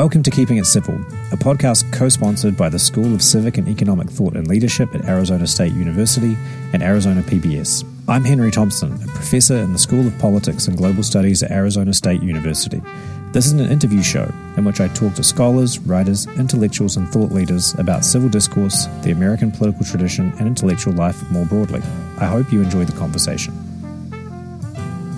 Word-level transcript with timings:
Welcome 0.00 0.22
to 0.22 0.30
Keeping 0.30 0.56
It 0.56 0.64
Civil, 0.64 0.94
a 1.30 1.36
podcast 1.36 1.92
co 1.92 2.08
sponsored 2.08 2.56
by 2.56 2.70
the 2.70 2.78
School 2.78 3.14
of 3.14 3.20
Civic 3.20 3.58
and 3.58 3.68
Economic 3.68 4.08
Thought 4.08 4.34
and 4.34 4.48
Leadership 4.48 4.94
at 4.94 5.04
Arizona 5.04 5.46
State 5.46 5.74
University 5.74 6.38
and 6.72 6.82
Arizona 6.82 7.20
PBS. 7.20 7.84
I'm 8.08 8.24
Henry 8.24 8.50
Thomson, 8.50 8.94
a 8.94 9.06
professor 9.08 9.58
in 9.58 9.74
the 9.74 9.78
School 9.78 10.06
of 10.06 10.18
Politics 10.18 10.68
and 10.68 10.78
Global 10.78 11.02
Studies 11.02 11.42
at 11.42 11.50
Arizona 11.50 11.92
State 11.92 12.22
University. 12.22 12.80
This 13.32 13.44
is 13.44 13.52
an 13.52 13.70
interview 13.70 14.02
show 14.02 14.32
in 14.56 14.64
which 14.64 14.80
I 14.80 14.88
talk 14.88 15.12
to 15.16 15.22
scholars, 15.22 15.78
writers, 15.80 16.26
intellectuals, 16.28 16.96
and 16.96 17.06
thought 17.06 17.30
leaders 17.30 17.74
about 17.74 18.02
civil 18.02 18.30
discourse, 18.30 18.86
the 19.02 19.10
American 19.10 19.50
political 19.50 19.84
tradition, 19.84 20.32
and 20.38 20.48
intellectual 20.48 20.94
life 20.94 21.30
more 21.30 21.44
broadly. 21.44 21.82
I 22.16 22.24
hope 22.24 22.50
you 22.50 22.62
enjoy 22.62 22.86
the 22.86 22.96
conversation. 22.96 23.52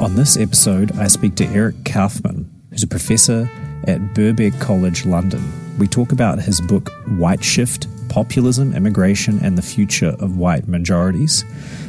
On 0.00 0.16
this 0.16 0.36
episode, 0.36 0.90
I 0.98 1.06
speak 1.06 1.36
to 1.36 1.46
Eric 1.46 1.84
Kaufmann, 1.84 2.50
who's 2.70 2.82
a 2.82 2.88
professor 2.88 3.48
at 3.88 4.00
Birkbeck 4.14 4.60
College, 4.60 5.04
London. 5.06 5.42
We 5.78 5.88
talk 5.88 6.12
about 6.12 6.40
his 6.40 6.60
book, 6.60 6.90
White 7.06 7.42
Shift 7.42 7.86
Populism, 8.08 8.74
Immigration, 8.74 9.38
and 9.42 9.56
the 9.56 9.62
Future 9.62 10.14
of 10.18 10.36
White 10.36 10.68
Majorities. 10.68 11.44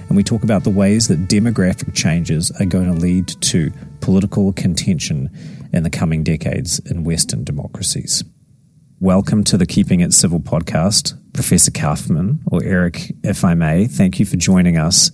And 0.08 0.16
we 0.16 0.24
talk 0.24 0.44
about 0.44 0.64
the 0.64 0.70
ways 0.70 1.08
that 1.10 1.28
demographic 1.28 1.94
changes 1.94 2.50
are 2.60 2.66
going 2.66 2.86
to 2.86 3.00
lead 3.00 3.28
to 3.28 3.72
political 4.00 4.54
contention 4.54 5.30
in 5.74 5.84
the 5.84 5.90
coming 5.90 6.24
decades 6.24 6.80
in 6.80 7.04
Western 7.04 7.44
democracies. 7.44 8.24
Welcome 9.00 9.44
to 9.46 9.58
the 9.58 9.66
Keeping 9.66 10.00
It 10.00 10.14
Civil 10.14 10.40
podcast, 10.40 11.14
Professor 11.34 11.72
Kaufmann, 11.72 12.40
or 12.48 12.64
Eric, 12.64 13.12
if 13.24 13.44
I 13.44 13.54
may. 13.54 13.86
Thank 13.88 14.18
you 14.20 14.26
for 14.26 14.38
joining 14.38 14.78
us. 14.78 15.12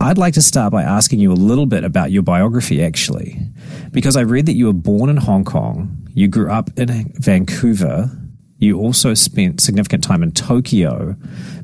I'd 0.00 0.18
like 0.18 0.34
to 0.34 0.42
start 0.42 0.72
by 0.72 0.82
asking 0.82 1.20
you 1.20 1.32
a 1.32 1.34
little 1.34 1.66
bit 1.66 1.82
about 1.82 2.12
your 2.12 2.22
biography, 2.22 2.82
actually, 2.82 3.40
because 3.92 4.16
I 4.16 4.22
read 4.22 4.46
that 4.46 4.54
you 4.54 4.66
were 4.66 4.72
born 4.72 5.08
in 5.08 5.16
Hong 5.16 5.44
Kong, 5.44 6.08
you 6.12 6.28
grew 6.28 6.50
up 6.50 6.70
in 6.78 7.12
Vancouver, 7.14 8.10
you 8.58 8.78
also 8.78 9.14
spent 9.14 9.60
significant 9.60 10.04
time 10.04 10.22
in 10.22 10.32
Tokyo, 10.32 11.16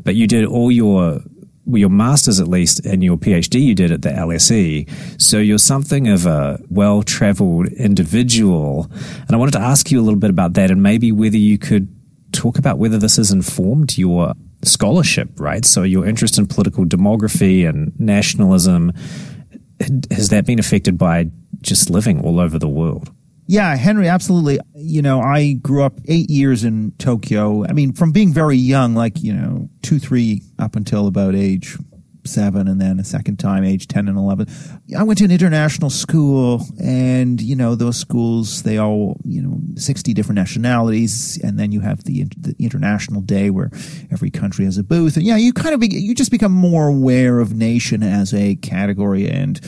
but 0.03 0.15
you 0.15 0.27
did 0.27 0.45
all 0.45 0.71
your 0.71 1.21
your 1.65 1.91
master's 1.91 2.41
at 2.41 2.49
least 2.49 2.85
and 2.85 3.05
your 3.05 3.17
PhD 3.17 3.63
you 3.63 3.75
did 3.75 3.93
at 3.93 4.03
the 4.03 4.09
LSE. 4.09 4.91
So 5.21 5.39
you're 5.39 5.59
something 5.59 6.09
of 6.09 6.27
a 6.27 6.59
well 6.69 7.03
traveled 7.03 7.69
individual. 7.69 8.91
And 9.21 9.31
I 9.31 9.37
wanted 9.37 9.53
to 9.53 9.61
ask 9.61 9.91
you 9.91 10.01
a 10.01 10.03
little 10.03 10.19
bit 10.19 10.31
about 10.31 10.55
that 10.55 10.71
and 10.73 10.83
maybe 10.83 11.13
whether 11.13 11.37
you 11.37 11.59
could 11.59 11.89
talk 12.33 12.59
about 12.59 12.79
whether 12.79 12.99
this 12.99 13.17
has 13.17 13.31
informed 13.31 13.97
your 13.97 14.35
scholarship, 14.65 15.31
right? 15.39 15.65
So 15.65 15.83
your 15.83 16.07
interest 16.07 16.39
in 16.39 16.47
political 16.47 16.85
demography 16.85 17.69
and 17.69 17.93
nationalism, 17.99 18.93
has 20.11 20.29
that 20.29 20.47
been 20.47 20.59
affected 20.59 20.97
by 20.97 21.31
just 21.61 21.91
living 21.91 22.21
all 22.25 22.41
over 22.41 22.59
the 22.59 22.69
world? 22.69 23.11
Yeah, 23.47 23.75
Henry, 23.77 24.09
absolutely. 24.09 24.61
You 24.75 25.03
know, 25.03 25.21
I 25.21 25.55
grew 25.55 25.83
up 25.83 25.99
eight 26.07 26.31
years 26.31 26.65
in 26.65 26.93
Tokyo. 26.99 27.67
I 27.67 27.73
mean, 27.73 27.93
from 27.93 28.13
being 28.13 28.33
very 28.33 28.57
young, 28.57 28.95
like, 28.95 29.23
you 29.23 29.33
know, 29.33 29.69
two, 29.83 29.99
three, 29.99 30.43
up 30.59 30.77
until 30.77 31.07
about 31.07 31.35
age 31.35 31.77
seven 32.25 32.69
and 32.69 32.81
then 32.81 32.99
a 32.99 33.05
second 33.05 33.37
time 33.39 33.65
age 33.65 33.89
10 33.89 34.09
and 34.09 34.17
11 34.17 34.47
i 34.97 35.03
went 35.03 35.19
to 35.19 35.25
an 35.25 35.31
international 35.31 35.91
school 35.91 36.65
and 36.83 37.41
you 37.41 37.57
know 37.57 37.75
those 37.75 37.97
schools 37.97 38.63
they 38.63 38.79
all 38.79 39.17
you 39.25 39.43
know 39.43 39.59
60 39.77 40.15
different 40.15 40.37
nationalities 40.37 41.41
and 41.43 41.59
then 41.59 41.73
you 41.73 41.81
have 41.81 42.05
the, 42.05 42.25
the 42.37 42.55
international 42.59 43.21
day 43.21 43.51
where 43.51 43.71
every 44.11 44.31
country 44.31 44.65
has 44.65 44.79
a 44.79 44.83
booth 44.83 45.17
and 45.17 45.27
yeah 45.27 45.37
you 45.37 45.53
kind 45.53 45.75
of 45.75 45.81
be, 45.81 45.89
you 45.91 46.15
just 46.15 46.31
become 46.31 46.53
more 46.53 46.89
aware 46.89 47.41
of 47.41 47.55
nation 47.55 48.03
as 48.03 48.33
a 48.33 48.55
category 48.57 49.29
and 49.29 49.61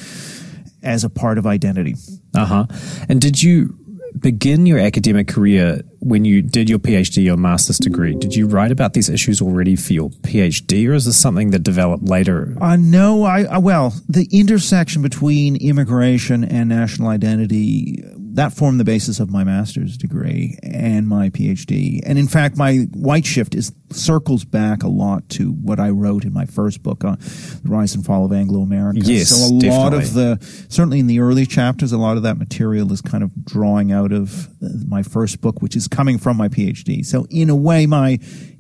as 0.85 1.03
a 1.03 1.11
part 1.11 1.39
of 1.39 1.47
identity. 1.47 1.97
Uh 2.35 2.45
huh. 2.45 2.67
And 3.09 3.21
did 3.21 3.43
you 3.43 3.77
begin 4.19 4.67
your 4.67 4.79
academic 4.79 5.29
career 5.29 5.83
when 6.01 6.25
you 6.25 6.43
did 6.43 6.69
your 6.69 6.79
PhD 6.79 7.33
or 7.33 7.37
master's 7.37 7.79
degree? 7.79 8.15
Did 8.15 8.35
you 8.35 8.47
write 8.47 8.71
about 8.71 8.93
these 8.93 9.09
issues 9.09 9.41
already 9.41 9.77
for 9.77 9.93
your 9.93 10.11
PhD, 10.11 10.89
or 10.89 10.95
is 10.95 11.05
this 11.05 11.17
something 11.17 11.51
that 11.51 11.63
developed 11.63 12.05
later? 12.05 12.57
Uh, 12.61 12.77
no, 12.77 13.25
I, 13.25 13.45
uh, 13.45 13.61
well, 13.61 13.95
the 14.09 14.29
intersection 14.31 15.03
between 15.03 15.57
immigration 15.57 16.45
and 16.45 16.69
national 16.69 17.09
identity 17.09 18.05
that 18.35 18.53
formed 18.53 18.81
the 18.81 18.85
basis 18.85 19.21
of 19.21 19.31
my 19.31 19.45
master's 19.45 19.97
degree 19.97 20.59
and 20.63 21.07
my 21.07 21.31
PhD. 21.31 22.01
And 22.05 22.19
in 22.19 22.27
fact, 22.27 22.57
my 22.57 22.79
white 22.93 23.25
shift 23.25 23.55
is 23.55 23.73
circles 23.91 24.45
back 24.45 24.83
a 24.83 24.89
lot 24.89 25.29
to 25.31 25.53
what 25.53 25.79
I 25.79 25.91
wrote 25.91 26.25
in 26.25 26.33
my 26.33 26.45
first 26.45 26.83
book 26.83 27.05
on 27.05 27.19
the 27.21 27.71
rise 27.71 27.95
and 27.95 28.05
fall 28.05 28.25
of 28.25 28.33
Anglo 28.33 28.61
America. 28.61 29.01
Yes, 29.03 29.29
so 29.29 29.57
a 29.57 29.61
definitely. 29.61 29.69
lot 29.71 29.95
of 29.95 30.15
the 30.15 30.67
certainly 30.69 30.99
in 30.99 31.07
the 31.07 31.21
early 31.21 31.47
chapters, 31.47 31.93
a 31.93 31.99
lot 31.99 32.17
of 32.17 32.25
that 32.25 32.37
material 32.37 32.93
is 32.93 33.01
kind 33.01 33.23
of 33.23 33.31
drawing 33.45 33.93
out 33.93 34.11
of 34.11 34.49
uh, 34.63 34.69
my 34.89 35.05
first 35.05 35.41
book, 35.41 35.63
which 35.63 35.77
is 35.77 35.87
coming 35.87 36.19
from 36.19 36.37
my 36.37 36.49
PhD. 36.49 37.07
So 37.07 37.27
in 37.31 37.51
a 37.51 37.57
way, 37.57 37.87
my 37.87 38.19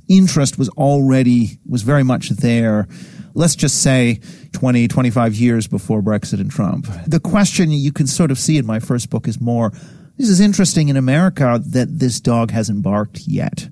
interest 0.08 0.58
was 0.58 0.68
already 0.70 1.58
was 1.66 1.82
very 1.82 2.02
much 2.02 2.28
there 2.30 2.86
let's 3.34 3.56
just 3.56 3.82
say 3.82 4.20
20, 4.52 4.88
25 4.88 5.34
years 5.34 5.66
before 5.66 6.00
Brexit 6.00 6.40
and 6.40 6.50
Trump. 6.50 6.86
The 7.06 7.20
question 7.20 7.70
you 7.70 7.92
can 7.92 8.06
sort 8.06 8.30
of 8.30 8.38
see 8.38 8.56
in 8.56 8.64
my 8.64 8.78
first 8.78 9.10
book 9.10 9.28
is 9.28 9.40
more, 9.40 9.70
this 10.16 10.28
is 10.28 10.40
interesting 10.40 10.88
in 10.88 10.96
America 10.96 11.60
that 11.66 11.98
this 11.98 12.20
dog 12.20 12.52
hasn't 12.52 12.82
barked 12.82 13.26
yet. 13.26 13.68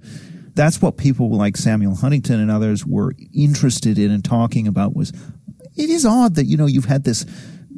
That's 0.55 0.83
what 0.83 0.99
people 0.99 1.31
like 1.31 1.57
Samuel 1.57 1.95
Huntington 1.95 2.41
and 2.41 2.51
others 2.51 2.85
were 2.85 3.15
interested 3.33 3.99
in 3.99 4.11
and 4.11 4.25
talking 4.25 4.67
about 4.67 4.95
was, 4.95 5.13
it 5.77 5.89
is 5.89 6.05
odd 6.05 6.35
that, 6.35 6.45
you 6.45 6.57
know, 6.57 6.67
you've 6.67 6.85
had 6.85 7.05
this 7.05 7.25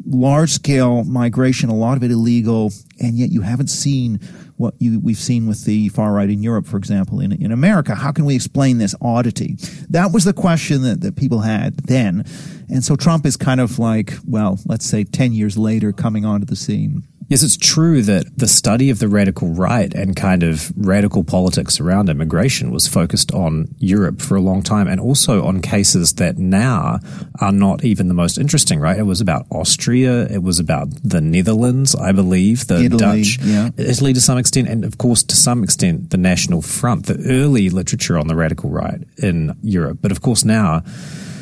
large 0.06 0.50
scale 0.50 1.04
migration, 1.04 1.68
a 1.68 1.74
lot 1.74 1.96
of 1.96 2.02
it 2.02 2.10
illegal, 2.10 2.72
and 3.00 3.16
yet 3.16 3.30
you 3.30 3.42
haven't 3.42 3.68
seen 3.68 4.20
what 4.56 4.74
you, 4.78 5.00
we've 5.00 5.18
seen 5.18 5.46
with 5.46 5.64
the 5.64 5.88
far 5.88 6.12
right 6.12 6.30
in 6.30 6.42
Europe, 6.42 6.66
for 6.66 6.76
example, 6.76 7.20
in, 7.20 7.32
in 7.32 7.50
America. 7.50 7.94
How 7.94 8.12
can 8.12 8.24
we 8.24 8.34
explain 8.34 8.78
this 8.78 8.94
oddity? 9.00 9.56
That 9.90 10.12
was 10.12 10.24
the 10.24 10.32
question 10.32 10.82
that, 10.82 11.00
that 11.00 11.16
people 11.16 11.40
had 11.40 11.76
then. 11.78 12.24
And 12.68 12.84
so 12.84 12.96
Trump 12.96 13.26
is 13.26 13.36
kind 13.36 13.60
of 13.60 13.78
like, 13.78 14.14
well, 14.26 14.58
let's 14.66 14.86
say 14.86 15.04
10 15.04 15.32
years 15.32 15.58
later 15.58 15.92
coming 15.92 16.24
onto 16.24 16.46
the 16.46 16.56
scene. 16.56 17.02
Yes, 17.28 17.42
it's 17.42 17.56
true 17.56 18.02
that 18.02 18.38
the 18.38 18.46
study 18.48 18.90
of 18.90 18.98
the 18.98 19.08
radical 19.08 19.48
right 19.48 19.92
and 19.94 20.14
kind 20.14 20.42
of 20.42 20.72
radical 20.76 21.24
politics 21.24 21.80
around 21.80 22.08
immigration 22.08 22.70
was 22.70 22.86
focused 22.86 23.32
on 23.32 23.74
Europe 23.78 24.20
for 24.20 24.36
a 24.36 24.40
long 24.40 24.62
time 24.62 24.86
and 24.86 25.00
also 25.00 25.44
on 25.44 25.60
cases 25.60 26.14
that 26.14 26.38
now 26.38 26.98
are 27.40 27.52
not 27.52 27.84
even 27.84 28.08
the 28.08 28.14
most 28.14 28.38
interesting, 28.38 28.78
right? 28.78 28.98
It 28.98 29.04
was 29.04 29.20
about 29.20 29.46
Austria. 29.50 30.26
It 30.26 30.42
was 30.42 30.58
about 30.58 30.88
the 31.02 31.20
Netherlands, 31.20 31.94
I 31.94 32.12
believe, 32.12 32.66
the 32.66 32.84
Italy, 32.84 32.98
Dutch, 32.98 33.38
yeah. 33.42 33.70
Italy 33.76 34.12
to 34.12 34.20
some 34.20 34.38
extent, 34.38 34.68
and 34.68 34.84
of 34.84 34.98
course, 34.98 35.22
to 35.24 35.36
some 35.36 35.64
extent, 35.64 36.10
the 36.10 36.16
National 36.16 36.62
Front, 36.62 37.06
the 37.06 37.18
early 37.28 37.70
literature 37.70 38.18
on 38.18 38.28
the 38.28 38.36
radical 38.36 38.70
right 38.70 39.02
in 39.18 39.56
Europe. 39.62 39.98
But 40.02 40.12
of 40.12 40.20
course, 40.20 40.44
now, 40.44 40.82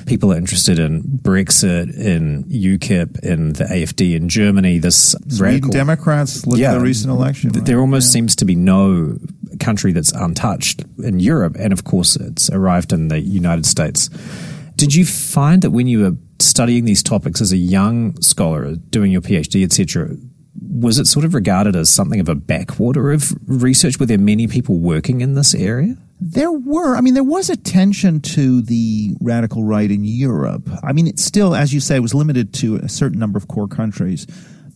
people 0.06 0.32
are 0.32 0.36
interested 0.36 0.78
in 0.78 1.02
Brexit, 1.02 1.96
in 1.96 2.44
UKIP, 2.44 3.18
in 3.20 3.52
the 3.54 3.64
AFD 3.64 4.14
in 4.14 4.28
Germany. 4.28 4.78
This 4.78 5.14
Sweden 5.28 5.38
radical 5.40 5.70
Democrats 5.70 6.46
look 6.46 6.58
Yeah. 6.58 6.72
at 6.72 6.78
the 6.78 6.80
recent 6.80 7.10
election. 7.10 7.50
th- 7.50 7.60
right? 7.60 7.66
there 7.66 7.80
almost 7.80 8.08
Yeah. 8.08 8.12
seems 8.12 8.36
to 8.36 8.44
be 8.44 8.54
no 8.54 9.18
country 9.60 9.92
that's 9.92 10.12
untouched 10.12 10.84
in 11.02 11.20
Europe, 11.20 11.56
and 11.58 11.72
of 11.72 11.84
course, 11.84 12.16
it's 12.16 12.50
arrived 12.50 12.92
in 12.92 13.08
the 13.08 13.20
United 13.20 13.66
States. 13.66 14.10
Did 14.76 14.94
you 14.94 15.04
find 15.04 15.62
that 15.62 15.70
when 15.70 15.86
you 15.86 16.00
were 16.00 16.16
studying 16.40 16.84
these 16.84 17.02
topics 17.02 17.40
as 17.40 17.52
a 17.52 17.56
young 17.56 18.20
scholar, 18.20 18.74
doing 18.90 19.12
your 19.12 19.20
PhD, 19.20 19.62
etc., 19.62 20.16
was 20.60 20.98
it 20.98 21.06
sort 21.06 21.24
of 21.24 21.34
regarded 21.34 21.76
as 21.76 21.88
something 21.90 22.19
of 22.20 22.28
a 22.28 22.34
backwater 22.34 23.12
of 23.12 23.32
research? 23.46 24.00
Were 24.00 24.06
there 24.06 24.19
many 24.19 24.46
people 24.46 24.78
working 24.78 25.20
in 25.20 25.34
this 25.34 25.54
area? 25.54 25.96
There 26.24 26.52
were, 26.52 26.96
I 26.96 27.00
mean, 27.00 27.14
there 27.14 27.24
was 27.24 27.50
attention 27.50 28.20
to 28.20 28.62
the 28.62 29.16
radical 29.20 29.64
right 29.64 29.90
in 29.90 30.04
Europe. 30.04 30.68
I 30.84 30.92
mean, 30.92 31.08
it 31.08 31.18
still, 31.18 31.52
as 31.54 31.74
you 31.74 31.80
say, 31.80 31.98
was 31.98 32.14
limited 32.14 32.54
to 32.54 32.76
a 32.76 32.88
certain 32.88 33.19
number 33.19 33.36
of 33.38 33.48
core 33.48 33.66
countries. 33.66 34.26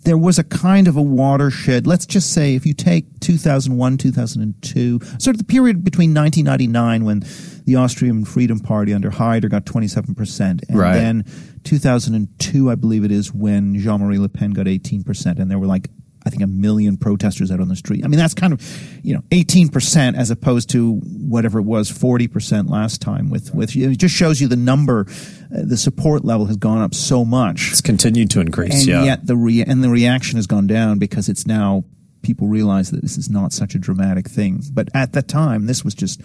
There 0.02 0.18
was 0.18 0.38
a 0.40 0.44
kind 0.44 0.88
of 0.88 0.96
a 0.96 1.02
watershed. 1.02 1.86
Let's 1.86 2.04
just 2.06 2.32
say 2.32 2.54
if 2.56 2.66
you 2.66 2.74
take 2.74 3.20
2001, 3.20 3.96
2002, 3.98 5.00
sort 5.18 5.34
of 5.34 5.38
the 5.38 5.44
period 5.44 5.84
between 5.84 6.12
1999 6.14 7.04
when 7.04 7.22
the 7.64 7.76
Austrian 7.76 8.24
Freedom 8.24 8.58
Party 8.58 8.92
under 8.92 9.10
Haider 9.10 9.48
got 9.48 9.64
27%, 9.66 10.40
and 10.68 10.78
Right. 10.78 10.94
then 10.94 11.24
2002, 11.64 12.70
I 12.70 12.74
believe 12.76 13.04
it 13.04 13.10
is, 13.12 13.32
when 13.34 13.78
Jean-Marie 13.78 14.18
Le 14.18 14.28
Pen 14.28 14.50
got 14.52 14.66
18%, 14.66 15.38
and 15.38 15.50
there 15.50 15.58
were 15.58 15.66
like 15.66 15.90
I 16.26 16.30
think 16.30 16.42
a 16.42 16.46
million 16.48 16.96
protesters 16.96 17.52
out 17.52 17.60
on 17.60 17.68
the 17.68 17.76
street. 17.76 18.04
I 18.04 18.08
mean, 18.08 18.18
that's 18.18 18.34
kind 18.34 18.52
of, 18.52 18.60
you 19.04 19.14
know, 19.14 19.20
18% 19.30 20.16
as 20.16 20.30
opposed 20.30 20.68
to 20.70 20.94
whatever 20.96 21.60
it 21.60 21.62
was, 21.62 21.90
40% 21.90 22.68
last 22.68 23.00
time 23.00 23.30
with, 23.30 23.54
with, 23.54 23.76
it 23.76 23.96
just 23.96 24.14
shows 24.14 24.40
you 24.40 24.48
the 24.48 24.56
number, 24.56 25.06
uh, 25.08 25.62
the 25.62 25.76
support 25.76 26.24
level 26.24 26.46
has 26.46 26.56
gone 26.56 26.82
up 26.82 26.94
so 26.94 27.24
much. 27.24 27.70
It's 27.70 27.80
continued 27.80 28.30
to 28.30 28.40
increase. 28.40 28.80
And 28.80 28.86
yeah. 28.86 29.04
yet 29.04 29.26
the 29.26 29.36
rea- 29.36 29.64
and 29.64 29.84
the 29.84 29.88
reaction 29.88 30.36
has 30.36 30.48
gone 30.48 30.66
down 30.66 30.98
because 30.98 31.28
it's 31.28 31.46
now 31.46 31.84
people 32.22 32.48
realize 32.48 32.90
that 32.90 33.02
this 33.02 33.16
is 33.16 33.30
not 33.30 33.52
such 33.52 33.76
a 33.76 33.78
dramatic 33.78 34.28
thing. 34.28 34.60
But 34.72 34.88
at 34.94 35.12
that 35.12 35.28
time, 35.28 35.66
this 35.66 35.84
was 35.84 35.94
just, 35.94 36.20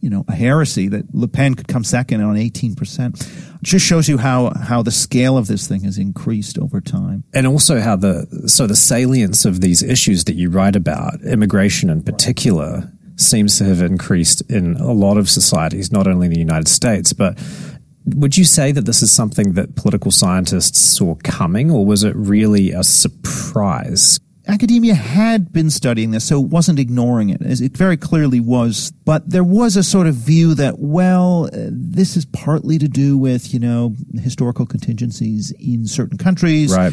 you 0.00 0.08
know, 0.08 0.24
a 0.28 0.34
heresy 0.34 0.88
that 0.88 1.14
Le 1.14 1.28
Pen 1.28 1.54
could 1.54 1.68
come 1.68 1.84
second 1.84 2.22
on 2.22 2.36
18%. 2.36 3.20
It 3.20 3.62
Just 3.62 3.84
shows 3.84 4.08
you 4.08 4.18
how, 4.18 4.52
how 4.54 4.82
the 4.82 4.90
scale 4.90 5.36
of 5.36 5.46
this 5.46 5.68
thing 5.68 5.82
has 5.82 5.98
increased 5.98 6.58
over 6.58 6.80
time. 6.80 7.24
And 7.34 7.46
also 7.46 7.80
how 7.80 7.96
the, 7.96 8.26
so 8.46 8.66
the 8.66 8.76
salience 8.76 9.44
of 9.44 9.60
these 9.60 9.82
issues 9.82 10.24
that 10.24 10.34
you 10.34 10.50
write 10.50 10.76
about, 10.76 11.20
immigration 11.22 11.90
in 11.90 12.02
particular, 12.02 12.90
seems 13.16 13.58
to 13.58 13.64
have 13.64 13.82
increased 13.82 14.40
in 14.50 14.76
a 14.76 14.92
lot 14.92 15.18
of 15.18 15.28
societies, 15.28 15.92
not 15.92 16.06
only 16.06 16.26
in 16.26 16.32
the 16.32 16.38
United 16.38 16.68
States, 16.68 17.12
but 17.12 17.38
would 18.06 18.38
you 18.38 18.44
say 18.44 18.72
that 18.72 18.86
this 18.86 19.02
is 19.02 19.12
something 19.12 19.52
that 19.52 19.76
political 19.76 20.10
scientists 20.10 20.80
saw 20.80 21.14
coming, 21.16 21.70
or 21.70 21.84
was 21.84 22.02
it 22.02 22.16
really 22.16 22.70
a 22.72 22.82
surprise? 22.82 24.18
academia 24.50 24.94
had 24.94 25.52
been 25.52 25.70
studying 25.70 26.10
this, 26.10 26.24
so 26.24 26.40
it 26.42 26.48
wasn't 26.48 26.78
ignoring 26.78 27.30
it. 27.30 27.40
It 27.42 27.76
very 27.76 27.96
clearly 27.96 28.40
was. 28.40 28.92
But 29.10 29.28
there 29.28 29.42
was 29.42 29.76
a 29.76 29.82
sort 29.82 30.06
of 30.06 30.14
view 30.14 30.54
that, 30.54 30.78
well, 30.78 31.46
uh, 31.46 31.68
this 31.72 32.16
is 32.16 32.26
partly 32.26 32.78
to 32.78 32.86
do 32.86 33.18
with, 33.18 33.52
you 33.52 33.58
know, 33.58 33.96
historical 34.14 34.66
contingencies 34.66 35.50
in 35.58 35.88
certain 35.88 36.16
countries. 36.16 36.72
Right. 36.72 36.92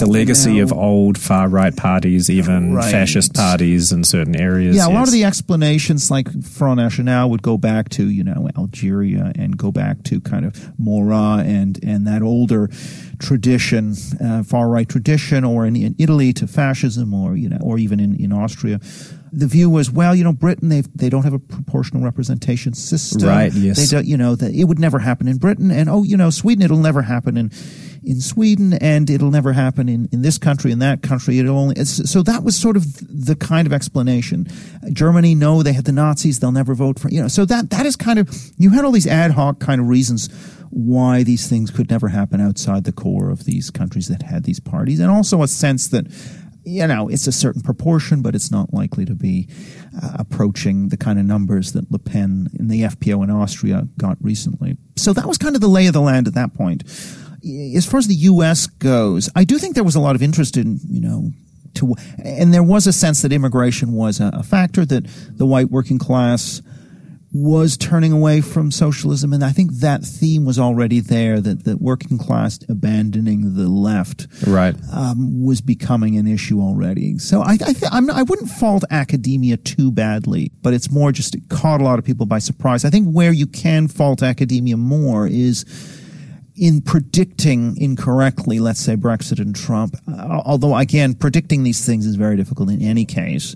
The 0.00 0.06
legacy 0.06 0.58
of 0.58 0.72
old 0.72 1.16
far 1.18 1.48
right 1.48 1.76
parties, 1.76 2.28
even 2.28 2.74
right. 2.74 2.90
fascist 2.90 3.34
parties 3.34 3.92
in 3.92 4.02
certain 4.02 4.34
areas. 4.34 4.74
Yeah, 4.74 4.86
a 4.86 4.88
yes. 4.88 4.94
lot 4.96 5.06
of 5.06 5.12
the 5.12 5.22
explanations, 5.22 6.10
like 6.10 6.26
Front 6.42 6.78
National, 6.78 7.30
would 7.30 7.42
go 7.42 7.56
back 7.56 7.90
to, 7.90 8.10
you 8.10 8.24
know, 8.24 8.48
Algeria 8.58 9.30
and 9.36 9.56
go 9.56 9.70
back 9.70 10.02
to 10.04 10.20
kind 10.20 10.44
of 10.44 10.76
Maurras 10.80 11.46
and, 11.46 11.78
and 11.84 12.08
that 12.08 12.22
older 12.22 12.70
tradition, 13.20 13.94
uh, 14.20 14.42
far 14.42 14.68
right 14.68 14.88
tradition, 14.88 15.44
or 15.44 15.64
in, 15.64 15.76
in 15.76 15.94
Italy 16.00 16.32
to 16.32 16.48
fascism 16.48 16.72
fascism 16.82 17.14
or, 17.14 17.36
you 17.36 17.48
know, 17.48 17.58
or 17.62 17.78
even 17.78 18.00
in, 18.00 18.16
in 18.16 18.32
Austria. 18.32 18.80
The 19.34 19.46
view 19.46 19.70
was, 19.70 19.90
well, 19.90 20.14
you 20.14 20.24
know, 20.24 20.34
Britain, 20.34 20.68
they 20.68 20.82
they 20.94 21.08
don't 21.08 21.22
have 21.22 21.32
a 21.32 21.38
proportional 21.38 22.04
representation 22.04 22.74
system. 22.74 23.26
Right, 23.26 23.50
yes. 23.52 23.78
They 23.78 23.86
don't, 23.86 24.06
you 24.06 24.18
know, 24.18 24.34
that 24.34 24.52
it 24.52 24.64
would 24.64 24.78
never 24.78 24.98
happen 24.98 25.26
in 25.26 25.38
Britain. 25.38 25.70
And, 25.70 25.88
oh, 25.88 26.02
you 26.02 26.18
know, 26.18 26.28
Sweden, 26.28 26.62
it'll 26.62 26.76
never 26.76 27.00
happen 27.00 27.38
in, 27.38 27.50
in 28.04 28.20
Sweden 28.20 28.74
and 28.74 29.08
it'll 29.08 29.30
never 29.30 29.54
happen 29.54 29.88
in, 29.88 30.06
in 30.12 30.20
this 30.20 30.36
country, 30.36 30.70
in 30.70 30.80
that 30.80 31.02
country. 31.02 31.38
It'll 31.38 31.58
only, 31.58 31.82
so 31.84 32.22
that 32.24 32.44
was 32.44 32.56
sort 32.56 32.76
of 32.76 32.84
the 33.08 33.34
kind 33.34 33.66
of 33.66 33.72
explanation. 33.72 34.48
Germany, 34.92 35.34
no, 35.34 35.62
they 35.62 35.72
had 35.72 35.86
the 35.86 35.92
Nazis. 35.92 36.40
They'll 36.40 36.52
never 36.52 36.74
vote 36.74 36.98
for, 36.98 37.08
you 37.08 37.22
know, 37.22 37.28
so 37.28 37.46
that, 37.46 37.70
that 37.70 37.86
is 37.86 37.96
kind 37.96 38.18
of, 38.18 38.28
you 38.58 38.68
had 38.70 38.84
all 38.84 38.92
these 38.92 39.06
ad 39.06 39.30
hoc 39.30 39.60
kind 39.60 39.80
of 39.80 39.88
reasons 39.88 40.28
why 40.68 41.22
these 41.22 41.48
things 41.48 41.70
could 41.70 41.90
never 41.90 42.08
happen 42.08 42.40
outside 42.40 42.84
the 42.84 42.92
core 42.92 43.30
of 43.30 43.44
these 43.44 43.70
countries 43.70 44.08
that 44.08 44.22
had 44.22 44.44
these 44.44 44.58
parties, 44.58 45.00
and 45.00 45.10
also 45.10 45.42
a 45.42 45.48
sense 45.48 45.88
that 45.88 46.06
you 46.64 46.86
know, 46.86 47.08
it's 47.08 47.26
a 47.26 47.32
certain 47.32 47.62
proportion, 47.62 48.22
but 48.22 48.34
it's 48.34 48.50
not 48.50 48.72
likely 48.72 49.04
to 49.04 49.14
be 49.14 49.48
uh, 50.02 50.16
approaching 50.18 50.88
the 50.88 50.96
kind 50.96 51.18
of 51.18 51.24
numbers 51.24 51.72
that 51.72 51.90
Le 51.90 51.98
Pen 51.98 52.48
in 52.58 52.68
the 52.68 52.82
FPO 52.82 53.24
in 53.24 53.30
Austria 53.30 53.88
got 53.98 54.16
recently. 54.20 54.76
So 54.96 55.12
that 55.12 55.26
was 55.26 55.38
kind 55.38 55.54
of 55.54 55.60
the 55.60 55.68
lay 55.68 55.86
of 55.86 55.92
the 55.92 56.00
land 56.00 56.28
at 56.28 56.34
that 56.34 56.54
point. 56.54 56.84
As 57.74 57.86
far 57.86 57.98
as 57.98 58.06
the 58.06 58.14
U.S. 58.14 58.66
goes, 58.66 59.28
I 59.34 59.44
do 59.44 59.58
think 59.58 59.74
there 59.74 59.84
was 59.84 59.96
a 59.96 60.00
lot 60.00 60.14
of 60.14 60.22
interest 60.22 60.56
in, 60.56 60.78
you 60.88 61.00
know, 61.00 61.30
to, 61.74 61.94
and 62.22 62.52
there 62.54 62.62
was 62.62 62.86
a 62.86 62.92
sense 62.92 63.22
that 63.22 63.32
immigration 63.32 63.92
was 63.92 64.20
a, 64.20 64.30
a 64.34 64.42
factor 64.42 64.84
that 64.84 65.06
the 65.30 65.46
white 65.46 65.70
working 65.70 65.98
class 65.98 66.62
was 67.32 67.76
turning 67.76 68.12
away 68.12 68.40
from 68.40 68.70
socialism, 68.70 69.32
and 69.32 69.42
I 69.44 69.50
think 69.50 69.72
that 69.74 70.02
theme 70.02 70.44
was 70.44 70.58
already 70.58 71.00
there. 71.00 71.40
That 71.40 71.64
the 71.64 71.76
working 71.76 72.18
class 72.18 72.58
abandoning 72.68 73.54
the 73.54 73.68
left, 73.68 74.26
right, 74.46 74.76
um, 74.92 75.44
was 75.44 75.60
becoming 75.60 76.16
an 76.16 76.26
issue 76.26 76.60
already. 76.60 77.18
So 77.18 77.40
I, 77.40 77.52
I, 77.52 77.72
th- 77.72 77.92
I 77.92 78.22
wouldn't 78.22 78.50
fault 78.50 78.84
academia 78.90 79.56
too 79.56 79.90
badly, 79.90 80.52
but 80.62 80.74
it's 80.74 80.90
more 80.90 81.12
just 81.12 81.34
it 81.34 81.48
caught 81.48 81.80
a 81.80 81.84
lot 81.84 81.98
of 81.98 82.04
people 82.04 82.26
by 82.26 82.38
surprise. 82.38 82.84
I 82.84 82.90
think 82.90 83.08
where 83.08 83.32
you 83.32 83.46
can 83.46 83.88
fault 83.88 84.22
academia 84.22 84.76
more 84.76 85.26
is 85.26 85.64
in 86.54 86.82
predicting 86.82 87.76
incorrectly, 87.78 88.60
let's 88.60 88.80
say 88.80 88.96
Brexit 88.96 89.40
and 89.40 89.54
Trump. 89.56 89.96
Uh, 90.06 90.42
although 90.44 90.76
again, 90.76 91.14
predicting 91.14 91.62
these 91.62 91.84
things 91.84 92.06
is 92.06 92.16
very 92.16 92.36
difficult 92.36 92.70
in 92.70 92.82
any 92.82 93.04
case 93.04 93.54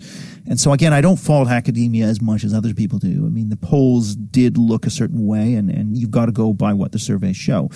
and 0.48 0.60
so 0.60 0.72
again, 0.72 0.92
I 0.92 1.00
don't 1.00 1.16
fault 1.16 1.48
academia 1.48 2.06
as 2.06 2.20
much 2.20 2.44
as 2.44 2.54
other 2.54 2.72
people 2.72 2.98
do. 2.98 3.26
I 3.26 3.28
mean, 3.28 3.48
the 3.48 3.56
polls 3.56 4.14
did 4.14 4.56
look 4.56 4.86
a 4.86 4.90
certain 4.90 5.26
way 5.26 5.54
and, 5.54 5.70
and 5.70 5.96
you've 5.96 6.10
got 6.10 6.26
to 6.26 6.32
go 6.32 6.52
by 6.52 6.72
what 6.72 6.92
the 6.92 6.98
surveys 6.98 7.36
show. 7.36 7.70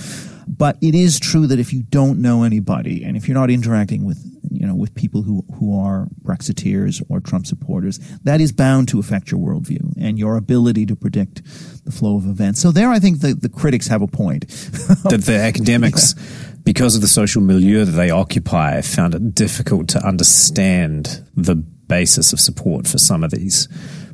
But 0.46 0.76
it 0.80 0.94
is 0.94 1.18
true 1.20 1.46
that 1.46 1.58
if 1.58 1.72
you 1.72 1.82
don't 1.82 2.20
know 2.20 2.42
anybody 2.42 3.04
and 3.04 3.16
if 3.16 3.28
you're 3.28 3.36
not 3.36 3.50
interacting 3.50 4.04
with, 4.04 4.24
you 4.50 4.66
know, 4.66 4.74
with 4.74 4.94
people 4.94 5.22
who, 5.22 5.44
who 5.54 5.78
are 5.78 6.08
Brexiteers 6.22 7.02
or 7.08 7.20
Trump 7.20 7.46
supporters, 7.46 7.98
that 8.24 8.40
is 8.40 8.52
bound 8.52 8.88
to 8.88 8.98
affect 8.98 9.30
your 9.30 9.40
worldview 9.40 9.94
and 10.00 10.18
your 10.18 10.36
ability 10.36 10.86
to 10.86 10.96
predict 10.96 11.42
the 11.84 11.92
flow 11.92 12.16
of 12.16 12.26
events. 12.26 12.60
So 12.60 12.72
there, 12.72 12.90
I 12.90 12.98
think 12.98 13.20
the, 13.20 13.34
the 13.34 13.48
critics 13.48 13.86
have 13.88 14.02
a 14.02 14.08
point. 14.08 14.44
that 15.10 15.22
the 15.22 15.36
academics, 15.36 16.14
because 16.64 16.94
of 16.94 17.00
the 17.00 17.08
social 17.08 17.42
milieu 17.42 17.84
that 17.84 17.92
they 17.92 18.10
occupy, 18.10 18.80
found 18.80 19.14
it 19.14 19.34
difficult 19.34 19.88
to 19.88 20.06
understand 20.06 21.24
the 21.34 21.56
basis 21.56 22.32
of 22.32 22.40
support 22.40 22.86
for 22.86 22.98
some 22.98 23.24
of 23.24 23.30
these 23.30 23.68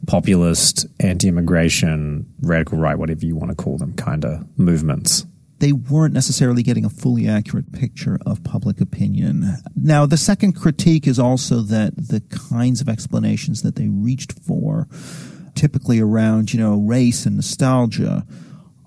populist, 0.07 0.87
anti 1.01 1.29
immigration, 1.29 2.27
radical 2.41 2.79
right, 2.79 2.99
whatever 2.99 3.25
you 3.27 3.37
want 3.37 3.51
to 3.51 3.57
call 3.57 3.77
them, 3.79 3.95
kind 3.95 4.25
of 4.25 4.47
movements. 4.59 5.27
They 5.59 5.73
weren't 5.73 6.13
necessarily 6.13 6.63
getting 6.63 6.85
a 6.85 6.91
fully 6.91 7.29
accurate 7.29 7.73
picture 7.73 8.19
of 8.27 8.45
public 8.45 8.81
opinion. 8.81 9.57
Now, 9.75 10.05
the 10.05 10.19
second 10.19 10.53
critique 10.53 11.07
is 11.07 11.19
also 11.19 11.61
that 11.63 11.97
the 11.97 12.21
kinds 12.51 12.81
of 12.81 12.89
explanations 12.89 13.63
that 13.63 13.77
they 13.77 13.89
reached 13.89 14.39
for, 14.41 14.87
typically 15.55 15.99
around, 15.99 16.53
you 16.53 16.61
know, 16.61 16.77
race 16.77 17.25
and 17.25 17.37
nostalgia, 17.37 18.27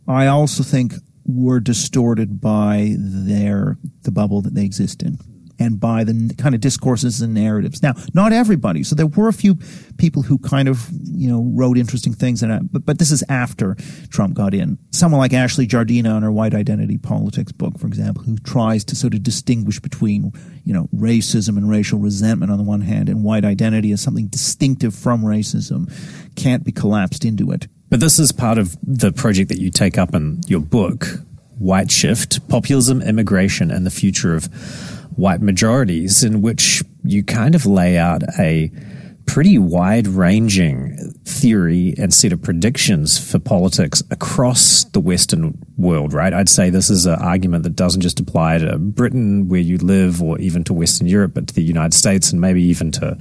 I 0.07 0.27
also 0.27 0.63
think 0.63 0.94
were 1.30 1.60
distorted 1.60 2.42
by 2.42 2.96
their 2.98 3.78
the 4.02 4.12
bubble 4.12 4.42
that 4.42 4.56
they 4.56 4.66
exist 4.66 5.04
in 5.04 5.18
and 5.60 5.80
by 5.80 6.04
the 6.04 6.34
kind 6.38 6.56
of 6.56 6.62
discourses 6.62 7.22
and 7.22 7.34
narratives. 7.34 7.84
Now, 7.84 7.94
not 8.14 8.31
everybody. 8.31 8.84
So 8.84 8.96
there 8.96 9.06
were 9.06 9.28
a 9.28 9.34
few 9.34 9.56
people 9.98 10.24
who 10.24 10.38
kind 10.40 10.70
of, 10.70 10.88
you 11.04 11.30
know, 11.30 11.52
wrote 11.54 11.78
interesting 11.78 12.14
things, 12.14 12.42
and 12.42 12.52
uh, 12.52 12.60
but, 12.72 12.86
but 12.86 12.98
this 12.98 13.12
is 13.12 13.24
after 13.28 13.76
Trump 14.10 14.36
got 14.36 14.54
in. 14.54 14.80
Someone 14.92 15.20
like 15.20 15.34
Ashley 15.34 15.68
Jardina 15.68 16.16
on 16.16 16.24
her 16.24 16.31
White 16.31 16.54
Identity 16.54 16.98
Politics 16.98 17.52
book, 17.52 17.78
for 17.78 17.88
example, 17.88 18.24
who 18.24 18.38
tries 18.38 18.86
to 18.86 18.96
sort 18.96 19.14
of 19.14 19.22
distinguish 19.22 19.80
between, 19.80 20.31
you 20.64 20.74
know, 20.74 20.88
racism 20.96 21.58
and 21.58 21.70
racial 21.70 22.00
resentment 22.00 22.52
on 22.52 22.58
the 22.58 22.64
one 22.64 22.81
hand, 22.81 23.10
and 23.10 23.24
white 23.24 23.44
identity 23.44 23.92
as 23.92 24.02
something 24.02 24.28
distinctive 24.28 24.96
from 24.96 25.22
racism, 25.22 25.92
can't 26.36 26.64
be 26.64 26.72
collapsed 26.72 27.26
into 27.26 27.52
it. 27.52 27.68
But 27.89 28.00
this 28.00 28.19
is 28.19 28.31
part 28.31 28.57
of 28.57 28.77
the 28.83 29.12
project 29.12 29.50
that 29.50 29.59
you 29.59 29.71
take 29.71 29.97
up 29.97 30.13
in 30.13 30.41
your 30.47 30.59
book, 30.59 31.07
White 31.57 31.89
Shift 31.91 32.47
Populism, 32.47 33.01
Immigration, 33.01 33.71
and 33.71 33.86
the 33.86 33.91
Future 33.91 34.36
of 34.36 34.45
white 35.15 35.42
majorities, 35.42 36.23
in 36.23 36.42
which 36.42 36.83
you 37.04 37.23
kind 37.23 37.56
of 37.56 37.66
lay 37.66 37.97
out 37.97 38.21
a 38.37 38.71
pretty 39.25 39.57
wide 39.57 40.07
ranging 40.07 41.14
theory 41.25 41.94
and 41.97 42.14
set 42.14 42.31
of 42.31 42.42
predictions 42.42 43.18
for 43.18 43.37
politics 43.37 44.02
across 44.09 44.85
the 44.85 44.99
Western 44.99 45.57
world, 45.78 46.14
right? 46.14 46.33
I'd 46.33 46.49
say 46.49 46.69
this 46.69 46.90
is 46.90 47.06
an 47.06 47.19
argument 47.19 47.64
that 47.64 47.75
doesn't 47.75 48.02
just 48.02 48.19
apply 48.19 48.59
to 48.59 48.78
Britain, 48.78 49.47
where 49.47 49.59
you 49.59 49.78
live, 49.78 50.21
or 50.21 50.40
even 50.40 50.64
to 50.66 50.73
Western 50.73 51.07
Europe, 51.07 51.33
but 51.33 51.47
to 51.47 51.54
the 51.54 51.64
United 51.64 51.94
States 51.95 52.31
and 52.31 52.40
maybe 52.40 52.64
even 52.64 52.92
to 52.94 53.18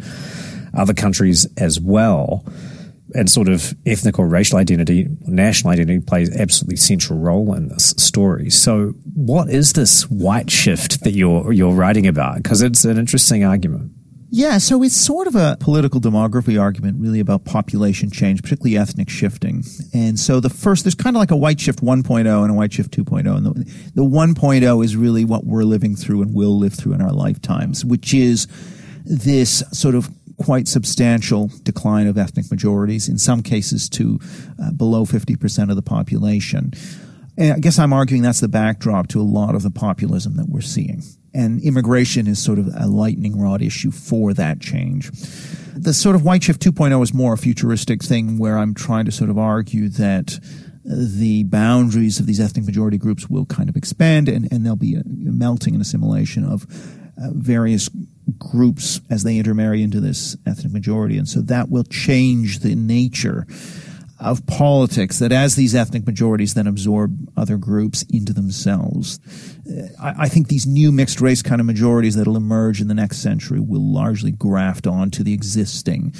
other 0.74 0.94
countries 0.94 1.46
as 1.56 1.80
well 1.80 2.44
and 3.14 3.30
sort 3.30 3.48
of 3.48 3.74
ethnic 3.86 4.18
or 4.18 4.28
racial 4.28 4.58
identity, 4.58 5.06
national 5.22 5.72
identity 5.72 6.00
plays 6.00 6.34
absolutely 6.36 6.76
central 6.76 7.18
role 7.18 7.54
in 7.54 7.68
this 7.68 7.94
story. 7.96 8.50
So, 8.50 8.94
what 9.14 9.48
is 9.48 9.72
this 9.72 10.10
white 10.10 10.50
shift 10.50 11.04
that 11.04 11.12
you're 11.12 11.52
you're 11.52 11.72
writing 11.72 12.06
about? 12.06 12.36
Because 12.36 12.62
it's 12.62 12.84
an 12.84 12.98
interesting 12.98 13.44
argument. 13.44 13.92
Yeah, 14.30 14.58
so 14.58 14.82
it's 14.82 14.94
sort 14.94 15.26
of 15.26 15.34
a 15.36 15.56
political 15.58 16.00
demography 16.00 16.60
argument, 16.60 17.00
really 17.00 17.20
about 17.20 17.46
population 17.46 18.10
change, 18.10 18.42
particularly 18.42 18.76
ethnic 18.76 19.08
shifting. 19.08 19.64
And 19.94 20.20
so 20.20 20.38
the 20.38 20.50
first, 20.50 20.84
there's 20.84 20.94
kind 20.94 21.16
of 21.16 21.20
like 21.20 21.30
a 21.30 21.36
white 21.36 21.58
shift 21.58 21.80
1.0 21.80 22.42
and 22.42 22.50
a 22.50 22.54
white 22.54 22.74
shift 22.74 22.90
2.0. 22.90 23.36
And 23.36 23.46
the, 23.46 23.64
the 23.94 24.02
1.0 24.02 24.84
is 24.84 24.96
really 24.96 25.24
what 25.24 25.46
we're 25.46 25.64
living 25.64 25.96
through 25.96 26.20
and 26.20 26.34
will 26.34 26.58
live 26.58 26.74
through 26.74 26.92
in 26.92 27.00
our 27.00 27.12
lifetimes, 27.12 27.86
which 27.86 28.12
is 28.12 28.46
this 29.06 29.62
sort 29.72 29.94
of 29.94 30.10
quite 30.38 30.68
substantial 30.68 31.50
decline 31.62 32.06
of 32.06 32.16
ethnic 32.16 32.50
majorities, 32.50 33.08
in 33.08 33.18
some 33.18 33.42
cases 33.42 33.88
to 33.90 34.18
uh, 34.62 34.70
below 34.72 35.04
50% 35.04 35.70
of 35.70 35.76
the 35.76 35.82
population. 35.82 36.72
And 37.36 37.52
I 37.52 37.58
guess 37.58 37.78
I'm 37.78 37.92
arguing 37.92 38.22
that's 38.22 38.40
the 38.40 38.48
backdrop 38.48 39.08
to 39.08 39.20
a 39.20 39.22
lot 39.22 39.54
of 39.54 39.62
the 39.62 39.70
populism 39.70 40.36
that 40.36 40.48
we're 40.48 40.60
seeing. 40.60 41.02
And 41.34 41.60
immigration 41.62 42.26
is 42.26 42.42
sort 42.42 42.58
of 42.58 42.68
a 42.74 42.86
lightning 42.86 43.38
rod 43.38 43.62
issue 43.62 43.90
for 43.90 44.32
that 44.34 44.60
change. 44.60 45.10
The 45.76 45.94
sort 45.94 46.16
of 46.16 46.24
white 46.24 46.42
shift 46.42 46.60
2.0 46.62 47.00
is 47.02 47.14
more 47.14 47.34
a 47.34 47.38
futuristic 47.38 48.02
thing 48.02 48.38
where 48.38 48.58
I'm 48.58 48.74
trying 48.74 49.04
to 49.04 49.12
sort 49.12 49.30
of 49.30 49.38
argue 49.38 49.88
that 49.90 50.40
the 50.84 51.44
boundaries 51.44 52.18
of 52.18 52.26
these 52.26 52.40
ethnic 52.40 52.64
majority 52.64 52.96
groups 52.96 53.28
will 53.28 53.44
kind 53.44 53.68
of 53.68 53.76
expand 53.76 54.28
and, 54.28 54.50
and 54.50 54.64
there'll 54.64 54.76
be 54.76 54.96
a 54.96 55.02
melting 55.06 55.74
and 55.74 55.82
assimilation 55.82 56.44
of 56.44 56.66
uh, 57.20 57.30
various 57.32 57.88
groups 58.38 59.00
as 59.10 59.24
they 59.24 59.38
intermarry 59.38 59.82
into 59.82 60.00
this 60.00 60.36
ethnic 60.46 60.72
majority. 60.72 61.18
And 61.18 61.28
so 61.28 61.40
that 61.42 61.68
will 61.68 61.84
change 61.84 62.60
the 62.60 62.74
nature 62.74 63.46
of 64.20 64.44
politics 64.46 65.20
that 65.20 65.30
as 65.30 65.54
these 65.54 65.74
ethnic 65.74 66.04
majorities 66.04 66.54
then 66.54 66.66
absorb 66.66 67.16
other 67.36 67.56
groups 67.56 68.02
into 68.10 68.32
themselves, 68.32 69.20
uh, 69.70 69.88
I, 70.02 70.24
I, 70.24 70.28
think 70.28 70.48
these 70.48 70.66
new 70.66 70.90
mixed 70.90 71.20
race 71.20 71.40
kind 71.40 71.60
of 71.60 71.66
majorities 71.68 72.16
that'll 72.16 72.36
emerge 72.36 72.80
in 72.80 72.88
the 72.88 72.94
next 72.94 73.18
century 73.18 73.60
will 73.60 73.92
largely 73.92 74.32
graft 74.32 74.88
onto 74.88 75.22
the 75.22 75.32
existing 75.32 76.12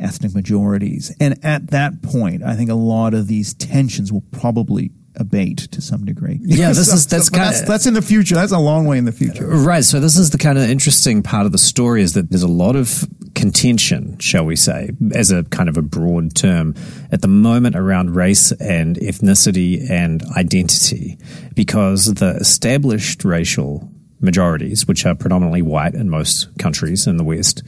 ethnic 0.00 0.34
majorities. 0.34 1.14
And 1.20 1.44
at 1.44 1.68
that 1.68 2.00
point, 2.00 2.42
I 2.42 2.56
think 2.56 2.70
a 2.70 2.74
lot 2.74 3.12
of 3.12 3.26
these 3.26 3.52
tensions 3.52 4.10
will 4.10 4.24
probably 4.32 4.90
abate 5.16 5.58
to 5.72 5.80
some 5.80 6.04
degree. 6.04 6.38
Yeah, 6.42 6.68
this 6.68 6.86
so, 6.88 6.94
is 6.94 7.06
that's 7.06 7.26
so, 7.26 7.30
kind 7.30 7.54
that's, 7.54 7.62
that's 7.62 7.86
in 7.86 7.94
the 7.94 8.02
future. 8.02 8.34
That's 8.34 8.52
a 8.52 8.58
long 8.58 8.86
way 8.86 8.98
in 8.98 9.04
the 9.04 9.12
future. 9.12 9.46
Right. 9.46 9.84
So 9.84 10.00
this 10.00 10.16
is 10.16 10.30
the 10.30 10.38
kind 10.38 10.58
of 10.58 10.68
interesting 10.68 11.22
part 11.22 11.46
of 11.46 11.52
the 11.52 11.58
story 11.58 12.02
is 12.02 12.14
that 12.14 12.30
there's 12.30 12.42
a 12.42 12.48
lot 12.48 12.76
of 12.76 13.04
contention, 13.34 14.18
shall 14.18 14.44
we 14.44 14.56
say, 14.56 14.90
as 15.14 15.30
a 15.30 15.44
kind 15.44 15.68
of 15.68 15.76
a 15.76 15.82
broad 15.82 16.34
term 16.34 16.74
at 17.10 17.22
the 17.22 17.28
moment 17.28 17.76
around 17.76 18.14
race 18.14 18.52
and 18.52 18.96
ethnicity 18.96 19.88
and 19.90 20.22
identity, 20.36 21.18
because 21.54 22.14
the 22.14 22.36
established 22.36 23.24
racial 23.24 23.90
majorities, 24.20 24.86
which 24.86 25.04
are 25.04 25.14
predominantly 25.14 25.62
white 25.62 25.94
in 25.94 26.08
most 26.08 26.56
countries 26.58 27.06
in 27.06 27.16
the 27.16 27.24
West, 27.24 27.62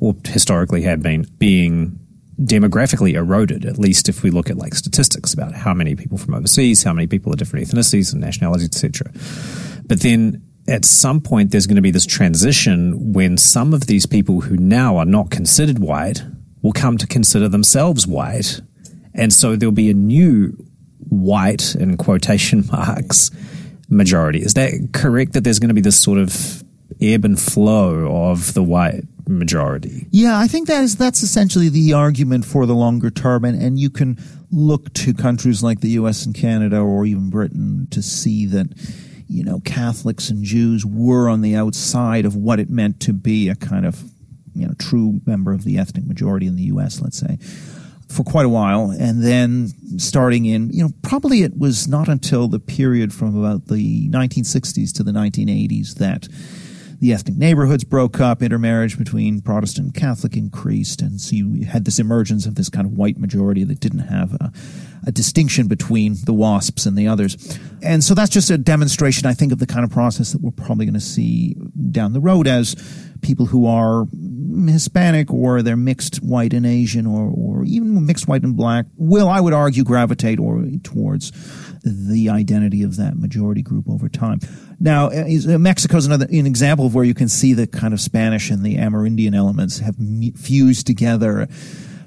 or 0.00 0.14
historically 0.24 0.82
have 0.82 1.02
been, 1.02 1.26
being 1.38 1.98
demographically 2.42 3.14
eroded, 3.14 3.64
at 3.64 3.78
least 3.78 4.08
if 4.08 4.22
we 4.22 4.30
look 4.30 4.48
at 4.48 4.56
like 4.56 4.74
statistics 4.74 5.34
about 5.34 5.52
how 5.52 5.74
many 5.74 5.94
people 5.94 6.16
from 6.16 6.34
overseas, 6.34 6.82
how 6.82 6.92
many 6.92 7.06
people 7.06 7.32
of 7.32 7.38
different 7.38 7.66
ethnicities 7.66 8.12
and 8.12 8.20
nationalities, 8.20 8.66
etc. 8.66 9.12
But 9.86 10.00
then 10.00 10.42
at 10.68 10.84
some 10.84 11.20
point 11.20 11.50
there's 11.50 11.66
going 11.66 11.76
to 11.76 11.82
be 11.82 11.90
this 11.90 12.06
transition 12.06 13.12
when 13.12 13.36
some 13.36 13.74
of 13.74 13.86
these 13.86 14.06
people 14.06 14.40
who 14.40 14.56
now 14.56 14.96
are 14.96 15.04
not 15.04 15.30
considered 15.30 15.78
white 15.78 16.22
will 16.62 16.72
come 16.72 16.96
to 16.98 17.06
consider 17.06 17.48
themselves 17.48 18.06
white. 18.06 18.60
And 19.14 19.32
so 19.32 19.56
there'll 19.56 19.72
be 19.72 19.90
a 19.90 19.94
new 19.94 20.56
white 21.08 21.74
in 21.74 21.96
quotation 21.96 22.64
marks 22.72 23.30
majority. 23.88 24.40
Is 24.40 24.54
that 24.54 24.90
correct 24.92 25.32
that 25.32 25.44
there's 25.44 25.58
going 25.58 25.68
to 25.68 25.74
be 25.74 25.80
this 25.80 26.00
sort 26.00 26.18
of 26.18 26.62
ebb 27.00 27.24
and 27.24 27.40
flow 27.40 28.30
of 28.30 28.54
the 28.54 28.62
white 28.62 29.04
majority. 29.26 30.06
Yeah, 30.10 30.38
I 30.38 30.46
think 30.46 30.68
that 30.68 30.82
is 30.82 30.96
that's 30.96 31.22
essentially 31.22 31.68
the 31.68 31.92
argument 31.92 32.44
for 32.44 32.66
the 32.66 32.74
longer 32.74 33.10
term, 33.10 33.44
and, 33.44 33.60
and 33.60 33.78
you 33.78 33.90
can 33.90 34.18
look 34.50 34.92
to 34.94 35.14
countries 35.14 35.62
like 35.62 35.80
the 35.80 35.90
U.S. 35.90 36.26
and 36.26 36.34
Canada, 36.34 36.78
or 36.78 37.06
even 37.06 37.30
Britain, 37.30 37.86
to 37.90 38.02
see 38.02 38.46
that 38.46 38.68
you 39.28 39.44
know 39.44 39.60
Catholics 39.60 40.30
and 40.30 40.44
Jews 40.44 40.84
were 40.84 41.28
on 41.28 41.40
the 41.40 41.54
outside 41.54 42.24
of 42.24 42.36
what 42.36 42.58
it 42.60 42.68
meant 42.68 43.00
to 43.00 43.12
be 43.12 43.48
a 43.48 43.54
kind 43.54 43.86
of 43.86 44.02
you 44.54 44.66
know 44.66 44.74
true 44.78 45.20
member 45.26 45.52
of 45.52 45.64
the 45.64 45.78
ethnic 45.78 46.04
majority 46.04 46.46
in 46.46 46.56
the 46.56 46.64
U.S. 46.64 47.00
Let's 47.00 47.18
say 47.18 47.38
for 48.10 48.24
quite 48.24 48.44
a 48.44 48.50
while, 48.50 48.90
and 48.90 49.22
then 49.22 49.68
starting 49.98 50.44
in, 50.44 50.70
you 50.70 50.82
know, 50.82 50.90
probably 51.02 51.42
it 51.42 51.56
was 51.56 51.86
not 51.86 52.08
until 52.08 52.48
the 52.48 52.58
period 52.58 53.14
from 53.14 53.36
about 53.36 53.68
the 53.68 54.10
1960s 54.10 54.92
to 54.94 55.04
the 55.04 55.12
1980s 55.12 55.94
that 55.94 56.26
the 57.00 57.14
ethnic 57.14 57.36
neighborhoods 57.36 57.82
broke 57.82 58.20
up, 58.20 58.42
intermarriage 58.42 58.98
between 58.98 59.40
Protestant 59.40 59.86
and 59.86 59.94
Catholic 59.94 60.36
increased, 60.36 61.00
and 61.00 61.18
so 61.18 61.34
you 61.34 61.64
had 61.64 61.86
this 61.86 61.98
emergence 61.98 62.44
of 62.44 62.56
this 62.56 62.68
kind 62.68 62.86
of 62.86 62.92
white 62.92 63.18
majority 63.18 63.64
that 63.64 63.80
didn't 63.80 64.00
have 64.00 64.34
a, 64.34 64.52
a 65.06 65.12
distinction 65.12 65.66
between 65.66 66.16
the 66.26 66.34
WASPs 66.34 66.84
and 66.84 66.98
the 66.98 67.08
others. 67.08 67.58
And 67.82 68.04
so 68.04 68.14
that's 68.14 68.30
just 68.30 68.50
a 68.50 68.58
demonstration, 68.58 69.26
I 69.26 69.32
think, 69.32 69.50
of 69.50 69.58
the 69.58 69.66
kind 69.66 69.82
of 69.82 69.90
process 69.90 70.32
that 70.32 70.42
we're 70.42 70.50
probably 70.50 70.84
going 70.84 70.94
to 70.94 71.00
see 71.00 71.56
down 71.90 72.12
the 72.12 72.20
road 72.20 72.46
as 72.46 72.76
people 73.22 73.46
who 73.46 73.66
are 73.66 74.04
Hispanic 74.68 75.32
or 75.32 75.62
they're 75.62 75.76
mixed 75.76 76.16
white 76.16 76.52
and 76.52 76.66
Asian 76.66 77.06
or, 77.06 77.30
or 77.30 77.64
even 77.64 78.06
mixed 78.06 78.28
white 78.28 78.42
and 78.42 78.56
black 78.56 78.86
will, 78.96 79.28
I 79.28 79.40
would 79.40 79.52
argue, 79.52 79.84
gravitate 79.84 80.38
or 80.38 80.64
towards 80.82 81.32
the 81.82 82.28
identity 82.28 82.82
of 82.82 82.96
that 82.96 83.16
majority 83.16 83.62
group 83.62 83.88
over 83.88 84.08
time. 84.08 84.40
Now, 84.78 85.06
uh, 85.06 85.24
uh, 85.48 85.58
Mexico 85.58 85.96
is 85.96 86.06
another 86.06 86.26
an 86.30 86.46
example 86.46 86.86
of 86.86 86.94
where 86.94 87.04
you 87.04 87.14
can 87.14 87.28
see 87.28 87.52
the 87.52 87.66
kind 87.66 87.92
of 87.92 88.00
Spanish 88.00 88.50
and 88.50 88.64
the 88.64 88.76
Amerindian 88.76 89.34
elements 89.34 89.78
have 89.78 89.96
fused 90.36 90.86
together 90.86 91.48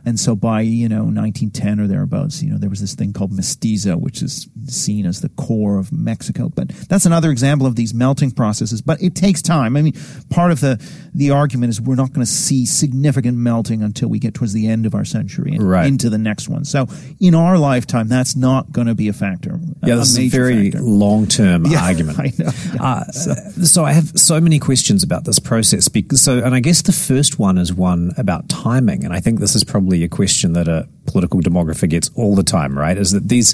and 0.06 0.20
so 0.20 0.36
by, 0.36 0.62
you 0.62 0.90
know, 0.90 1.04
1910 1.04 1.80
or 1.80 1.88
thereabouts, 1.88 2.44
you 2.44 2.52
know, 2.52 2.58
there 2.58 2.70
was 2.70 2.82
this 2.82 2.94
thing 2.94 3.14
called 3.14 3.32
mestizo, 3.32 3.96
which 3.96 4.22
is 4.22 4.50
seen 4.66 5.06
as 5.06 5.22
the 5.22 5.30
core 5.30 5.78
of 5.78 5.94
Mexico. 5.94 6.50
But 6.50 6.70
that's 6.90 7.06
another 7.06 7.32
example 7.32 7.66
of 7.66 7.78
these 7.78 7.94
melting 7.94 8.32
processes. 8.32 8.82
But 8.82 9.02
it 9.02 9.16
takes 9.16 9.42
time. 9.42 9.78
I 9.78 9.82
mean, 9.82 9.94
part 10.30 10.52
of 10.52 10.60
the, 10.60 10.84
the 11.14 11.32
argument 11.32 11.70
is 11.70 11.80
we're 11.80 11.96
not 11.96 12.12
going 12.12 12.26
to 12.26 12.32
see 12.32 12.66
significant 12.66 13.38
melting 13.38 13.82
until 13.82 14.10
we 14.10 14.20
get 14.20 14.34
towards 14.34 14.52
the 14.52 14.68
end 14.68 14.86
of 14.86 14.94
our 14.94 15.06
century 15.06 15.54
and 15.54 15.70
right. 15.70 15.88
into 15.88 16.10
the 16.10 16.18
next 16.18 16.50
one. 16.50 16.66
So 16.66 16.88
in 17.22 17.34
our 17.34 17.58
lifetime, 17.58 18.10
that's 18.10 18.36
not 18.36 18.74
going 18.74 18.88
to 18.88 18.96
be 18.96 19.08
a 19.08 19.14
factor. 19.14 19.60
Yeah, 19.86 19.96
this 19.96 20.10
is 20.10 20.20
a 20.20 20.28
very 20.28 20.72
long 20.72 21.28
term 21.28 21.66
yeah, 21.68 21.84
argument. 21.84 22.20
I 22.20 22.34
know. 22.38 22.52
Yeah. 22.74 22.84
Uh, 22.84 23.04
so. 23.06 23.34
so 23.64 23.86
I 23.86 23.94
have 23.94 24.20
so 24.20 24.42
many 24.42 24.60
questions 24.60 25.02
about 25.02 25.24
this 25.24 25.40
process. 25.40 25.88
Because, 25.88 26.22
so, 26.22 26.40
and 26.40 26.54
I 26.54 26.60
guess 26.60 26.82
the 26.82 26.92
first 26.92 27.40
one 27.40 27.58
is 27.58 27.74
one 27.74 28.12
about 28.18 28.50
timing. 28.50 29.06
And 29.06 29.14
I 29.14 29.22
think 29.22 29.40
this 29.40 29.56
is 29.56 29.64
probably 29.64 29.93
a 30.02 30.08
question 30.08 30.54
that 30.54 30.68
a 30.68 30.88
political 31.06 31.42
demographer 31.42 31.88
gets 31.88 32.10
all 32.16 32.34
the 32.36 32.44
time, 32.44 32.80
right? 32.80 32.98
Is 32.98 33.12
that 33.12 33.28
these 33.30 33.54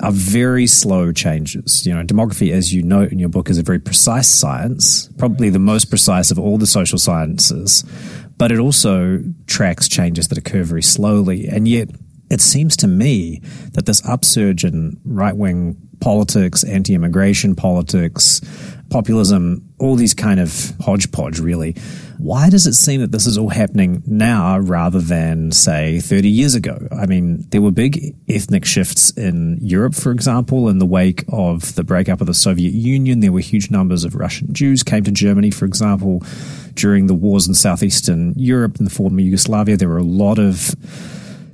are 0.00 0.12
very 0.12 0.66
slow 0.66 1.12
changes. 1.12 1.86
You 1.86 1.94
know, 1.94 2.02
demography, 2.02 2.52
as 2.52 2.72
you 2.72 2.82
note 2.82 3.12
in 3.12 3.18
your 3.18 3.28
book, 3.28 3.50
is 3.50 3.58
a 3.58 3.62
very 3.62 3.78
precise 3.78 4.28
science, 4.28 5.08
probably 5.18 5.50
the 5.50 5.58
most 5.58 5.90
precise 5.90 6.30
of 6.30 6.38
all 6.38 6.58
the 6.58 6.66
social 6.66 6.98
sciences, 6.98 7.84
but 8.38 8.50
it 8.50 8.58
also 8.58 9.22
tracks 9.46 9.88
changes 9.88 10.28
that 10.28 10.38
occur 10.38 10.62
very 10.62 10.82
slowly. 10.82 11.46
And 11.46 11.68
yet, 11.68 11.90
it 12.30 12.40
seems 12.40 12.76
to 12.78 12.86
me 12.86 13.40
that 13.72 13.86
this 13.86 14.04
upsurge 14.08 14.64
in 14.64 14.98
right 15.04 15.36
wing 15.36 15.76
politics, 16.00 16.64
anti 16.64 16.94
immigration 16.94 17.54
politics, 17.54 18.40
populism, 18.88 19.69
all 19.80 19.96
these 19.96 20.14
kind 20.14 20.38
of 20.38 20.72
hodgepodge, 20.80 21.40
really, 21.40 21.74
why 22.18 22.50
does 22.50 22.66
it 22.66 22.74
seem 22.74 23.00
that 23.00 23.12
this 23.12 23.26
is 23.26 23.38
all 23.38 23.48
happening 23.48 24.02
now 24.06 24.58
rather 24.58 25.00
than, 25.00 25.50
say, 25.52 26.00
30 26.00 26.28
years 26.28 26.54
ago? 26.54 26.86
I 26.92 27.06
mean, 27.06 27.46
there 27.48 27.62
were 27.62 27.70
big 27.70 28.14
ethnic 28.28 28.66
shifts 28.66 29.10
in 29.12 29.58
Europe, 29.62 29.94
for 29.94 30.12
example, 30.12 30.68
in 30.68 30.78
the 30.78 30.86
wake 30.86 31.24
of 31.28 31.74
the 31.76 31.82
breakup 31.82 32.20
of 32.20 32.26
the 32.26 32.34
Soviet 32.34 32.74
Union. 32.74 33.20
There 33.20 33.32
were 33.32 33.40
huge 33.40 33.70
numbers 33.70 34.04
of 34.04 34.14
Russian 34.14 34.52
Jews 34.52 34.82
came 34.82 35.02
to 35.04 35.10
Germany, 35.10 35.50
for 35.50 35.64
example, 35.64 36.22
during 36.74 37.06
the 37.06 37.14
wars 37.14 37.48
in 37.48 37.54
southeastern 37.54 38.34
Europe 38.36 38.76
and 38.76 38.86
the 38.86 38.94
former 38.94 39.20
Yugoslavia. 39.20 39.78
There 39.78 39.88
were 39.88 39.96
a 39.96 40.02
lot 40.02 40.38
of 40.38 40.74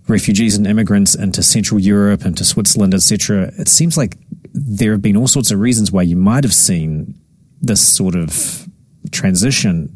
refugees 0.09 0.56
and 0.56 0.66
immigrants 0.66 1.14
into 1.14 1.45
Central 1.45 1.78
Europe, 1.80 2.25
into 2.25 2.45
Switzerland, 2.45 2.92
etc. 2.92 3.52
It 3.56 3.68
seems 3.68 3.97
like 3.97 4.16
there 4.52 4.92
have 4.92 5.02
been 5.02 5.16
all 5.16 5.28
sorts 5.28 5.52
of 5.52 5.61
reasons 5.61 5.92
why 5.92 6.02
you 6.02 6.16
might 6.16 6.42
have 6.42 6.54
seen 6.54 7.14
this 7.61 7.81
sort 7.81 8.15
of 8.15 8.69
transition 9.11 9.95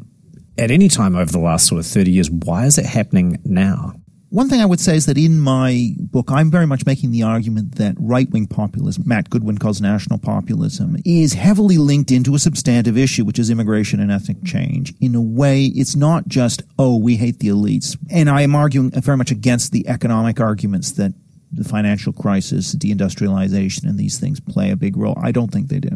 at 0.57 0.71
any 0.71 0.87
time 0.87 1.15
over 1.15 1.31
the 1.31 1.39
last 1.39 1.67
sort 1.67 1.79
of 1.79 1.85
30 1.85 2.11
years. 2.11 2.29
Why 2.29 2.65
is 2.65 2.77
it 2.77 2.85
happening 2.85 3.39
now? 3.43 3.93
One 4.29 4.47
thing 4.47 4.61
I 4.61 4.65
would 4.65 4.79
say 4.79 4.95
is 4.95 5.07
that 5.07 5.17
in 5.17 5.41
my 5.41 5.89
book, 5.97 6.31
I'm 6.31 6.49
very 6.49 6.65
much 6.65 6.85
making 6.85 7.11
the 7.11 7.23
argument 7.23 7.75
that 7.75 7.95
right 7.99 8.29
wing 8.29 8.47
populism, 8.47 9.03
Matt 9.05 9.29
Goodwin 9.29 9.57
calls 9.57 9.81
national 9.81 10.19
populism, 10.19 10.95
is 11.03 11.33
heavily 11.33 11.77
linked 11.77 12.11
into 12.11 12.33
a 12.33 12.39
substantive 12.39 12.97
issue, 12.97 13.25
which 13.25 13.37
is 13.37 13.49
immigration 13.49 13.99
and 13.99 14.09
ethnic 14.09 14.41
change. 14.45 14.93
In 15.01 15.15
a 15.15 15.21
way, 15.21 15.65
it's 15.65 15.97
not 15.97 16.29
just, 16.29 16.63
oh, 16.79 16.95
we 16.95 17.17
hate 17.17 17.39
the 17.39 17.49
elites. 17.49 17.97
And 18.09 18.29
I 18.29 18.43
am 18.43 18.55
arguing 18.55 18.91
very 18.91 19.17
much 19.17 19.31
against 19.31 19.73
the 19.73 19.85
economic 19.89 20.39
arguments 20.39 20.93
that 20.93 21.13
the 21.53 21.63
financial 21.63 22.13
crisis, 22.13 22.71
the 22.71 22.77
deindustrialization, 22.77 23.83
and 23.83 23.97
these 23.97 24.19
things 24.19 24.39
play 24.39 24.71
a 24.71 24.75
big 24.75 24.95
role. 24.95 25.17
I 25.21 25.31
don't 25.31 25.51
think 25.51 25.67
they 25.67 25.79
do. 25.79 25.89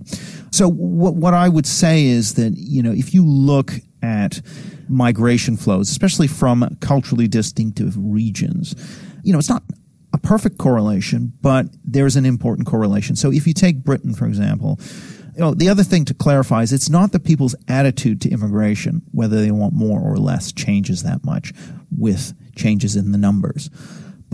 So 0.51 0.67
what, 0.69 1.15
what 1.15 1.33
I 1.33 1.47
would 1.47 1.65
say 1.65 2.05
is 2.05 2.33
that, 2.35 2.53
you 2.57 2.83
know, 2.83 2.91
if 2.91 3.13
you 3.13 3.25
look 3.25 3.73
at 4.01 4.41
migration 4.89 5.57
flows, 5.57 5.89
especially 5.89 6.27
from 6.27 6.77
culturally 6.81 7.27
distinctive 7.27 7.93
regions, 7.97 8.75
you 9.23 9.33
know, 9.33 9.39
it's 9.39 9.49
not 9.49 9.63
a 10.13 10.17
perfect 10.17 10.57
correlation, 10.57 11.33
but 11.41 11.67
there's 11.83 12.15
an 12.15 12.25
important 12.25 12.67
correlation. 12.67 13.15
So 13.15 13.31
if 13.31 13.47
you 13.47 13.53
take 13.53 13.83
Britain, 13.83 14.13
for 14.13 14.27
example, 14.27 14.79
you 15.33 15.41
know, 15.41 15.53
the 15.53 15.67
other 15.67 15.83
thing 15.83 16.05
to 16.05 16.13
clarify 16.13 16.61
is 16.61 16.71
it's 16.71 16.89
not 16.89 17.11
that 17.11 17.25
people's 17.25 17.55
attitude 17.67 18.21
to 18.21 18.29
immigration, 18.29 19.01
whether 19.11 19.41
they 19.41 19.51
want 19.51 19.73
more 19.73 19.99
or 19.99 20.17
less, 20.17 20.53
changes 20.53 21.03
that 21.03 21.25
much 21.25 21.51
with 21.97 22.33
changes 22.55 22.95
in 22.95 23.11
the 23.11 23.17
numbers. 23.17 23.69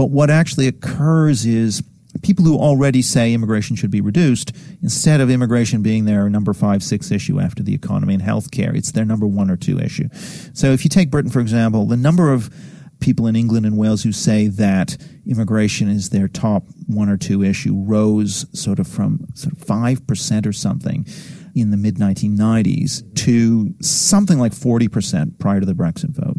But 0.01 0.09
what 0.09 0.31
actually 0.31 0.67
occurs 0.67 1.45
is 1.45 1.83
people 2.23 2.43
who 2.43 2.57
already 2.57 3.03
say 3.03 3.35
immigration 3.35 3.75
should 3.75 3.91
be 3.91 4.01
reduced, 4.01 4.51
instead 4.81 5.21
of 5.21 5.29
immigration 5.29 5.83
being 5.83 6.05
their 6.05 6.27
number 6.27 6.55
five, 6.55 6.81
six 6.81 7.11
issue 7.11 7.39
after 7.39 7.61
the 7.61 7.75
economy 7.75 8.15
and 8.15 8.23
healthcare, 8.23 8.75
it's 8.75 8.93
their 8.93 9.05
number 9.05 9.27
one 9.27 9.51
or 9.51 9.57
two 9.57 9.77
issue. 9.79 10.09
So 10.53 10.71
if 10.71 10.83
you 10.83 10.89
take 10.89 11.11
Britain, 11.11 11.29
for 11.29 11.39
example, 11.39 11.85
the 11.85 11.97
number 11.97 12.33
of 12.33 12.51
people 12.99 13.27
in 13.27 13.35
England 13.35 13.63
and 13.63 13.77
Wales 13.77 14.01
who 14.01 14.11
say 14.11 14.47
that 14.47 14.97
immigration 15.27 15.87
is 15.87 16.09
their 16.09 16.27
top 16.27 16.63
one 16.87 17.07
or 17.07 17.17
two 17.17 17.43
issue 17.43 17.75
rose 17.75 18.47
sort 18.59 18.79
of 18.79 18.87
from 18.87 19.27
sort 19.35 19.53
of 19.53 19.59
5% 19.59 20.47
or 20.47 20.51
something 20.51 21.05
in 21.53 21.69
the 21.69 21.77
mid 21.77 21.97
1990s 21.97 23.03
to 23.17 23.75
something 23.83 24.39
like 24.39 24.53
40% 24.53 25.37
prior 25.37 25.59
to 25.59 25.65
the 25.67 25.75
Brexit 25.75 26.09
vote. 26.09 26.37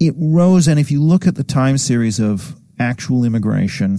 It 0.00 0.14
rose, 0.16 0.66
and 0.66 0.80
if 0.80 0.90
you 0.90 1.02
look 1.02 1.26
at 1.26 1.34
the 1.34 1.44
time 1.44 1.76
series 1.76 2.18
of 2.18 2.56
actual 2.78 3.24
immigration, 3.24 3.98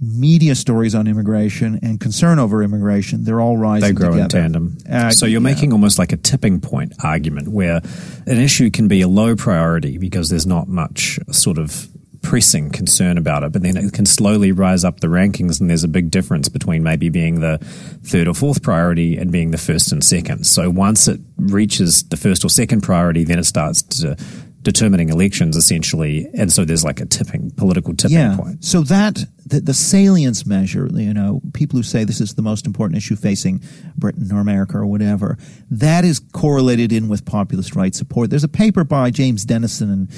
media 0.00 0.54
stories 0.54 0.94
on 0.94 1.06
immigration, 1.06 1.78
and 1.82 2.00
concern 2.00 2.38
over 2.38 2.62
immigration, 2.62 3.24
they're 3.24 3.40
all 3.40 3.56
rising 3.56 3.88
They 3.88 3.94
grow 3.94 4.10
together. 4.10 4.22
in 4.22 4.28
tandem. 4.28 4.78
Uh, 4.90 5.10
so 5.10 5.26
you're 5.26 5.40
yeah. 5.40 5.44
making 5.44 5.72
almost 5.72 5.98
like 5.98 6.12
a 6.12 6.16
tipping 6.16 6.60
point 6.60 6.94
argument 7.04 7.48
where 7.48 7.80
an 8.26 8.38
issue 8.38 8.70
can 8.70 8.88
be 8.88 9.02
a 9.02 9.08
low 9.08 9.36
priority 9.36 9.98
because 9.98 10.30
there's 10.30 10.46
not 10.46 10.68
much 10.68 11.18
sort 11.30 11.58
of 11.58 11.88
pressing 12.22 12.70
concern 12.70 13.16
about 13.16 13.42
it, 13.42 13.52
but 13.52 13.62
then 13.62 13.76
it 13.76 13.92
can 13.92 14.04
slowly 14.06 14.52
rise 14.52 14.84
up 14.84 15.00
the 15.00 15.06
rankings, 15.06 15.60
and 15.60 15.70
there's 15.70 15.84
a 15.84 15.88
big 15.88 16.10
difference 16.10 16.48
between 16.48 16.82
maybe 16.82 17.08
being 17.08 17.40
the 17.40 17.58
third 18.02 18.28
or 18.28 18.34
fourth 18.34 18.62
priority 18.62 19.16
and 19.16 19.32
being 19.32 19.50
the 19.50 19.58
first 19.58 19.90
and 19.92 20.04
second. 20.04 20.46
So 20.46 20.70
once 20.70 21.08
it 21.08 21.20
reaches 21.36 22.02
the 22.04 22.16
first 22.16 22.44
or 22.44 22.50
second 22.50 22.82
priority, 22.82 23.24
then 23.24 23.38
it 23.38 23.44
starts 23.44 23.82
to 24.00 24.16
determining 24.62 25.08
elections 25.08 25.56
essentially, 25.56 26.28
and 26.34 26.52
so 26.52 26.64
there's 26.64 26.84
like 26.84 27.00
a 27.00 27.06
tipping 27.06 27.50
political 27.52 27.94
tipping 27.94 28.16
yeah. 28.16 28.36
point. 28.36 28.64
So 28.64 28.82
that 28.82 29.24
the, 29.46 29.60
the 29.60 29.74
salience 29.74 30.46
measure, 30.46 30.88
you 30.92 31.14
know, 31.14 31.40
people 31.54 31.78
who 31.78 31.82
say 31.82 32.04
this 32.04 32.20
is 32.20 32.34
the 32.34 32.42
most 32.42 32.66
important 32.66 32.96
issue 32.98 33.16
facing 33.16 33.62
Britain 33.96 34.30
or 34.32 34.40
America 34.40 34.78
or 34.78 34.86
whatever, 34.86 35.38
that 35.70 36.04
is 36.04 36.20
correlated 36.32 36.92
in 36.92 37.08
with 37.08 37.24
populist 37.24 37.74
right 37.74 37.94
support. 37.94 38.30
There's 38.30 38.44
a 38.44 38.48
paper 38.48 38.84
by 38.84 39.10
James 39.10 39.44
Dennison 39.44 39.90
and 39.90 40.10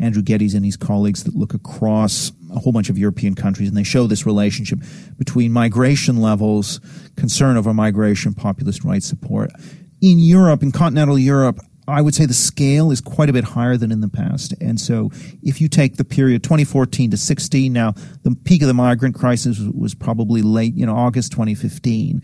Andrew 0.00 0.22
Geddes 0.22 0.54
and 0.54 0.64
his 0.64 0.76
colleagues 0.76 1.24
that 1.24 1.36
look 1.36 1.52
across 1.52 2.32
a 2.50 2.58
whole 2.58 2.72
bunch 2.72 2.88
of 2.88 2.96
European 2.96 3.34
countries 3.34 3.68
and 3.68 3.76
they 3.76 3.84
show 3.84 4.06
this 4.06 4.24
relationship 4.24 4.80
between 5.18 5.52
migration 5.52 6.16
levels, 6.16 6.80
concern 7.16 7.56
over 7.56 7.74
migration, 7.74 8.32
populist 8.32 8.82
right 8.82 9.02
support. 9.02 9.50
In 10.00 10.18
Europe, 10.18 10.62
in 10.62 10.72
continental 10.72 11.18
Europe, 11.18 11.60
I 11.90 12.00
would 12.00 12.14
say 12.14 12.26
the 12.26 12.34
scale 12.34 12.90
is 12.90 13.00
quite 13.00 13.28
a 13.28 13.32
bit 13.32 13.44
higher 13.44 13.76
than 13.76 13.92
in 13.92 14.00
the 14.00 14.08
past. 14.08 14.54
And 14.60 14.80
so 14.80 15.10
if 15.42 15.60
you 15.60 15.68
take 15.68 15.96
the 15.96 16.04
period 16.04 16.42
2014 16.42 17.10
to 17.10 17.16
16, 17.16 17.72
now 17.72 17.94
the 18.22 18.34
peak 18.44 18.62
of 18.62 18.68
the 18.68 18.74
migrant 18.74 19.14
crisis 19.14 19.58
was, 19.58 19.94
probably 20.00 20.40
late, 20.40 20.74
you 20.74 20.86
know, 20.86 20.96
August 20.96 21.32
2015. 21.32 22.22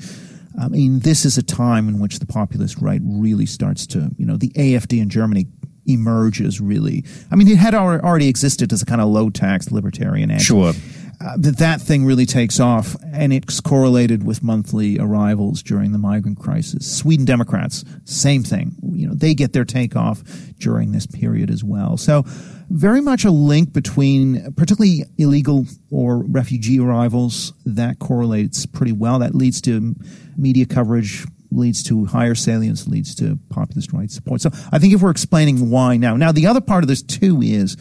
I 0.58 0.64
um, 0.64 0.72
mean, 0.72 1.00
this 1.00 1.26
is 1.26 1.36
a 1.36 1.42
time 1.42 1.88
in 1.88 1.98
which 1.98 2.20
the 2.20 2.26
populist 2.26 2.78
right 2.80 3.00
really 3.04 3.44
starts 3.44 3.86
to, 3.88 4.10
you 4.16 4.24
know, 4.24 4.36
the 4.36 4.48
AFD 4.50 5.02
in 5.02 5.10
Germany 5.10 5.46
emerges 5.86 6.60
really. 6.60 7.04
I 7.30 7.36
mean, 7.36 7.48
it 7.48 7.58
had 7.58 7.74
already 7.74 8.28
existed 8.28 8.72
as 8.72 8.82
a 8.82 8.86
kind 8.86 9.00
of 9.00 9.08
low 9.08 9.30
tax 9.30 9.70
libertarian. 9.70 10.36
Sure. 10.38 10.72
Uh, 11.20 11.36
but 11.38 11.58
that 11.58 11.80
thing 11.80 12.04
really 12.04 12.26
takes 12.26 12.60
off, 12.60 12.94
and 13.12 13.32
it's 13.32 13.60
correlated 13.60 14.24
with 14.24 14.42
monthly 14.42 14.98
arrivals 14.98 15.62
during 15.62 15.92
the 15.92 15.98
migrant 15.98 16.38
crisis. 16.38 16.98
Sweden 16.98 17.24
Democrats, 17.24 17.84
same 18.04 18.42
thing. 18.42 18.76
You 18.92 19.08
know, 19.08 19.14
they 19.14 19.34
get 19.34 19.52
their 19.52 19.64
takeoff 19.64 20.22
during 20.58 20.92
this 20.92 21.06
period 21.06 21.50
as 21.50 21.64
well. 21.64 21.96
So, 21.96 22.24
very 22.68 23.00
much 23.00 23.24
a 23.24 23.30
link 23.30 23.72
between, 23.72 24.52
particularly 24.54 25.04
illegal 25.18 25.66
or 25.90 26.24
refugee 26.24 26.80
arrivals, 26.80 27.52
that 27.64 27.98
correlates 27.98 28.66
pretty 28.66 28.92
well. 28.92 29.20
That 29.20 29.34
leads 29.34 29.60
to 29.62 29.94
media 30.36 30.66
coverage. 30.66 31.24
Leads 31.52 31.84
to 31.84 32.04
higher 32.06 32.34
salience, 32.34 32.88
leads 32.88 33.14
to 33.14 33.38
populist 33.50 33.92
rights 33.92 34.16
support. 34.16 34.40
So 34.40 34.50
I 34.72 34.80
think 34.80 34.92
if 34.92 35.00
we're 35.00 35.12
explaining 35.12 35.70
why 35.70 35.96
now, 35.96 36.16
now 36.16 36.32
the 36.32 36.48
other 36.48 36.60
part 36.60 36.82
of 36.82 36.88
this 36.88 37.02
too 37.02 37.40
is 37.40 37.76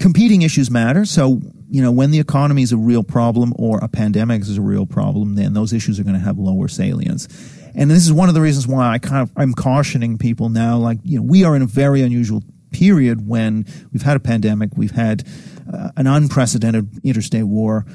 competing 0.00 0.40
issues 0.40 0.70
matter. 0.70 1.04
So, 1.04 1.42
you 1.72 1.80
know, 1.80 1.90
when 1.90 2.10
the 2.10 2.20
economy 2.20 2.60
is 2.60 2.70
a 2.72 2.76
real 2.76 3.02
problem 3.02 3.54
or 3.56 3.78
a 3.78 3.88
pandemic 3.88 4.42
is 4.42 4.58
a 4.58 4.60
real 4.60 4.84
problem, 4.84 5.36
then 5.36 5.54
those 5.54 5.72
issues 5.72 5.98
are 5.98 6.02
going 6.02 6.14
to 6.14 6.20
have 6.20 6.38
lower 6.38 6.68
salience. 6.68 7.26
And 7.74 7.90
this 7.90 8.04
is 8.04 8.12
one 8.12 8.28
of 8.28 8.34
the 8.34 8.42
reasons 8.42 8.68
why 8.68 8.92
I 8.92 8.98
kind 8.98 9.22
of, 9.22 9.32
I'm 9.38 9.54
cautioning 9.54 10.18
people 10.18 10.50
now, 10.50 10.76
like, 10.76 10.98
you 11.02 11.16
know, 11.16 11.22
we 11.22 11.44
are 11.44 11.56
in 11.56 11.62
a 11.62 11.66
very 11.66 12.02
unusual 12.02 12.42
period 12.72 13.26
when 13.26 13.64
we've 13.90 14.02
had 14.02 14.18
a 14.18 14.20
pandemic, 14.20 14.76
we've 14.76 14.90
had 14.90 15.26
uh, 15.72 15.92
an 15.96 16.06
unprecedented 16.06 17.00
interstate 17.04 17.44
war. 17.44 17.86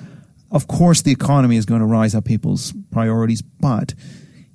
Of 0.50 0.68
course, 0.68 1.04
the 1.04 1.12
economy 1.12 1.58
is 1.58 1.68
going 1.68 1.82
to 1.82 1.86
rise 1.86 2.16
up 2.16 2.26
people's 2.26 2.74
priorities, 2.90 3.44
but 3.44 3.94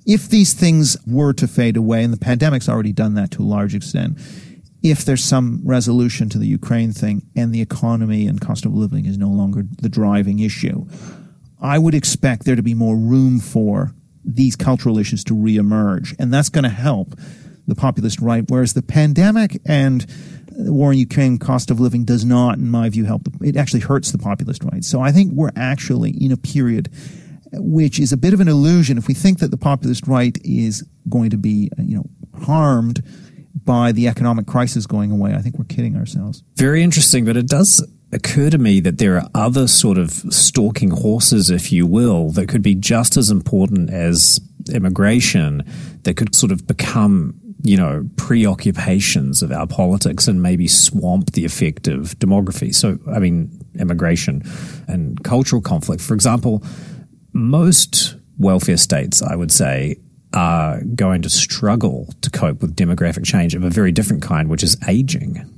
if 0.05 0.27
these 0.27 0.53
things 0.53 0.97
were 1.07 1.31
to 1.31 1.47
fade 1.47 1.77
away, 1.77 2.03
and 2.03 2.11
the 2.11 2.17
pandemic's 2.17 2.67
already 2.67 2.91
done 2.91 3.13
that 3.13 3.31
to 3.31 3.41
a 3.41 3.45
large 3.45 3.73
extent, 3.73 4.17
if 4.83 5.05
there's 5.05 5.23
some 5.23 5.61
resolution 5.63 6.27
to 6.29 6.37
the 6.37 6.45
Ukraine 6.45 6.91
thing 6.91 7.25
and 7.35 7.53
the 7.53 7.61
economy 7.61 8.27
and 8.27 8.41
cost 8.41 8.65
of 8.65 8.73
living 8.73 9.05
is 9.05 9.17
no 9.17 9.29
longer 9.29 9.63
the 9.81 9.89
driving 9.89 10.39
issue, 10.39 10.85
I 11.61 11.79
would 11.79 11.95
expect 11.95 12.43
there 12.43 12.57
to 12.57 12.61
be 12.61 12.73
more 12.73 12.97
room 12.97 13.39
for 13.39 13.95
these 14.25 14.57
cultural 14.57 14.99
issues 14.99 15.23
to 15.25 15.33
reemerge. 15.33 16.13
And 16.19 16.33
that's 16.33 16.49
going 16.49 16.65
to 16.65 16.69
help 16.69 17.15
the 17.65 17.75
populist 17.75 18.19
right. 18.19 18.43
Whereas 18.45 18.73
the 18.73 18.81
pandemic 18.81 19.57
and 19.65 20.01
the 20.51 20.73
war 20.73 20.91
in 20.91 20.99
Ukraine, 20.99 21.39
cost 21.39 21.71
of 21.71 21.79
living 21.79 22.03
does 22.03 22.25
not, 22.25 22.57
in 22.57 22.69
my 22.69 22.89
view, 22.89 23.05
help. 23.05 23.23
The, 23.23 23.47
it 23.47 23.55
actually 23.55 23.79
hurts 23.79 24.11
the 24.11 24.17
populist 24.17 24.65
right. 24.65 24.83
So 24.83 24.99
I 24.99 25.13
think 25.13 25.31
we're 25.33 25.51
actually 25.55 26.11
in 26.11 26.33
a 26.33 26.37
period 26.37 26.89
which 27.53 27.99
is 27.99 28.11
a 28.11 28.17
bit 28.17 28.33
of 28.33 28.39
an 28.39 28.47
illusion 28.47 28.97
if 28.97 29.07
we 29.07 29.13
think 29.13 29.39
that 29.39 29.51
the 29.51 29.57
populist 29.57 30.07
right 30.07 30.37
is 30.43 30.83
going 31.07 31.29
to 31.29 31.37
be, 31.37 31.69
you 31.77 31.95
know, 31.95 32.05
harmed 32.43 33.03
by 33.55 33.91
the 33.91 34.07
economic 34.07 34.47
crisis 34.47 34.85
going 34.85 35.11
away. 35.11 35.33
I 35.33 35.39
think 35.39 35.57
we're 35.57 35.65
kidding 35.65 35.95
ourselves. 35.95 36.43
Very 36.55 36.83
interesting, 36.83 37.25
but 37.25 37.37
it 37.37 37.47
does 37.47 37.85
occur 38.11 38.49
to 38.49 38.57
me 38.57 38.79
that 38.79 38.97
there 38.97 39.17
are 39.17 39.29
other 39.33 39.67
sort 39.67 39.97
of 39.97 40.11
stalking 40.11 40.91
horses, 40.91 41.49
if 41.49 41.71
you 41.71 41.85
will, 41.85 42.29
that 42.31 42.47
could 42.47 42.61
be 42.61 42.75
just 42.75 43.17
as 43.17 43.29
important 43.29 43.89
as 43.89 44.39
immigration, 44.71 45.63
that 46.03 46.15
could 46.15 46.35
sort 46.35 46.51
of 46.51 46.65
become 46.67 47.39
you 47.63 47.77
know, 47.77 48.07
preoccupations 48.17 49.41
of 49.41 49.51
our 49.51 49.65
politics 49.65 50.27
and 50.27 50.43
maybe 50.43 50.67
swamp 50.67 51.31
the 51.31 51.45
effect 51.45 51.87
of 51.87 52.19
demography. 52.19 52.75
So, 52.75 52.99
I 53.09 53.19
mean, 53.19 53.57
immigration 53.79 54.43
and 54.87 55.23
cultural 55.23 55.61
conflict. 55.61 56.01
For 56.01 56.13
example, 56.13 56.61
most 57.31 58.17
welfare 58.37 58.75
states, 58.75 59.21
I 59.21 59.37
would 59.37 59.51
say, 59.51 59.95
are 60.33 60.81
going 60.95 61.21
to 61.21 61.29
struggle 61.29 62.13
to 62.21 62.29
cope 62.29 62.61
with 62.61 62.75
demographic 62.75 63.23
change 63.23 63.53
of 63.55 63.63
a 63.63 63.69
very 63.69 63.91
different 63.91 64.23
kind, 64.23 64.49
which 64.49 64.63
is 64.63 64.75
aging. 64.87 65.49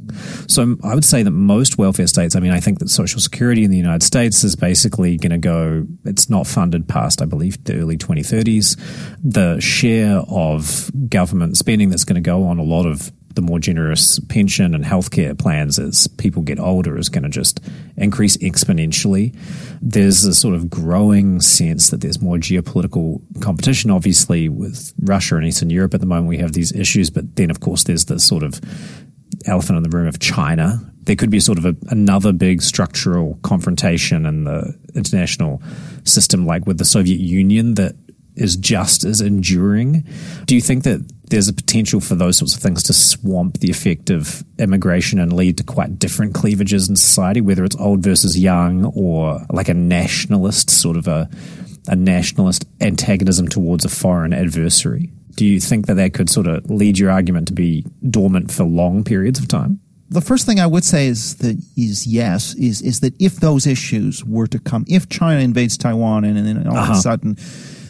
So 0.47 0.77
I 0.83 0.93
would 0.93 1.05
say 1.05 1.23
that 1.23 1.31
most 1.31 1.77
welfare 1.77 2.07
states, 2.07 2.35
I 2.35 2.39
mean, 2.39 2.51
I 2.51 2.59
think 2.59 2.79
that 2.79 2.89
Social 2.89 3.19
Security 3.19 3.63
in 3.63 3.71
the 3.71 3.77
United 3.77 4.03
States 4.03 4.43
is 4.43 4.55
basically 4.55 5.17
going 5.17 5.31
to 5.31 5.37
go, 5.37 5.85
it's 6.03 6.29
not 6.29 6.47
funded 6.47 6.87
past, 6.87 7.21
I 7.21 7.25
believe, 7.25 7.63
the 7.63 7.75
early 7.75 7.97
2030s. 7.97 8.77
The 9.23 9.59
share 9.59 10.19
of 10.27 10.91
government 11.09 11.57
spending 11.57 11.89
that's 11.89 12.05
going 12.05 12.15
to 12.15 12.21
go 12.21 12.43
on 12.43 12.59
a 12.59 12.63
lot 12.63 12.85
of 12.85 13.11
the 13.35 13.41
more 13.41 13.59
generous 13.59 14.19
pension 14.19 14.73
and 14.73 14.83
healthcare 14.83 15.37
plans 15.37 15.77
as 15.77 16.07
people 16.07 16.41
get 16.41 16.59
older 16.59 16.97
is 16.97 17.09
going 17.09 17.23
to 17.23 17.29
just 17.29 17.59
increase 17.97 18.37
exponentially. 18.37 19.35
There's 19.81 20.23
a 20.25 20.33
sort 20.33 20.55
of 20.55 20.69
growing 20.69 21.41
sense 21.41 21.89
that 21.89 22.01
there's 22.01 22.21
more 22.21 22.37
geopolitical 22.37 23.21
competition, 23.41 23.91
obviously, 23.91 24.49
with 24.49 24.93
Russia 25.01 25.35
and 25.35 25.45
Eastern 25.45 25.69
Europe 25.69 25.93
at 25.93 25.99
the 25.99 26.05
moment. 26.05 26.27
We 26.27 26.37
have 26.37 26.53
these 26.53 26.71
issues, 26.71 27.09
but 27.09 27.35
then, 27.35 27.51
of 27.51 27.59
course, 27.59 27.83
there's 27.83 28.05
the 28.05 28.19
sort 28.19 28.43
of 28.43 28.59
elephant 29.45 29.77
in 29.77 29.83
the 29.83 29.95
room 29.95 30.07
of 30.07 30.19
China. 30.19 30.79
There 31.03 31.15
could 31.15 31.29
be 31.29 31.39
sort 31.39 31.57
of 31.57 31.65
a, 31.65 31.75
another 31.89 32.33
big 32.33 32.61
structural 32.61 33.37
confrontation 33.43 34.25
in 34.25 34.45
the 34.45 34.77
international 34.95 35.61
system, 36.03 36.45
like 36.45 36.65
with 36.65 36.77
the 36.77 36.85
Soviet 36.85 37.19
Union, 37.19 37.75
that 37.75 37.95
is 38.35 38.55
just 38.55 39.03
as 39.03 39.21
enduring. 39.21 40.03
Do 40.45 40.55
you 40.55 40.61
think 40.61 40.83
that 40.83 41.05
there's 41.29 41.47
a 41.47 41.53
potential 41.53 41.99
for 41.99 42.15
those 42.15 42.37
sorts 42.37 42.55
of 42.55 42.61
things 42.61 42.83
to 42.83 42.93
swamp 42.93 43.59
the 43.59 43.69
effect 43.69 44.09
of 44.09 44.43
immigration 44.59 45.19
and 45.19 45.33
lead 45.33 45.57
to 45.57 45.63
quite 45.63 45.97
different 45.99 46.33
cleavages 46.33 46.89
in 46.89 46.95
society, 46.95 47.41
whether 47.41 47.63
it's 47.63 47.75
old 47.77 48.01
versus 48.01 48.37
young 48.37 48.85
or 48.95 49.39
like 49.51 49.69
a 49.69 49.73
nationalist 49.73 50.69
sort 50.69 50.97
of 50.97 51.07
a, 51.07 51.29
a 51.87 51.95
nationalist 51.95 52.65
antagonism 52.81 53.47
towards 53.47 53.85
a 53.85 53.89
foreign 53.89 54.33
adversary? 54.33 55.11
Do 55.31 55.45
you 55.45 55.59
think 55.59 55.87
that 55.87 55.95
that 55.95 56.13
could 56.13 56.29
sort 56.29 56.47
of 56.47 56.69
lead 56.69 56.97
your 56.97 57.11
argument 57.11 57.47
to 57.49 57.53
be 57.53 57.85
dormant 58.09 58.51
for 58.51 58.63
long 58.63 59.03
periods 59.03 59.39
of 59.39 59.47
time? 59.47 59.81
the 60.09 60.21
first 60.21 60.45
thing 60.45 60.59
I 60.59 60.67
would 60.67 60.83
say 60.83 61.07
is 61.07 61.35
that 61.37 61.57
is 61.75 62.05
yes 62.05 62.53
is 62.55 62.81
is 62.81 62.99
that 62.99 63.13
if 63.19 63.37
those 63.37 63.65
issues 63.65 64.23
were 64.23 64.47
to 64.47 64.59
come, 64.59 64.85
if 64.87 65.09
China 65.09 65.39
invades 65.39 65.77
Taiwan 65.77 66.23
and, 66.25 66.37
and 66.37 66.47
then 66.47 66.67
all 66.67 66.77
uh-huh. 66.77 66.91
of 66.91 66.97
a 66.97 67.01
sudden 67.01 67.37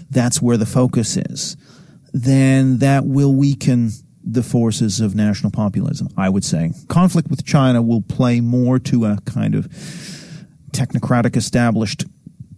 that's 0.10 0.42
where 0.42 0.58
the 0.58 0.66
focus 0.66 1.18
is, 1.18 1.58
then 2.16 2.78
that 2.78 3.06
will 3.06 3.36
weaken 3.36 3.92
the 4.24 4.42
forces 4.42 5.02
of 5.02 5.14
national 5.16 5.52
populism. 5.52 6.08
I 6.18 6.30
would 6.30 6.46
say 6.46 6.72
conflict 6.88 7.30
with 7.30 7.46
China 7.46 7.82
will 7.82 8.02
play 8.02 8.40
more 8.40 8.80
to 8.80 9.06
a 9.06 9.20
kind 9.26 9.54
of 9.54 9.66
technocratic 10.72 11.36
established 11.36 12.06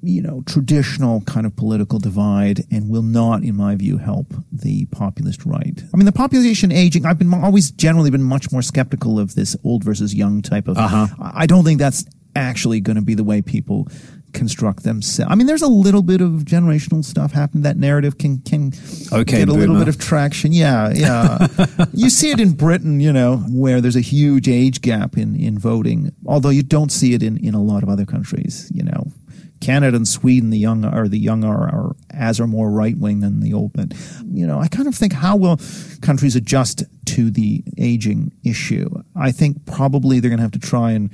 you 0.03 0.21
know, 0.21 0.43
traditional 0.45 1.21
kind 1.21 1.45
of 1.45 1.55
political 1.55 1.97
divide 1.97 2.61
and 2.71 2.87
will 2.87 3.01
not, 3.01 3.43
in 3.43 3.55
my 3.55 3.75
view, 3.75 3.97
help 3.97 4.33
the 4.51 4.85
populist 4.85 5.43
right. 5.43 5.81
I 5.91 5.97
mean, 5.97 6.05
the 6.05 6.11
population 6.11 6.71
aging, 6.71 7.05
I've 7.05 7.17
been 7.17 7.33
always 7.33 7.71
generally 7.71 8.11
been 8.11 8.23
much 8.23 8.51
more 8.51 8.61
skeptical 8.61 9.19
of 9.19 9.33
this 9.33 9.55
old 9.63 9.83
versus 9.83 10.13
young 10.13 10.43
type 10.43 10.67
of, 10.67 10.77
uh-huh. 10.77 11.07
I 11.19 11.47
don't 11.47 11.65
think 11.65 11.79
that's 11.79 12.05
actually 12.35 12.79
going 12.79 12.95
to 12.95 13.01
be 13.01 13.15
the 13.15 13.23
way 13.23 13.41
people 13.41 13.87
construct 14.33 14.83
themselves. 14.83 15.31
I 15.31 15.35
mean, 15.35 15.47
there's 15.47 15.61
a 15.61 15.67
little 15.67 16.01
bit 16.01 16.21
of 16.21 16.43
generational 16.45 17.03
stuff 17.03 17.31
happening. 17.31 17.63
That 17.63 17.77
narrative 17.77 18.17
can 18.17 18.39
can 18.39 18.73
okay, 19.11 19.39
get 19.39 19.43
a 19.43 19.45
boomer. 19.47 19.59
little 19.59 19.77
bit 19.77 19.87
of 19.87 19.97
traction. 19.97 20.53
Yeah, 20.53 20.91
yeah. 20.93 21.47
you 21.93 22.09
see 22.09 22.31
it 22.31 22.39
in 22.39 22.53
Britain, 22.53 22.99
you 22.99 23.13
know, 23.13 23.37
where 23.49 23.81
there's 23.81 23.95
a 23.95 24.01
huge 24.01 24.47
age 24.47 24.81
gap 24.81 25.17
in 25.17 25.35
in 25.35 25.57
voting. 25.57 26.11
Although 26.25 26.49
you 26.49 26.63
don't 26.63 26.91
see 26.91 27.13
it 27.13 27.23
in 27.23 27.37
in 27.37 27.53
a 27.53 27.61
lot 27.61 27.83
of 27.83 27.89
other 27.89 28.05
countries. 28.05 28.71
You 28.73 28.83
know, 28.83 29.11
Canada 29.59 29.97
and 29.97 30.07
Sweden, 30.07 30.49
the 30.49 30.57
young 30.57 30.85
are 30.85 31.07
the 31.07 31.19
young 31.19 31.43
are, 31.43 31.67
are 31.67 31.95
as 32.11 32.39
are 32.39 32.47
more 32.47 32.69
right 32.69 32.97
wing 32.97 33.21
than 33.21 33.39
the 33.39 33.53
old. 33.53 33.73
But 33.73 33.93
you 34.25 34.45
know, 34.45 34.59
I 34.59 34.67
kind 34.67 34.87
of 34.87 34.95
think 34.95 35.13
how 35.13 35.35
will 35.35 35.59
countries 36.01 36.35
adjust 36.35 36.83
to 37.05 37.31
the 37.31 37.63
aging 37.77 38.31
issue? 38.43 38.89
I 39.15 39.31
think 39.31 39.65
probably 39.65 40.19
they're 40.19 40.29
going 40.29 40.39
to 40.39 40.43
have 40.43 40.51
to 40.51 40.59
try 40.59 40.91
and 40.91 41.11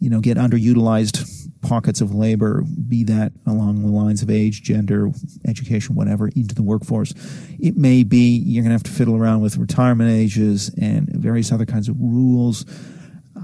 you 0.00 0.10
know 0.10 0.20
get 0.20 0.36
underutilized 0.36 1.47
pockets 1.60 2.00
of 2.00 2.14
labor, 2.14 2.62
be 2.62 3.04
that 3.04 3.32
along 3.46 3.82
the 3.82 3.88
lines 3.88 4.22
of 4.22 4.30
age, 4.30 4.62
gender, 4.62 5.10
education, 5.46 5.94
whatever, 5.94 6.28
into 6.28 6.54
the 6.54 6.62
workforce. 6.62 7.12
It 7.58 7.76
may 7.76 8.04
be 8.04 8.38
you're 8.44 8.62
going 8.62 8.70
to 8.70 8.74
have 8.74 8.82
to 8.84 8.90
fiddle 8.90 9.16
around 9.16 9.40
with 9.40 9.56
retirement 9.56 10.10
ages 10.10 10.70
and 10.80 11.08
various 11.08 11.52
other 11.52 11.66
kinds 11.66 11.88
of 11.88 11.96
rules. 11.98 12.64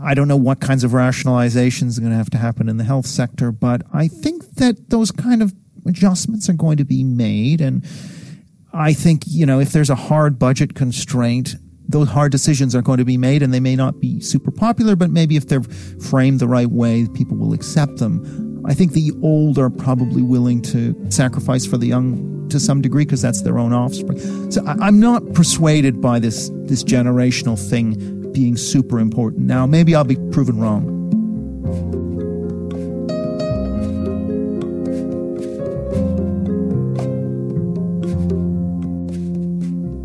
I 0.03 0.15
don't 0.15 0.29
know 0.29 0.37
what 0.37 0.61
kinds 0.61 0.85
of 0.85 0.93
rationalizations 0.93 1.99
are 1.99 2.01
going 2.01 2.13
to 2.13 2.19
have 2.19 2.31
to 2.31 2.39
happen 2.39 2.69
in 2.69 2.77
the 2.77 2.85
health 2.85 3.07
sector, 3.07 3.53
but 3.53 3.83
I 3.93 4.09
think 4.09 4.57
that 4.57 4.91
those 4.91 5.11
kind 5.11 5.43
of 5.43 5.55
adjustments 5.87 6.49
are 6.49 6.55
going 6.55 6.77
to 6.79 6.85
be 6.85 7.05
made. 7.05 7.61
And 7.61 7.85
I 8.73 8.93
think, 8.93 9.23
you 9.27 9.47
know, 9.47 9.61
if 9.61 9.73
there's 9.73 9.91
a 9.91 9.95
hard 9.95 10.39
budget 10.39 10.75
constraint, 10.75 11.57
those 11.89 12.09
hard 12.09 12.33
decisions 12.33 12.75
are 12.75 12.83
going 12.83 12.99
to 12.99 13.05
be 13.05 13.17
made 13.17 13.43
and 13.43 13.53
they 13.53 13.61
may 13.61 13.77
not 13.77 14.01
be 14.01 14.21
super 14.21 14.51
popular, 14.51 14.97
but 14.97 15.11
maybe 15.11 15.37
if 15.37 15.49
they're 15.49 15.63
framed 15.63 16.41
the 16.41 16.49
right 16.49 16.71
way, 16.71 17.07
people 17.15 17.37
will 17.37 17.53
accept 17.53 17.99
them. 17.99 18.63
I 18.67 18.75
think 18.75 18.93
the 18.93 19.13
old 19.23 19.59
are 19.59 19.71
probably 19.71 20.23
willing 20.23 20.63
to 20.63 20.97
sacrifice 21.11 21.67
for 21.67 21.77
the 21.77 21.87
young 21.87 22.49
to 22.49 22.59
some 22.59 22.81
degree 22.81 23.05
because 23.05 23.23
that's 23.23 23.43
their 23.43 23.59
own 23.59 23.73
offspring. 23.73 24.51
So 24.51 24.65
I, 24.67 24.89
am 24.89 25.01
not 25.01 25.35
persuaded 25.35 26.01
by 26.01 26.19
this, 26.19 26.51
this 26.65 26.83
generational 26.83 27.59
thing 27.59 28.33
being 28.33 28.57
super 28.57 28.99
important. 28.99 29.47
Now, 29.47 29.67
maybe 29.67 29.95
I'll 29.95 30.05
be 30.05 30.17
proven 30.31 30.59
wrong. 30.59 32.04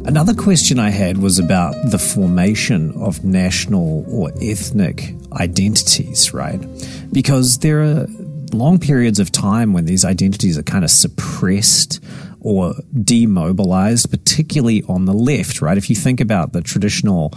Another 0.10 0.34
question 0.34 0.80
I 0.80 0.90
had 0.90 1.20
was 1.20 1.38
about 1.38 1.76
the 1.92 2.00
formation 2.00 2.92
of 3.00 3.24
national 3.24 4.06
or 4.12 4.32
ethnic 4.42 5.14
identities, 5.34 6.34
right? 6.34 6.60
Because 7.14 7.60
there 7.60 7.84
are 7.84 8.08
long 8.52 8.80
periods 8.80 9.20
of 9.20 9.32
time 9.32 9.72
when 9.72 9.86
these 9.86 10.04
identities 10.04 10.58
are 10.58 10.64
kind 10.64 10.84
of 10.84 10.90
suppressed 10.90 12.04
or 12.40 12.74
demobilized, 13.04 14.10
particularly 14.10 14.82
on 14.90 15.06
the 15.06 15.14
left, 15.14 15.62
right? 15.62 15.78
If 15.78 15.92
you 15.92 15.96
think 15.96 16.22
about 16.22 16.54
the 16.54 16.62
traditional 16.62 17.32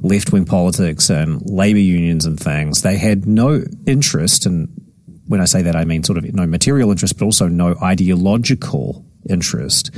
left 0.00 0.32
wing 0.32 0.46
politics 0.46 1.08
and 1.08 1.48
labor 1.48 1.78
unions 1.78 2.26
and 2.26 2.40
things, 2.40 2.82
they 2.82 2.96
had 2.96 3.24
no 3.24 3.62
interest, 3.86 4.46
and 4.46 4.68
when 5.28 5.40
I 5.40 5.44
say 5.44 5.62
that, 5.62 5.76
I 5.76 5.84
mean 5.84 6.02
sort 6.02 6.18
of 6.18 6.34
no 6.34 6.44
material 6.44 6.90
interest, 6.90 7.18
but 7.18 7.24
also 7.24 7.46
no 7.46 7.76
ideological 7.80 9.06
interest 9.28 9.92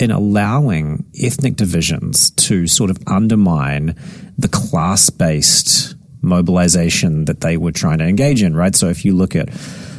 in 0.00 0.10
allowing 0.10 1.04
ethnic 1.20 1.56
divisions 1.56 2.30
to 2.30 2.66
sort 2.66 2.90
of 2.90 2.98
undermine 3.06 3.94
the 4.36 4.48
class 4.48 5.10
based 5.10 5.94
mobilization 6.20 7.24
that 7.26 7.40
they 7.40 7.56
were 7.56 7.72
trying 7.72 7.98
to 7.98 8.04
engage 8.04 8.42
in, 8.42 8.54
right? 8.54 8.74
So 8.74 8.88
if 8.88 9.04
you 9.04 9.14
look 9.14 9.36
at 9.36 9.48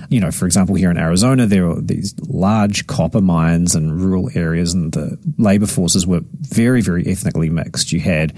you 0.09 0.19
know, 0.19 0.31
for 0.31 0.45
example, 0.45 0.75
here 0.75 0.89
in 0.89 0.97
Arizona, 0.97 1.45
there 1.45 1.69
are 1.69 1.79
these 1.79 2.15
large 2.19 2.87
copper 2.87 3.21
mines 3.21 3.75
and 3.75 4.01
rural 4.01 4.29
areas, 4.33 4.73
and 4.73 4.91
the 4.91 5.19
labor 5.37 5.67
forces 5.67 6.07
were 6.07 6.21
very, 6.39 6.81
very 6.81 7.07
ethnically 7.07 7.49
mixed. 7.49 7.91
You 7.91 7.99
had 7.99 8.35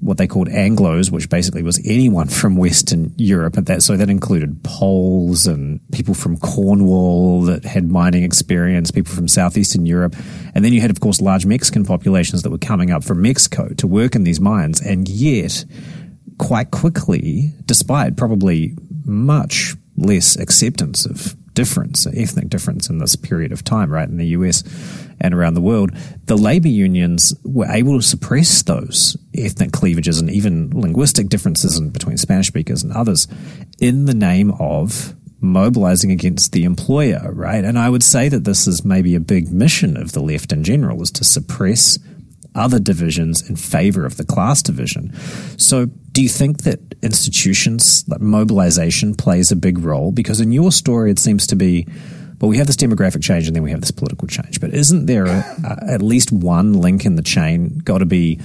what 0.00 0.18
they 0.18 0.26
called 0.26 0.48
Anglos, 0.48 1.10
which 1.10 1.30
basically 1.30 1.62
was 1.62 1.80
anyone 1.86 2.28
from 2.28 2.56
Western 2.56 3.14
Europe. 3.16 3.56
And 3.56 3.64
that, 3.66 3.82
so 3.82 3.96
that 3.96 4.10
included 4.10 4.62
Poles 4.62 5.46
and 5.46 5.80
people 5.92 6.12
from 6.12 6.36
Cornwall 6.36 7.42
that 7.44 7.64
had 7.64 7.90
mining 7.90 8.22
experience, 8.22 8.90
people 8.90 9.14
from 9.14 9.28
Southeastern 9.28 9.86
Europe. 9.86 10.14
And 10.54 10.62
then 10.62 10.74
you 10.74 10.82
had, 10.82 10.90
of 10.90 11.00
course, 11.00 11.22
large 11.22 11.46
Mexican 11.46 11.86
populations 11.86 12.42
that 12.42 12.50
were 12.50 12.58
coming 12.58 12.90
up 12.90 13.02
from 13.02 13.22
Mexico 13.22 13.68
to 13.78 13.86
work 13.86 14.14
in 14.14 14.24
these 14.24 14.40
mines. 14.40 14.78
And 14.82 15.08
yet, 15.08 15.64
quite 16.36 16.70
quickly, 16.70 17.54
despite 17.64 18.18
probably 18.18 18.76
much 19.06 19.74
less 19.96 20.36
acceptance 20.36 21.06
of 21.06 21.36
difference, 21.54 22.06
ethnic 22.06 22.48
difference 22.48 22.90
in 22.90 22.98
this 22.98 23.16
period 23.16 23.52
of 23.52 23.64
time, 23.64 23.90
right, 23.90 24.08
in 24.08 24.16
the 24.16 24.26
US 24.28 24.62
and 25.20 25.32
around 25.32 25.54
the 25.54 25.60
world, 25.60 25.90
the 26.24 26.36
labor 26.36 26.68
unions 26.68 27.34
were 27.44 27.70
able 27.70 27.96
to 27.96 28.02
suppress 28.02 28.62
those 28.62 29.16
ethnic 29.34 29.72
cleavages 29.72 30.20
and 30.20 30.30
even 30.30 30.70
linguistic 30.70 31.28
differences 31.28 31.78
in, 31.78 31.90
between 31.90 32.16
Spanish 32.16 32.48
speakers 32.48 32.82
and 32.82 32.92
others 32.92 33.28
in 33.78 34.06
the 34.06 34.14
name 34.14 34.50
of 34.58 35.14
mobilizing 35.40 36.10
against 36.10 36.52
the 36.52 36.64
employer, 36.64 37.30
right? 37.32 37.64
And 37.64 37.78
I 37.78 37.90
would 37.90 38.02
say 38.02 38.28
that 38.30 38.44
this 38.44 38.66
is 38.66 38.84
maybe 38.84 39.14
a 39.14 39.20
big 39.20 39.52
mission 39.52 39.96
of 39.96 40.12
the 40.12 40.22
left 40.22 40.52
in 40.52 40.64
general 40.64 41.02
is 41.02 41.10
to 41.12 41.24
suppress 41.24 41.98
other 42.54 42.78
divisions 42.78 43.48
in 43.48 43.56
favor 43.56 44.06
of 44.06 44.16
the 44.16 44.24
class 44.24 44.62
division. 44.62 45.12
So, 45.58 45.90
do 46.14 46.22
you 46.22 46.28
think 46.28 46.62
that 46.62 46.78
institutions 47.02 48.04
like 48.08 48.20
mobilization 48.20 49.14
plays 49.14 49.50
a 49.50 49.56
big 49.56 49.80
role? 49.80 50.12
Because 50.12 50.40
in 50.40 50.52
your 50.52 50.70
story, 50.70 51.10
it 51.10 51.18
seems 51.18 51.46
to 51.48 51.56
be 51.56 51.86
well, 52.40 52.48
we 52.48 52.56
have 52.58 52.66
this 52.66 52.76
demographic 52.76 53.22
change 53.22 53.46
and 53.46 53.56
then 53.56 53.62
we 53.62 53.70
have 53.70 53.80
this 53.80 53.90
political 53.90 54.28
change. 54.28 54.60
But 54.60 54.74
isn't 54.74 55.06
there 55.06 55.26
a, 55.26 55.44
a, 55.64 55.92
at 55.92 56.02
least 56.02 56.30
one 56.30 56.74
link 56.74 57.04
in 57.04 57.16
the 57.16 57.22
chain 57.22 57.78
got 57.78 57.98
to 57.98 58.06
be 58.06 58.40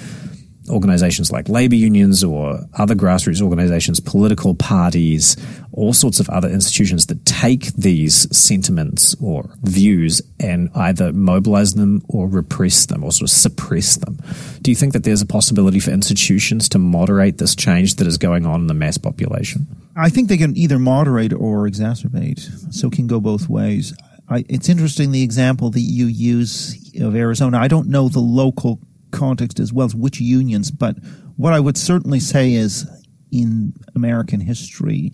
organizations 0.69 1.31
like 1.31 1.49
labor 1.49 1.75
unions 1.75 2.23
or 2.23 2.59
other 2.77 2.95
grassroots 2.95 3.41
organizations, 3.41 3.99
political 3.99 4.55
parties, 4.55 5.35
all 5.73 5.93
sorts 5.93 6.19
of 6.19 6.29
other 6.29 6.49
institutions 6.49 7.07
that 7.07 7.25
take 7.25 7.73
these 7.73 8.35
sentiments 8.35 9.15
or 9.21 9.49
views 9.63 10.21
and 10.39 10.69
either 10.75 11.13
mobilize 11.13 11.73
them 11.73 12.01
or 12.09 12.27
repress 12.27 12.85
them 12.85 13.03
or 13.03 13.11
sort 13.11 13.29
of 13.29 13.35
suppress 13.35 13.95
them. 13.97 14.17
Do 14.61 14.71
you 14.71 14.75
think 14.75 14.93
that 14.93 15.03
there's 15.03 15.21
a 15.21 15.25
possibility 15.25 15.79
for 15.79 15.91
institutions 15.91 16.69
to 16.69 16.79
moderate 16.79 17.37
this 17.37 17.55
change 17.55 17.95
that 17.95 18.07
is 18.07 18.17
going 18.17 18.45
on 18.45 18.61
in 18.61 18.67
the 18.67 18.73
mass 18.73 18.97
population? 18.97 19.67
I 19.95 20.09
think 20.09 20.29
they 20.29 20.37
can 20.37 20.55
either 20.55 20.79
moderate 20.79 21.33
or 21.33 21.67
exacerbate. 21.67 22.73
So 22.73 22.87
it 22.87 22.93
can 22.93 23.07
go 23.07 23.19
both 23.19 23.49
ways. 23.49 23.93
I, 24.29 24.45
it's 24.47 24.69
interesting 24.69 25.11
the 25.11 25.23
example 25.23 25.71
that 25.71 25.81
you 25.81 26.05
use 26.05 26.93
of 27.01 27.15
Arizona. 27.15 27.57
I 27.57 27.67
don't 27.67 27.87
know 27.87 28.09
the 28.09 28.19
local 28.19 28.79
context 29.11 29.59
as 29.59 29.73
well 29.73 29.85
as 29.85 29.95
which 29.95 30.19
unions. 30.19 30.71
But 30.71 30.97
what 31.37 31.53
I 31.53 31.59
would 31.59 31.77
certainly 31.77 32.19
say 32.19 32.53
is 32.53 32.87
in 33.31 33.73
American 33.95 34.39
history, 34.39 35.11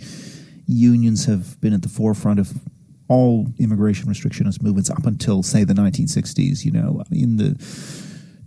unions 0.66 1.26
have 1.26 1.60
been 1.62 1.74
at 1.74 1.82
the 1.82 1.90
forefront 1.90 2.40
of 2.40 2.54
all 3.08 3.48
immigration 3.60 4.08
restrictionist 4.08 4.62
movements 4.62 4.90
up 4.90 5.06
until, 5.06 5.44
say, 5.44 5.64
the 5.64 5.74
1960s. 5.74 6.66
You 6.66 6.72
know, 6.72 7.04
in 7.12 7.38
the 7.38 7.56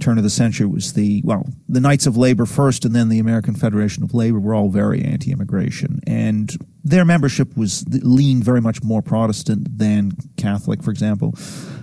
turn 0.00 0.16
of 0.16 0.24
the 0.24 0.30
century 0.30 0.66
was 0.66 0.92
the 0.92 1.20
well 1.24 1.44
the 1.68 1.80
knights 1.80 2.06
of 2.06 2.16
labor 2.16 2.46
first 2.46 2.84
and 2.84 2.94
then 2.94 3.08
the 3.08 3.18
american 3.18 3.54
federation 3.54 4.02
of 4.02 4.14
labor 4.14 4.38
were 4.38 4.54
all 4.54 4.68
very 4.68 5.02
anti-immigration 5.02 6.00
and 6.06 6.56
their 6.84 7.04
membership 7.04 7.56
was 7.56 7.84
leaned 8.04 8.44
very 8.44 8.60
much 8.60 8.82
more 8.82 9.02
protestant 9.02 9.78
than 9.78 10.12
catholic 10.36 10.82
for 10.82 10.90
example 10.90 11.34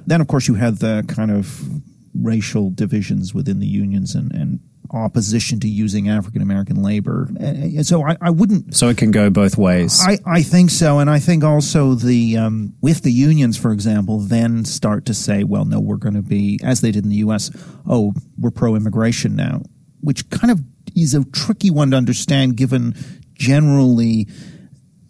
then 0.07 0.21
of 0.21 0.27
course 0.27 0.47
you 0.47 0.53
had 0.53 0.77
the 0.77 1.03
kind 1.07 1.29
of 1.29 1.61
racial 2.25 2.69
divisions 2.71 3.33
within 3.33 3.59
the 3.59 3.67
unions 3.67 4.15
and, 4.15 4.31
and 4.33 4.59
opposition 4.91 5.59
to 5.59 5.67
using 5.67 6.09
African 6.09 6.41
American 6.41 6.81
labor. 6.81 7.29
And 7.39 7.85
so 7.85 8.03
I, 8.03 8.17
I, 8.21 8.29
wouldn't. 8.29 8.75
So 8.75 8.89
it 8.89 8.97
can 8.97 9.11
go 9.11 9.29
both 9.29 9.57
ways. 9.57 10.01
I, 10.05 10.17
I 10.25 10.41
think 10.41 10.69
so, 10.69 10.99
and 10.99 11.09
I 11.09 11.19
think 11.19 11.43
also 11.43 11.95
the 11.95 12.37
um, 12.37 12.73
with 12.81 13.03
the 13.03 13.11
unions, 13.11 13.57
for 13.57 13.71
example, 13.71 14.19
then 14.19 14.65
start 14.65 15.05
to 15.05 15.13
say, 15.13 15.43
well, 15.43 15.65
no, 15.65 15.79
we're 15.79 15.97
going 15.97 16.15
to 16.15 16.21
be 16.21 16.59
as 16.63 16.81
they 16.81 16.91
did 16.91 17.03
in 17.03 17.09
the 17.09 17.17
U.S. 17.17 17.51
Oh, 17.87 18.13
we're 18.37 18.51
pro-immigration 18.51 19.35
now, 19.35 19.63
which 20.01 20.29
kind 20.29 20.51
of 20.51 20.61
is 20.95 21.13
a 21.13 21.23
tricky 21.25 21.71
one 21.71 21.91
to 21.91 21.97
understand, 21.97 22.57
given 22.57 22.95
generally. 23.33 24.27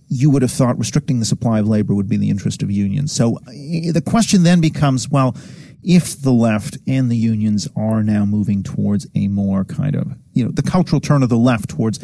You 0.08 0.30
would 0.30 0.44
have 0.44 0.52
thought 0.52 0.78
restricting 0.78 1.20
the 1.20 1.26
supply 1.26 1.60
of 1.60 1.68
labor 1.68 1.96
would 1.96 2.08
be 2.08 2.16
in 2.16 2.22
the 2.22 2.30
interest 2.30 2.62
of 2.62 2.70
unions. 2.70 3.12
So 3.12 3.38
eh, 3.52 3.92
the 3.92 4.04
question 4.06 4.44
then 4.44 4.62
becomes, 4.62 5.10
well, 5.10 5.36
if 5.86 6.20
the 6.22 6.32
left 6.32 6.78
and 6.88 7.12
the 7.12 7.18
unions 7.18 7.68
are 7.76 8.04
now 8.04 8.26
moving 8.26 8.64
towards 8.64 9.08
a 9.16 9.28
more 9.28 9.64
kind 9.64 9.96
of, 9.96 10.18
you 10.34 10.44
know, 10.44 10.52
the 10.52 10.64
cultural 10.64 11.00
turn 11.00 11.24
of 11.24 11.30
the 11.30 11.38
left 11.38 11.70
towards 11.70 12.00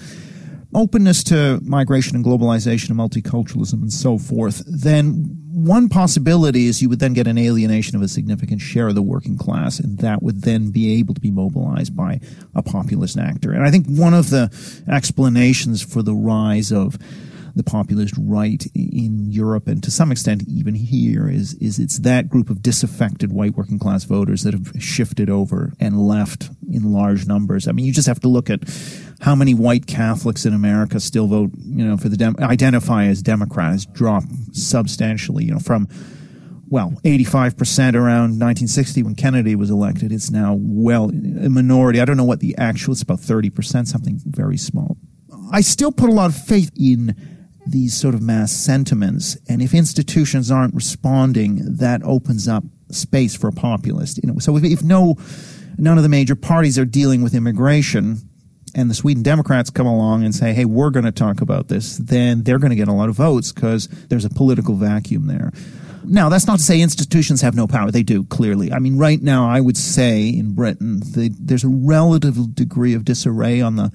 openness 0.74 1.24
to 1.26 1.60
migration 1.64 2.16
and 2.16 2.24
globalization 2.24 2.92
and 2.92 3.00
multiculturalism 3.00 3.74
and 3.74 3.92
so 3.92 4.18
forth, 4.18 4.64
then 4.68 5.38
one 5.52 5.90
possibility 5.90 6.68
is 6.68 6.82
you 6.82 6.88
would 6.90 7.00
then 7.00 7.14
get 7.14 7.28
an 7.28 7.38
alienation 7.38 7.96
of 7.96 8.02
a 8.02 8.08
significant 8.08 8.62
share 8.62 8.88
of 8.88 8.96
the 8.96 9.02
working 9.02 9.38
class, 9.38 9.80
and 9.80 9.98
that 10.00 10.24
would 10.24 10.44
then 10.44 10.72
be 10.72 10.98
able 11.00 11.14
to 11.14 11.20
be 11.20 11.30
mobilized 11.30 11.96
by 11.96 12.20
a 12.56 12.64
populist 12.64 13.18
actor. 13.18 13.52
And 13.52 13.64
I 13.64 13.72
think 13.72 13.86
one 13.88 14.14
of 14.14 14.30
the 14.30 14.50
explanations 14.88 15.82
for 15.82 16.02
the 16.02 16.16
rise 16.16 16.72
of 16.72 16.98
the 17.56 17.64
populist 17.64 18.14
right 18.18 18.66
in 18.74 19.30
Europe 19.30 19.68
and 19.68 19.84
to 19.84 19.92
some 19.92 20.12
extent 20.12 20.44
even 20.48 20.76
here 20.76 21.30
is 21.30 21.54
is 21.56 21.80
it's 21.80 22.00
that 22.00 22.30
group 22.30 22.50
of 22.50 22.62
disaffected 22.62 23.32
white 23.32 23.56
working 23.56 23.80
class 23.80 24.04
voters 24.04 24.44
that 24.44 24.54
have 24.54 24.72
shifted 24.82 25.30
over 25.30 25.74
and 25.80 26.00
left 26.00 26.50
in 26.72 26.92
large 26.92 27.28
numbers. 27.28 27.68
I 27.68 27.72
mean, 27.72 27.86
you 27.86 27.94
just 27.94 28.08
have 28.08 28.20
to 28.22 28.28
look 28.28 28.50
at 28.50 28.62
how 29.22 29.36
many 29.36 29.54
white 29.54 29.86
Catholics 29.86 30.46
in 30.46 30.54
America 30.54 31.00
still 31.00 31.28
vote, 31.28 31.52
you 31.58 31.86
know, 31.86 31.98
for 31.98 32.10
the 32.10 32.18
Dem- 32.18 32.36
identify 32.40 33.06
as 33.06 33.22
Democrats 33.22 33.86
drop 33.86 34.24
substantially, 34.52 35.46
you 35.46 35.52
know, 35.52 35.60
from 35.60 35.88
well, 36.72 36.94
85% 37.04 37.96
around 37.96 38.40
1960 38.40 39.04
when 39.04 39.14
Kennedy 39.14 39.56
was 39.56 39.70
elected. 39.70 40.14
It's 40.14 40.32
now 40.32 40.56
well 40.58 41.10
a 41.10 41.50
minority. 41.50 42.00
I 42.00 42.06
don't 42.06 42.16
know 42.16 42.24
what 42.24 42.40
the 42.40 42.58
actual, 42.58 42.94
it's 42.94 43.02
about 43.02 43.20
30%, 43.20 43.88
something 43.88 44.22
very 44.26 44.56
small. 44.56 44.96
I 45.52 45.60
still 45.60 45.92
put 45.92 46.10
a 46.10 46.14
lot 46.14 46.30
of 46.30 46.36
faith 46.36 46.72
in 46.80 47.31
these 47.66 47.96
sort 47.96 48.16
of 48.16 48.22
mass 48.22 48.52
sentiments. 48.52 49.38
And 49.48 49.62
if 49.62 49.74
institutions 49.74 50.52
aren't 50.52 50.74
responding, 50.74 51.78
that 51.78 52.02
opens 52.04 52.48
up 52.48 52.64
space 52.90 53.36
for 53.36 53.48
a 53.48 53.54
populist. 53.54 54.20
You 54.24 54.32
know, 54.32 54.40
so 54.40 54.58
if, 54.58 54.64
if 54.64 54.84
no, 54.84 55.16
none 55.78 55.98
of 55.98 56.04
the 56.04 56.10
major 56.10 56.36
parties 56.36 56.78
are 56.80 56.86
dealing 56.86 57.22
with 57.22 57.34
immigration, 57.34 58.18
and 58.74 58.90
the 58.90 58.94
Sweden 58.94 59.24
Democrats 59.24 59.70
come 59.70 59.88
along 59.88 60.24
and 60.24 60.34
say, 60.34 60.54
hey, 60.54 60.66
we're 60.66 60.92
going 60.92 61.06
to 61.06 61.12
talk 61.12 61.42
about 61.42 61.68
this, 61.68 61.98
then 61.98 62.44
they're 62.44 62.60
going 62.60 62.70
to 62.70 62.76
get 62.76 62.88
a 62.88 62.94
lot 62.94 63.10
of 63.10 63.16
votes 63.16 63.52
because 63.52 63.88
there's 64.08 64.26
a 64.26 64.30
political 64.30 64.76
vacuum 64.76 65.28
there. 65.28 65.52
Now, 66.04 66.30
that's 66.30 66.48
not 66.48 66.58
to 66.58 66.64
say 66.64 66.82
institutions 66.82 67.42
have 67.42 67.54
no 67.54 67.68
power. 67.68 67.92
They 67.92 68.04
do, 68.04 68.24
clearly. 68.24 68.72
I 68.72 68.80
mean, 68.80 68.98
right 68.98 69.22
now, 69.22 69.48
I 69.48 69.60
would 69.62 69.78
say 69.78 70.30
in 70.30 70.54
Britain, 70.56 71.00
the, 71.02 71.32
there's 71.38 71.64
a 71.64 71.70
relative 71.70 72.56
degree 72.56 72.94
of 72.94 73.06
disarray 73.06 73.62
on 73.62 73.76
the 73.76 73.92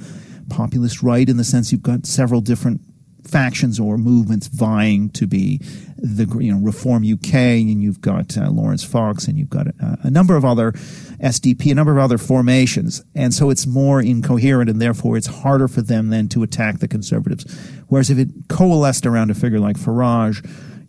populist 0.48 1.02
right 1.02 1.28
in 1.28 1.36
the 1.36 1.44
sense 1.44 1.72
you've 1.72 1.82
got 1.82 2.06
several 2.06 2.40
different 2.40 2.80
factions 3.26 3.78
or 3.80 3.98
movements 3.98 4.46
vying 4.48 5.10
to 5.10 5.26
be 5.26 5.60
the 5.96 6.26
you 6.40 6.52
know 6.52 6.60
Reform 6.60 7.04
UK, 7.04 7.34
and 7.34 7.82
you've 7.82 8.00
got 8.00 8.36
uh, 8.36 8.50
Laurence 8.50 8.84
Fox, 8.84 9.26
and 9.26 9.38
you've 9.38 9.50
got 9.50 9.66
a, 9.66 9.98
a, 10.04 10.10
number 10.10 10.36
of 10.36 10.44
other 10.44 10.72
SDP, 10.72 11.72
a 11.72 11.74
number 11.74 11.92
of 11.92 11.98
other 11.98 12.18
formations, 12.18 13.02
and 13.14 13.32
so 13.32 13.50
it's 13.50 13.66
more 13.66 14.00
incoherent, 14.00 14.68
and 14.68 14.80
therefore 14.80 15.16
it's 15.16 15.26
harder 15.26 15.68
for 15.68 15.82
them 15.82 16.10
then 16.10 16.28
to 16.28 16.42
attack 16.42 16.78
the 16.78 16.88
Conservatives. 16.88 17.44
Whereas 17.88 18.10
if 18.10 18.18
it 18.18 18.28
coalesced 18.48 19.06
around 19.06 19.30
a 19.30 19.34
figure 19.34 19.60
like 19.60 19.76
Farage 19.76 20.44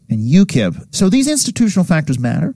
and 0.09 0.19
UKIP, 0.19 0.93
so 0.93 1.09
these 1.09 1.27
institutional 1.27 1.85
factors 1.85 2.19
matter. 2.19 2.53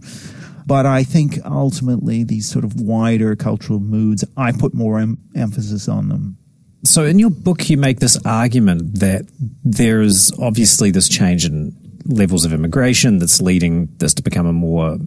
But 0.63 0.85
I 0.85 1.03
think 1.03 1.39
ultimately 1.43 2.23
these 2.23 2.47
sort 2.47 2.63
of 2.63 2.79
wider 2.79 3.35
cultural 3.35 3.79
moods, 3.79 4.23
I 4.37 4.51
put 4.51 4.75
more 4.75 4.99
em- 4.99 5.17
emphasis 5.35 5.89
on 5.89 6.07
them 6.07 6.37
so, 6.83 7.05
in 7.05 7.19
your 7.19 7.29
book, 7.29 7.69
you 7.69 7.77
make 7.77 7.99
this 7.99 8.17
argument 8.25 8.99
that 8.99 9.25
there 9.63 10.01
is 10.01 10.31
obviously 10.39 10.91
this 10.91 11.07
change 11.07 11.45
in 11.45 11.75
levels 12.05 12.43
of 12.43 12.53
immigration 12.53 13.19
that's 13.19 13.41
leading 13.41 13.87
this 13.97 14.13
to 14.15 14.23
become 14.23 14.47
a 14.47 14.53
more 14.53 14.97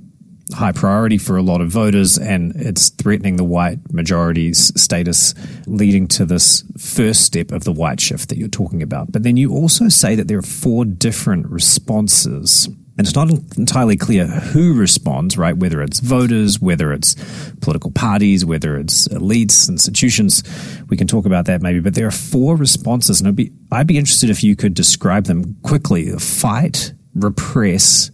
high 0.53 0.73
priority 0.73 1.19
for 1.19 1.37
a 1.37 1.43
lot 1.43 1.61
of 1.61 1.71
voters, 1.71 2.17
and 2.17 2.55
it's 2.55 2.91
threatening 2.91 3.37
the 3.37 3.45
white 3.45 3.79
majority's 3.93 4.73
status, 4.81 5.35
leading 5.67 6.07
to 6.07 6.25
this 6.25 6.63
first 6.79 7.25
step 7.25 7.51
of 7.51 7.65
the 7.65 7.73
white 7.73 8.01
shift 8.01 8.29
that 8.29 8.39
you're 8.39 8.49
talking 8.49 8.83
about. 8.83 9.11
But 9.11 9.25
then 9.25 9.37
you 9.37 9.53
also 9.53 9.89
say 9.89 10.15
that 10.15 10.29
there 10.29 10.39
are 10.39 10.43
four 10.43 10.85
different 10.85 11.47
responses 11.47 12.69
and 12.96 13.07
it's 13.07 13.16
not 13.16 13.28
entirely 13.57 13.96
clear 13.96 14.26
who 14.26 14.74
responds, 14.74 15.37
right? 15.37 15.57
Whether 15.57 15.83
it's 15.83 15.98
voters, 15.98 16.61
whether 16.61 16.92
it's 16.92 17.16
political 17.61 17.90
parties, 17.90 18.44
whether 18.44 18.76
it's 18.76 19.09
elites, 19.09 19.68
institutions. 19.68 20.44
We 20.88 20.96
can 20.96 21.09
talk 21.09 21.26
about 21.26 21.46
that 21.46 21.61
maybe, 21.61 21.80
but 21.80 21.94
there 21.94 22.07
are 22.07 22.12
four 22.12 22.57
responses, 22.57 23.20
and 23.20 23.28
I'd 23.28 23.37
be, 23.37 23.52
I'd 23.72 23.88
be 23.88 23.98
interested 23.98 24.30
if 24.30 24.44
you 24.44 24.54
could 24.54 24.74
describe 24.74 25.24
them 25.24 25.57
quickly 25.62 26.11
fight, 26.18 26.92
repress, 27.14 28.12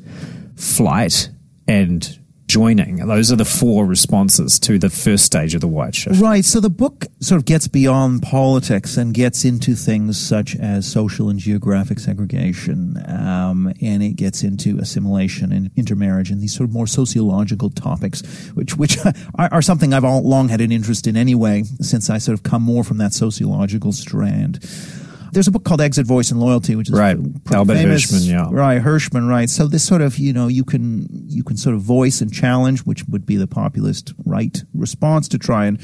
flight, 0.56 1.28
and 1.68 2.19
joining. 2.50 2.96
Those 2.96 3.30
are 3.30 3.36
the 3.36 3.44
four 3.44 3.86
responses 3.86 4.58
to 4.60 4.76
the 4.76 4.90
first 4.90 5.24
stage 5.24 5.54
of 5.54 5.60
the 5.60 5.68
white 5.68 5.94
shift. 5.94 6.20
Right. 6.20 6.44
So 6.44 6.58
the 6.58 6.68
book 6.68 7.06
sort 7.20 7.40
of 7.40 7.44
gets 7.44 7.68
beyond 7.68 8.22
politics 8.22 8.96
and 8.96 9.14
gets 9.14 9.44
into 9.44 9.76
things 9.76 10.18
such 10.18 10.56
as 10.56 10.84
social 10.84 11.28
and 11.28 11.38
geographic 11.38 12.00
segregation, 12.00 12.96
um, 13.06 13.72
and 13.80 14.02
it 14.02 14.16
gets 14.16 14.42
into 14.42 14.78
assimilation 14.78 15.52
and 15.52 15.70
intermarriage 15.76 16.32
and 16.32 16.40
these 16.40 16.52
sort 16.52 16.68
of 16.68 16.74
more 16.74 16.88
sociological 16.88 17.70
topics, 17.70 18.22
which 18.54 18.76
which 18.76 18.98
are, 19.38 19.62
something 19.62 19.94
I've 19.94 20.02
long 20.02 20.48
had 20.48 20.60
an 20.60 20.72
interest 20.72 21.06
in 21.06 21.16
anyway, 21.16 21.62
since 21.80 22.10
I 22.10 22.18
sort 22.18 22.36
of 22.36 22.42
come 22.42 22.62
more 22.62 22.82
from 22.82 22.98
that 22.98 23.12
sociological 23.12 23.92
strand. 23.92 24.58
There's 25.32 25.48
a 25.48 25.50
book 25.50 25.64
called 25.64 25.80
Exit 25.80 26.06
Voice 26.06 26.30
and 26.30 26.40
Loyalty, 26.40 26.76
which 26.76 26.88
is 26.88 26.98
right. 26.98 27.16
Albert 27.52 27.74
famous, 27.74 28.06
Hirschman, 28.06 28.28
yeah. 28.28 28.48
Right, 28.50 28.82
Hirschman, 28.82 29.28
right. 29.28 29.48
So 29.48 29.66
this 29.66 29.86
sort 29.86 30.02
of, 30.02 30.18
you 30.18 30.32
know, 30.32 30.48
you 30.48 30.64
can 30.64 31.06
you 31.10 31.44
can 31.44 31.56
sort 31.56 31.74
of 31.74 31.82
voice 31.82 32.20
and 32.20 32.32
challenge, 32.32 32.80
which 32.80 33.04
would 33.04 33.26
be 33.26 33.36
the 33.36 33.46
populist 33.46 34.12
right 34.26 34.62
response 34.74 35.28
to 35.28 35.38
try 35.38 35.66
and 35.66 35.80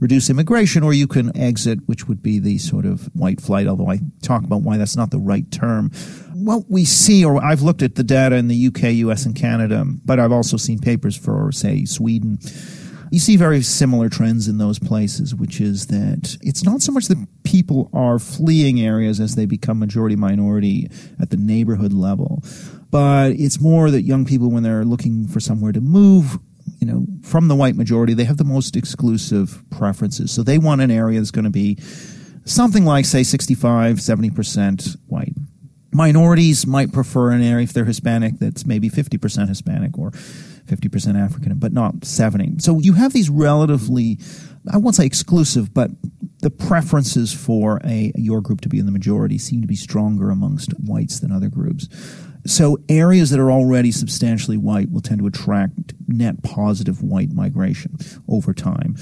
reduce 0.00 0.30
immigration, 0.30 0.82
or 0.82 0.92
you 0.92 1.06
can 1.06 1.36
exit, 1.36 1.78
which 1.86 2.08
would 2.08 2.22
be 2.22 2.38
the 2.38 2.58
sort 2.58 2.86
of 2.86 3.04
white 3.14 3.40
flight, 3.40 3.66
although 3.66 3.88
I 3.88 4.00
talk 4.22 4.44
about 4.44 4.62
why 4.62 4.78
that's 4.78 4.96
not 4.96 5.10
the 5.10 5.18
right 5.18 5.50
term. 5.52 5.90
What 6.32 6.64
we 6.68 6.84
see, 6.86 7.24
or 7.24 7.42
I've 7.44 7.62
looked 7.62 7.82
at 7.82 7.96
the 7.96 8.02
data 8.02 8.36
in 8.36 8.48
the 8.48 8.66
UK, 8.68 8.94
US, 9.06 9.26
and 9.26 9.36
Canada, 9.36 9.84
but 10.04 10.18
I've 10.18 10.32
also 10.32 10.56
seen 10.56 10.78
papers 10.78 11.16
for, 11.16 11.52
say, 11.52 11.84
Sweden 11.84 12.38
you 13.10 13.18
see 13.18 13.36
very 13.36 13.60
similar 13.62 14.08
trends 14.08 14.46
in 14.46 14.58
those 14.58 14.78
places, 14.78 15.34
which 15.34 15.60
is 15.60 15.88
that 15.88 16.36
it's 16.40 16.64
not 16.64 16.80
so 16.80 16.92
much 16.92 17.06
that 17.08 17.26
people 17.42 17.90
are 17.92 18.18
fleeing 18.18 18.80
areas 18.80 19.18
as 19.18 19.34
they 19.34 19.46
become 19.46 19.78
majority 19.78 20.16
minority 20.16 20.88
at 21.20 21.30
the 21.30 21.36
neighborhood 21.36 21.92
level, 21.92 22.42
but 22.90 23.32
it's 23.32 23.60
more 23.60 23.90
that 23.90 24.02
young 24.02 24.24
people, 24.24 24.50
when 24.50 24.62
they're 24.62 24.84
looking 24.84 25.26
for 25.26 25.40
somewhere 25.40 25.72
to 25.72 25.80
move, 25.80 26.38
you 26.80 26.86
know, 26.86 27.04
from 27.22 27.48
the 27.48 27.54
white 27.56 27.74
majority, 27.74 28.14
they 28.14 28.24
have 28.24 28.36
the 28.36 28.44
most 28.44 28.76
exclusive 28.76 29.62
preferences. 29.70 30.30
So 30.32 30.42
they 30.42 30.58
want 30.58 30.80
an 30.80 30.90
area 30.90 31.18
that's 31.18 31.30
going 31.30 31.44
to 31.44 31.50
be 31.50 31.78
something 32.44 32.84
like, 32.84 33.04
say, 33.04 33.22
65, 33.22 33.96
70% 33.96 34.96
white. 35.08 35.34
Minorities 35.92 36.66
might 36.66 36.92
prefer 36.92 37.30
an 37.30 37.42
area, 37.42 37.64
if 37.64 37.72
they're 37.72 37.84
Hispanic, 37.84 38.38
that's 38.38 38.64
maybe 38.64 38.88
50% 38.88 39.48
Hispanic 39.48 39.98
or 39.98 40.12
50% 40.70 41.22
African, 41.22 41.58
but 41.58 41.72
not 41.72 42.04
70. 42.04 42.60
So 42.60 42.78
you 42.78 42.92
have 42.94 43.12
these 43.12 43.28
relatively, 43.28 44.18
I 44.72 44.76
won't 44.76 44.96
say 44.96 45.06
exclusive, 45.06 45.74
but 45.74 45.90
the 46.40 46.50
preferences 46.50 47.32
for 47.32 47.80
a 47.84 48.12
your 48.14 48.40
group 48.40 48.60
to 48.62 48.68
be 48.68 48.78
in 48.78 48.86
the 48.86 48.92
majority 48.92 49.36
seem 49.38 49.60
to 49.60 49.66
be 49.66 49.76
stronger 49.76 50.30
amongst 50.30 50.72
whites 50.80 51.20
than 51.20 51.32
other 51.32 51.48
groups. 51.48 51.88
So 52.46 52.78
areas 52.88 53.30
that 53.30 53.40
are 53.40 53.50
already 53.50 53.92
substantially 53.92 54.56
white 54.56 54.90
will 54.90 55.02
tend 55.02 55.20
to 55.20 55.26
attract 55.26 55.92
net 56.08 56.42
positive 56.42 57.02
white 57.02 57.32
migration 57.32 57.98
over 58.28 58.54
time. 58.54 58.96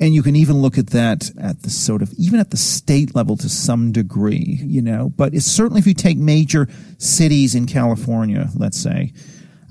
And 0.00 0.14
you 0.14 0.22
can 0.22 0.34
even 0.34 0.62
look 0.62 0.78
at 0.78 0.88
that 0.88 1.30
at 1.38 1.62
the 1.62 1.68
sort 1.68 2.00
of, 2.00 2.10
even 2.14 2.40
at 2.40 2.50
the 2.50 2.56
state 2.56 3.14
level 3.14 3.36
to 3.36 3.50
some 3.50 3.92
degree, 3.92 4.60
you 4.62 4.80
know, 4.80 5.10
but 5.14 5.34
it's 5.34 5.44
certainly 5.44 5.80
if 5.80 5.86
you 5.86 5.92
take 5.92 6.16
major 6.16 6.68
cities 6.96 7.54
in 7.54 7.66
California, 7.66 8.48
let's 8.56 8.80
say, 8.80 9.12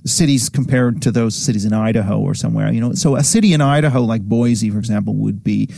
cities 0.09 0.49
compared 0.49 1.01
to 1.03 1.11
those 1.11 1.35
cities 1.35 1.65
in 1.65 1.73
Idaho 1.73 2.19
or 2.19 2.33
somewhere. 2.33 2.71
You 2.71 2.81
know, 2.81 2.93
so 2.93 3.15
a 3.15 3.23
city 3.23 3.53
in 3.53 3.61
Idaho 3.61 4.01
like 4.01 4.21
Boise, 4.23 4.69
for 4.69 4.79
example, 4.79 5.15
would 5.15 5.43
be, 5.43 5.69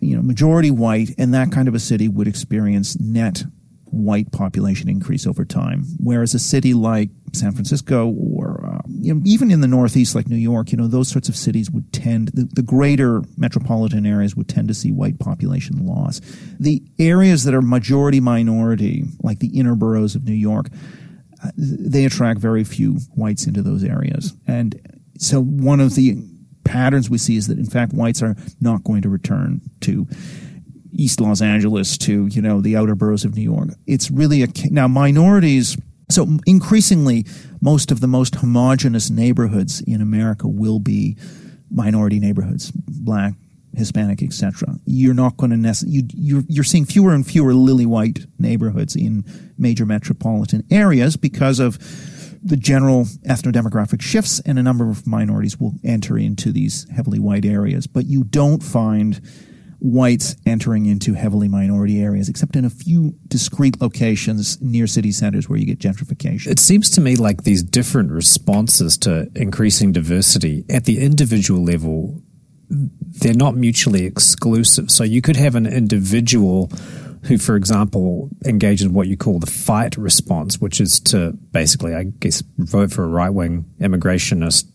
you 0.00 0.16
know, 0.16 0.22
majority 0.22 0.70
white, 0.70 1.10
and 1.18 1.34
that 1.34 1.52
kind 1.52 1.68
of 1.68 1.74
a 1.74 1.80
city 1.80 2.08
would 2.08 2.28
experience 2.28 2.98
net 3.00 3.44
white 3.92 4.30
population 4.32 4.88
increase 4.88 5.26
over 5.26 5.44
time. 5.44 5.84
Whereas 5.98 6.34
a 6.34 6.38
city 6.38 6.74
like 6.74 7.10
San 7.32 7.52
Francisco 7.52 8.08
or 8.08 8.64
uh, 8.64 8.80
you 8.88 9.14
know, 9.14 9.20
even 9.24 9.50
in 9.50 9.60
the 9.60 9.68
Northeast, 9.68 10.14
like 10.14 10.28
New 10.28 10.36
York, 10.36 10.72
you 10.72 10.78
know, 10.78 10.86
those 10.86 11.08
sorts 11.08 11.28
of 11.28 11.36
cities 11.36 11.70
would 11.70 11.92
tend, 11.92 12.28
the, 12.28 12.48
the 12.52 12.62
greater 12.62 13.22
metropolitan 13.36 14.06
areas 14.06 14.36
would 14.36 14.48
tend 14.48 14.68
to 14.68 14.74
see 14.74 14.92
white 14.92 15.18
population 15.18 15.86
loss. 15.86 16.20
The 16.58 16.82
areas 16.98 17.44
that 17.44 17.54
are 17.54 17.62
majority 17.62 18.20
minority, 18.20 19.04
like 19.22 19.38
the 19.38 19.58
inner 19.58 19.74
boroughs 19.74 20.14
of 20.14 20.24
New 20.24 20.34
York, 20.34 20.66
they 21.56 22.04
attract 22.04 22.40
very 22.40 22.64
few 22.64 22.94
whites 23.14 23.46
into 23.46 23.62
those 23.62 23.84
areas. 23.84 24.34
And 24.46 24.80
so 25.18 25.42
one 25.42 25.80
of 25.80 25.94
the 25.94 26.16
patterns 26.64 27.08
we 27.08 27.18
see 27.18 27.36
is 27.36 27.48
that 27.48 27.58
in 27.58 27.66
fact 27.66 27.92
whites 27.92 28.22
are 28.22 28.36
not 28.60 28.84
going 28.84 29.02
to 29.02 29.08
return 29.08 29.60
to 29.80 30.06
East 30.92 31.20
Los 31.20 31.40
Angeles 31.40 31.96
to, 31.98 32.26
you 32.26 32.42
know, 32.42 32.60
the 32.60 32.76
outer 32.76 32.94
boroughs 32.94 33.24
of 33.24 33.34
New 33.34 33.42
York. 33.42 33.70
It's 33.86 34.10
really 34.10 34.42
a 34.42 34.48
now 34.70 34.88
minorities 34.88 35.76
so 36.10 36.26
increasingly 36.46 37.24
most 37.60 37.90
of 37.90 38.00
the 38.00 38.08
most 38.08 38.36
homogenous 38.36 39.10
neighborhoods 39.10 39.80
in 39.82 40.00
America 40.00 40.48
will 40.48 40.80
be 40.80 41.16
minority 41.70 42.18
neighborhoods, 42.18 42.72
black, 42.72 43.34
Hispanic, 43.74 44.22
etc. 44.22 44.76
You're 44.84 45.14
not 45.14 45.36
going 45.36 45.50
to 45.50 45.56
necessarily, 45.56 45.98
you, 45.98 46.08
you're, 46.14 46.42
you're 46.48 46.64
seeing 46.64 46.84
fewer 46.84 47.12
and 47.14 47.26
fewer 47.26 47.54
lily 47.54 47.86
white 47.86 48.26
neighborhoods 48.38 48.96
in 48.96 49.24
major 49.58 49.86
metropolitan 49.86 50.64
areas 50.70 51.16
because 51.16 51.60
of 51.60 51.78
the 52.42 52.56
general 52.56 53.04
ethno-demographic 53.26 54.00
shifts 54.00 54.40
and 54.40 54.58
a 54.58 54.62
number 54.62 54.88
of 54.88 55.06
minorities 55.06 55.58
will 55.58 55.74
enter 55.84 56.16
into 56.18 56.52
these 56.52 56.88
heavily 56.90 57.18
white 57.18 57.44
areas. 57.44 57.86
But 57.86 58.06
you 58.06 58.24
don't 58.24 58.62
find 58.62 59.20
whites 59.80 60.36
entering 60.46 60.86
into 60.86 61.14
heavily 61.14 61.48
minority 61.48 62.00
areas, 62.02 62.28
except 62.28 62.54
in 62.54 62.64
a 62.64 62.70
few 62.70 63.14
discrete 63.28 63.80
locations 63.80 64.60
near 64.60 64.86
city 64.86 65.10
centers 65.10 65.48
where 65.48 65.58
you 65.58 65.66
get 65.66 65.78
gentrification. 65.78 66.48
It 66.48 66.58
seems 66.58 66.90
to 66.90 67.00
me 67.00 67.16
like 67.16 67.44
these 67.44 67.62
different 67.62 68.10
responses 68.10 68.98
to 68.98 69.30
increasing 69.34 69.92
diversity 69.92 70.64
at 70.68 70.84
the 70.84 71.00
individual 71.00 71.64
level, 71.64 72.22
they're 72.70 73.34
not 73.34 73.56
mutually 73.56 74.06
exclusive. 74.06 74.90
So 74.90 75.04
you 75.04 75.20
could 75.20 75.36
have 75.36 75.54
an 75.56 75.66
individual 75.66 76.70
who, 77.24 77.36
for 77.36 77.56
example, 77.56 78.30
engages 78.46 78.86
in 78.86 78.94
what 78.94 79.08
you 79.08 79.16
call 79.16 79.38
the 79.38 79.50
fight 79.50 79.96
response, 79.96 80.60
which 80.60 80.80
is 80.80 81.00
to 81.00 81.32
basically, 81.52 81.94
I 81.94 82.04
guess, 82.04 82.42
vote 82.56 82.92
for 82.92 83.04
a 83.04 83.08
right 83.08 83.28
wing 83.28 83.66
immigrationist 83.80 84.66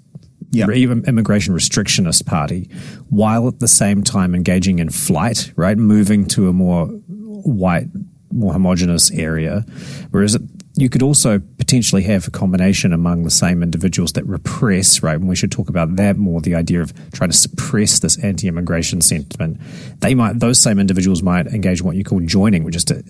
yeah. 0.51 0.67
immigration 0.67 1.53
restrictionist 1.53 2.25
party, 2.25 2.69
while 3.09 3.47
at 3.47 3.59
the 3.59 3.67
same 3.67 4.03
time 4.03 4.35
engaging 4.35 4.79
in 4.79 4.89
flight, 4.89 5.51
right, 5.55 5.77
moving 5.77 6.25
to 6.27 6.47
a 6.47 6.53
more 6.53 6.85
white, 6.87 7.87
more 8.31 8.53
homogenous 8.53 9.11
area. 9.11 9.65
Whereas 10.11 10.35
it, 10.35 10.41
you 10.77 10.89
could 10.89 11.01
also 11.01 11.39
potentially 11.57 12.03
have 12.03 12.27
a 12.27 12.31
combination 12.31 12.91
among 12.91 13.23
the 13.23 13.29
same 13.29 13.63
individuals 13.63 14.13
that 14.13 14.25
repress, 14.25 15.01
right? 15.01 15.15
And 15.15 15.27
we 15.27 15.35
should 15.35 15.51
talk 15.51 15.69
about 15.69 15.95
that 15.95 16.17
more. 16.17 16.41
The 16.41 16.55
idea 16.55 16.81
of 16.81 16.93
trying 17.11 17.29
to 17.29 17.37
suppress 17.37 17.99
this 17.99 18.21
anti-immigration 18.21 19.01
sentiment. 19.01 19.59
They 19.99 20.15
might, 20.15 20.39
those 20.39 20.59
same 20.59 20.79
individuals 20.79 21.23
might 21.23 21.47
engage 21.47 21.79
in 21.79 21.85
what 21.85 21.95
you 21.95 22.03
call 22.03 22.19
joining, 22.21 22.63
which 22.63 22.75
is 22.75 22.83
to 22.85 23.03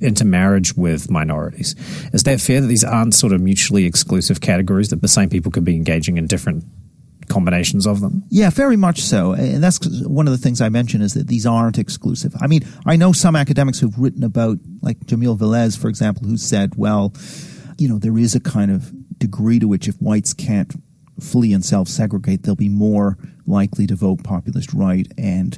intermarriage 0.00 0.76
with 0.76 1.10
minorities. 1.10 1.74
Is 2.12 2.22
that 2.24 2.40
fair 2.40 2.60
that 2.60 2.66
these 2.68 2.84
aren't 2.84 3.14
sort 3.14 3.32
of 3.32 3.40
mutually 3.40 3.86
exclusive 3.86 4.40
categories, 4.40 4.90
that 4.90 5.02
the 5.02 5.08
same 5.08 5.28
people 5.28 5.50
could 5.50 5.64
be 5.64 5.74
engaging 5.74 6.16
in 6.16 6.26
different 6.26 6.64
combinations 7.30 7.86
of 7.86 8.00
them? 8.00 8.24
Yeah, 8.28 8.50
very 8.50 8.76
much 8.76 9.00
so. 9.00 9.32
And 9.32 9.62
that's 9.62 9.78
one 10.06 10.26
of 10.26 10.32
the 10.32 10.38
things 10.38 10.60
I 10.60 10.68
mentioned 10.68 11.02
is 11.02 11.14
that 11.14 11.28
these 11.28 11.46
aren't 11.46 11.78
exclusive. 11.78 12.34
I 12.40 12.46
mean, 12.46 12.62
I 12.84 12.96
know 12.96 13.12
some 13.12 13.36
academics 13.36 13.78
who've 13.78 13.98
written 13.98 14.22
about, 14.22 14.58
like 14.82 14.98
Jamil 15.00 15.38
Velez, 15.38 15.78
for 15.78 15.88
example, 15.88 16.26
who 16.26 16.36
said, 16.36 16.74
well, 16.76 17.14
you 17.78 17.88
know, 17.88 17.98
there 17.98 18.18
is 18.18 18.34
a 18.34 18.40
kind 18.40 18.70
of 18.70 18.92
degree 19.18 19.58
to 19.58 19.68
which 19.68 19.88
if 19.88 19.96
whites 19.96 20.34
can't 20.34 20.74
flee 21.20 21.52
and 21.54 21.64
self 21.64 21.88
segregate, 21.88 22.42
they'll 22.42 22.54
be 22.54 22.68
more 22.68 23.16
likely 23.46 23.86
to 23.86 23.94
vote 23.94 24.22
populist 24.22 24.72
right. 24.74 25.06
And 25.16 25.56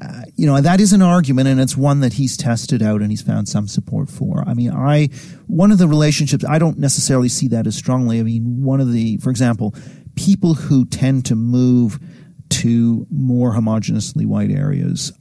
uh, 0.00 0.22
you 0.36 0.46
know, 0.46 0.60
that 0.60 0.80
is 0.80 0.92
an 0.92 1.02
argument 1.02 1.48
and 1.48 1.60
it's 1.60 1.76
one 1.76 2.00
that 2.00 2.12
he's 2.12 2.36
tested 2.36 2.82
out 2.82 3.00
and 3.00 3.10
he's 3.10 3.22
found 3.22 3.48
some 3.48 3.66
support 3.66 4.08
for. 4.08 4.44
I 4.46 4.54
mean, 4.54 4.70
I, 4.70 5.08
one 5.48 5.72
of 5.72 5.78
the 5.78 5.88
relationships, 5.88 6.44
I 6.48 6.60
don't 6.60 6.78
necessarily 6.78 7.28
see 7.28 7.48
that 7.48 7.66
as 7.66 7.76
strongly. 7.76 8.20
I 8.20 8.22
mean, 8.22 8.62
one 8.62 8.80
of 8.80 8.92
the, 8.92 9.16
for 9.16 9.30
example, 9.30 9.74
people 10.18 10.54
who 10.54 10.84
tend 10.84 11.24
to 11.26 11.36
move 11.36 12.00
to 12.48 13.06
more 13.10 13.52
homogeneously 13.52 14.26
white 14.26 14.50
areas 14.50 15.12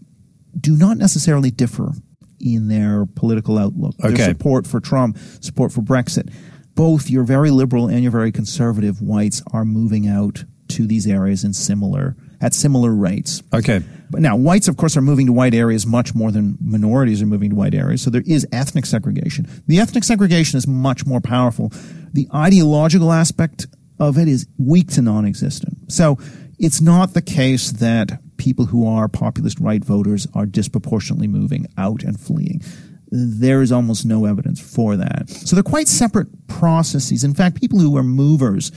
do 0.59 0.75
not 0.75 0.97
necessarily 0.97 1.51
differ 1.51 1.91
in 2.39 2.67
their 2.67 3.05
political 3.05 3.57
outlook, 3.57 3.93
okay. 4.03 4.13
their 4.15 4.29
support 4.29 4.65
for 4.65 4.79
Trump, 4.79 5.17
support 5.39 5.71
for 5.71 5.81
Brexit. 5.81 6.33
Both 6.73 7.09
your 7.09 7.23
very 7.23 7.51
liberal 7.51 7.87
and 7.87 8.01
your 8.01 8.11
very 8.11 8.31
conservative 8.31 9.01
whites 9.01 9.43
are 9.53 9.65
moving 9.65 10.07
out 10.07 10.45
to 10.69 10.87
these 10.87 11.07
areas 11.07 11.43
in 11.43 11.53
similar 11.53 12.15
at 12.41 12.53
similar 12.53 12.93
rates. 12.93 13.41
Okay. 13.53 13.81
But 14.09 14.21
now 14.21 14.35
whites, 14.35 14.67
of 14.67 14.77
course, 14.77 14.95
are 14.95 15.01
moving 15.01 15.25
to 15.27 15.33
white 15.33 15.53
areas 15.53 15.85
much 15.85 16.15
more 16.15 16.31
than 16.31 16.57
minorities 16.61 17.21
are 17.21 17.25
moving 17.25 17.49
to 17.51 17.55
white 17.55 17.73
areas. 17.73 18.01
So 18.01 18.09
there 18.09 18.23
is 18.25 18.47
ethnic 18.51 18.85
segregation. 18.85 19.47
The 19.67 19.79
ethnic 19.79 20.03
segregation 20.03 20.57
is 20.57 20.67
much 20.67 21.05
more 21.05 21.19
powerful. 21.19 21.71
The 22.13 22.27
ideological 22.33 23.11
aspect 23.11 23.67
of 23.99 24.17
it 24.17 24.27
is 24.27 24.47
weak 24.57 24.89
to 24.91 25.01
non-existent. 25.01 25.91
So 25.91 26.17
it's 26.59 26.81
not 26.81 27.13
the 27.13 27.21
case 27.21 27.71
that 27.71 28.19
people 28.37 28.65
who 28.65 28.87
are 28.87 29.07
populist 29.07 29.59
right 29.59 29.83
voters 29.83 30.27
are 30.33 30.45
disproportionately 30.45 31.27
moving 31.27 31.67
out 31.77 32.03
and 32.03 32.19
fleeing. 32.19 32.61
There 33.09 33.61
is 33.61 33.71
almost 33.71 34.05
no 34.05 34.25
evidence 34.25 34.59
for 34.59 34.95
that. 34.97 35.29
So 35.29 35.55
they're 35.55 35.63
quite 35.63 35.87
separate 35.87 36.47
processes. 36.47 37.23
In 37.23 37.33
fact, 37.33 37.59
people 37.59 37.79
who 37.79 37.95
are 37.97 38.03
movers, 38.03 38.71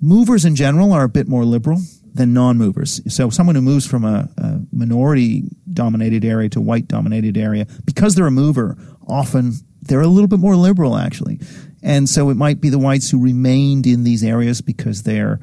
movers 0.00 0.44
in 0.44 0.56
general 0.56 0.92
are 0.92 1.04
a 1.04 1.08
bit 1.08 1.28
more 1.28 1.44
liberal 1.44 1.80
than 2.12 2.32
non-movers. 2.32 3.00
So 3.14 3.30
someone 3.30 3.54
who 3.54 3.62
moves 3.62 3.86
from 3.86 4.04
a, 4.04 4.28
a 4.38 4.60
minority-dominated 4.72 6.24
area 6.24 6.48
to 6.50 6.60
white-dominated 6.60 7.36
area, 7.36 7.66
because 7.84 8.14
they're 8.14 8.26
a 8.26 8.30
mover, 8.30 8.76
often 9.06 9.52
they're 9.82 10.00
a 10.00 10.08
little 10.08 10.28
bit 10.28 10.40
more 10.40 10.56
liberal, 10.56 10.96
actually. 10.96 11.38
And 11.86 12.08
so 12.08 12.30
it 12.30 12.34
might 12.34 12.60
be 12.60 12.68
the 12.68 12.80
whites 12.80 13.10
who 13.10 13.22
remained 13.22 13.86
in 13.86 14.02
these 14.02 14.24
areas 14.24 14.60
because 14.60 15.04
they're, 15.04 15.38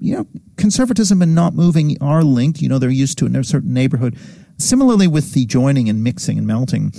you 0.00 0.16
know, 0.16 0.26
conservatism 0.56 1.20
and 1.20 1.34
not 1.34 1.52
moving 1.52 1.96
are 2.00 2.22
linked. 2.22 2.62
You 2.62 2.68
know, 2.68 2.78
they're 2.78 2.90
used 2.90 3.18
to 3.18 3.26
in 3.26 3.34
a 3.34 3.42
certain 3.42 3.74
neighborhood. 3.74 4.16
Similarly 4.56 5.08
with 5.08 5.32
the 5.32 5.46
joining 5.46 5.88
and 5.88 6.04
mixing 6.04 6.38
and 6.38 6.46
melting, 6.46 6.92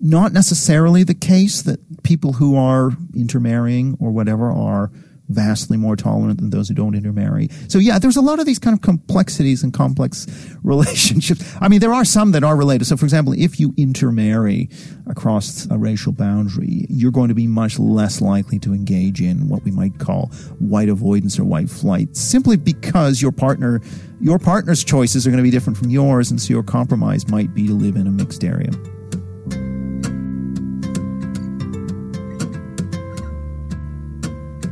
not 0.00 0.32
necessarily 0.32 1.04
the 1.04 1.14
case 1.14 1.60
that 1.62 2.02
people 2.02 2.32
who 2.32 2.56
are 2.56 2.92
intermarrying 3.14 3.98
or 4.00 4.10
whatever 4.10 4.50
are 4.50 4.90
vastly 5.28 5.76
more 5.76 5.96
tolerant 5.96 6.40
than 6.40 6.50
those 6.50 6.68
who 6.68 6.74
don't 6.74 6.94
intermarry. 6.94 7.48
So 7.68 7.78
yeah, 7.78 7.98
there's 7.98 8.16
a 8.16 8.20
lot 8.20 8.38
of 8.38 8.46
these 8.46 8.58
kind 8.58 8.74
of 8.74 8.82
complexities 8.82 9.62
and 9.62 9.72
complex 9.72 10.26
relationships. 10.62 11.44
I 11.60 11.68
mean, 11.68 11.80
there 11.80 11.92
are 11.92 12.04
some 12.04 12.32
that 12.32 12.44
are 12.44 12.56
related. 12.56 12.86
So 12.86 12.96
for 12.96 13.06
example, 13.06 13.32
if 13.36 13.58
you 13.58 13.74
intermarry 13.76 14.68
across 15.06 15.66
a 15.70 15.78
racial 15.78 16.12
boundary, 16.12 16.86
you're 16.88 17.10
going 17.10 17.28
to 17.28 17.34
be 17.34 17.46
much 17.46 17.78
less 17.78 18.20
likely 18.20 18.58
to 18.60 18.72
engage 18.72 19.20
in 19.20 19.48
what 19.48 19.62
we 19.64 19.70
might 19.70 19.98
call 19.98 20.26
white 20.58 20.88
avoidance 20.88 21.38
or 21.38 21.44
white 21.44 21.70
flight, 21.70 22.16
simply 22.16 22.56
because 22.56 23.20
your 23.20 23.32
partner, 23.32 23.80
your 24.20 24.38
partner's 24.38 24.84
choices 24.84 25.26
are 25.26 25.30
going 25.30 25.38
to 25.38 25.42
be 25.42 25.50
different 25.50 25.78
from 25.78 25.90
yours, 25.90 26.30
and 26.30 26.40
so 26.40 26.52
your 26.52 26.62
compromise 26.62 27.28
might 27.28 27.54
be 27.54 27.66
to 27.66 27.74
live 27.74 27.96
in 27.96 28.06
a 28.06 28.10
mixed 28.10 28.44
area. 28.44 28.70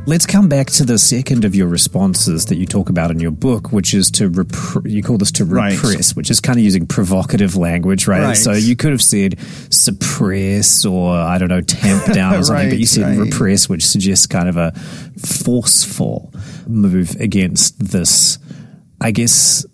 Let's 0.07 0.25
come 0.25 0.49
back 0.49 0.67
to 0.71 0.83
the 0.83 0.97
second 0.97 1.45
of 1.45 1.53
your 1.53 1.67
responses 1.67 2.47
that 2.47 2.55
you 2.55 2.65
talk 2.65 2.89
about 2.89 3.11
in 3.11 3.19
your 3.19 3.29
book, 3.29 3.71
which 3.71 3.93
is 3.93 4.09
to 4.11 4.29
rep- 4.29 4.83
you 4.83 5.03
call 5.03 5.19
this 5.19 5.31
to 5.33 5.45
repress, 5.45 5.83
right. 5.83 6.09
which 6.17 6.31
is 6.31 6.39
kind 6.39 6.57
of 6.57 6.63
using 6.63 6.87
provocative 6.87 7.55
language, 7.55 8.07
right? 8.07 8.23
right? 8.23 8.33
So 8.33 8.53
you 8.53 8.75
could 8.75 8.91
have 8.91 9.01
said 9.01 9.37
suppress 9.69 10.85
or 10.85 11.13
I 11.13 11.37
don't 11.37 11.49
know 11.49 11.61
tamp 11.61 12.05
down 12.13 12.33
or 12.33 12.43
something, 12.43 12.65
right, 12.65 12.69
but 12.71 12.79
you 12.79 12.87
said 12.87 13.15
repress, 13.15 13.69
which 13.69 13.85
suggests 13.85 14.25
kind 14.25 14.49
of 14.49 14.57
a 14.57 14.71
forceful 15.19 16.33
move 16.65 17.15
against 17.19 17.77
this. 17.91 18.39
I 18.99 19.11
guess 19.11 19.65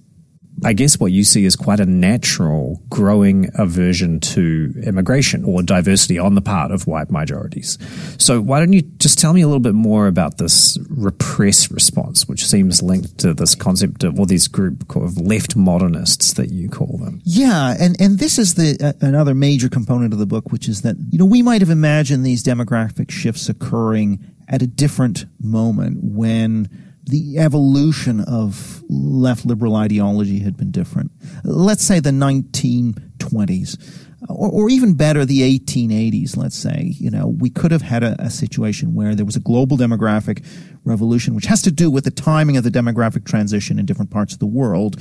I 0.64 0.74
guess 0.74 1.00
what 1.00 1.12
you 1.12 1.24
see 1.24 1.46
is 1.46 1.56
quite 1.56 1.80
a 1.80 1.86
natural 1.86 2.82
growing 2.90 3.50
aversion 3.56 4.20
to 4.22 4.74
immigration 4.84 5.44
or 5.44 5.62
diversity 5.62 6.18
on 6.18 6.36
the 6.36 6.42
part 6.42 6.72
of 6.72 6.88
white 6.88 7.12
majorities. 7.12 7.78
So 8.18 8.42
why 8.42 8.60
don't 8.60 8.74
you 8.74 8.82
just 8.82 9.20
tell 9.20 9.34
me 9.34 9.42
a 9.42 9.48
little 9.48 9.60
bit 9.60 9.76
more 9.76 10.08
about 10.08 10.40
this 10.40 10.78
repress 10.90 11.70
response, 11.70 12.28
which 12.28 12.46
seems 12.46 12.82
linked 12.82 13.20
to 13.20 13.34
this 13.34 13.54
concept 13.54 14.04
of, 14.04 14.18
well, 14.18 14.26
this 14.26 14.48
group 14.48 14.96
of 14.96 15.18
left 15.18 15.56
modernists 15.56 16.34
that 16.34 16.50
you 16.50 16.70
call 16.70 16.98
them. 16.98 17.22
Yeah. 17.24 17.76
And, 17.80 17.96
and 18.02 18.18
this 18.18 18.40
is 18.40 18.56
the, 18.56 18.78
uh, 18.84 19.06
another 19.06 19.36
major 19.36 19.70
component 19.70 20.12
of 20.12 20.20
the 20.20 20.26
book, 20.26 20.52
which 20.52 20.68
is 20.68 20.82
that, 20.82 20.96
you 21.12 21.20
know, 21.20 21.26
we 21.26 21.44
might 21.44 21.62
have 21.62 21.70
imagined 21.70 22.26
these 22.26 22.44
demographic 22.44 23.12
shifts 23.12 23.48
occurring 23.48 24.20
at 24.48 24.62
a 24.62 24.68
different 24.68 25.26
moment 25.40 26.00
when 26.02 26.87
the 27.08 27.38
evolution 27.38 28.22
of 28.22 28.84
left 28.90 29.46
liberal 29.46 29.76
ideology 29.76 30.40
had 30.40 30.58
been 30.58 30.72
different. 30.72 31.12
Let's 31.44 31.84
say 31.84 32.00
the 32.00 32.12
1920s. 32.12 34.04
Or, 34.30 34.50
or, 34.50 34.70
even 34.70 34.96
better, 34.96 35.26
the 35.26 35.42
1880s, 35.60 36.36
let's 36.36 36.58
say, 36.58 36.96
you 36.98 37.12
know, 37.12 37.28
we 37.28 37.52
could 37.52 37.72
have 37.72 37.84
had 37.84 38.04
a, 38.04 38.20
a, 38.20 38.32
situation 38.32 38.96
where 38.96 39.14
there 39.14 39.26
was 39.26 39.36
a 39.36 39.40
global 39.40 39.78
demographic 39.78 40.44
revolution, 40.84 41.36
which 41.36 41.46
has 41.46 41.62
to 41.62 41.72
do 41.72 41.92
with 41.92 42.04
the 42.04 42.12
timing 42.12 42.58
of 42.58 42.64
the 42.64 42.72
demographic 42.72 43.26
transition 43.26 43.78
in 43.78 43.86
different 43.86 44.10
parts 44.10 44.34
of 44.34 44.40
the 44.40 44.48
world 44.48 45.00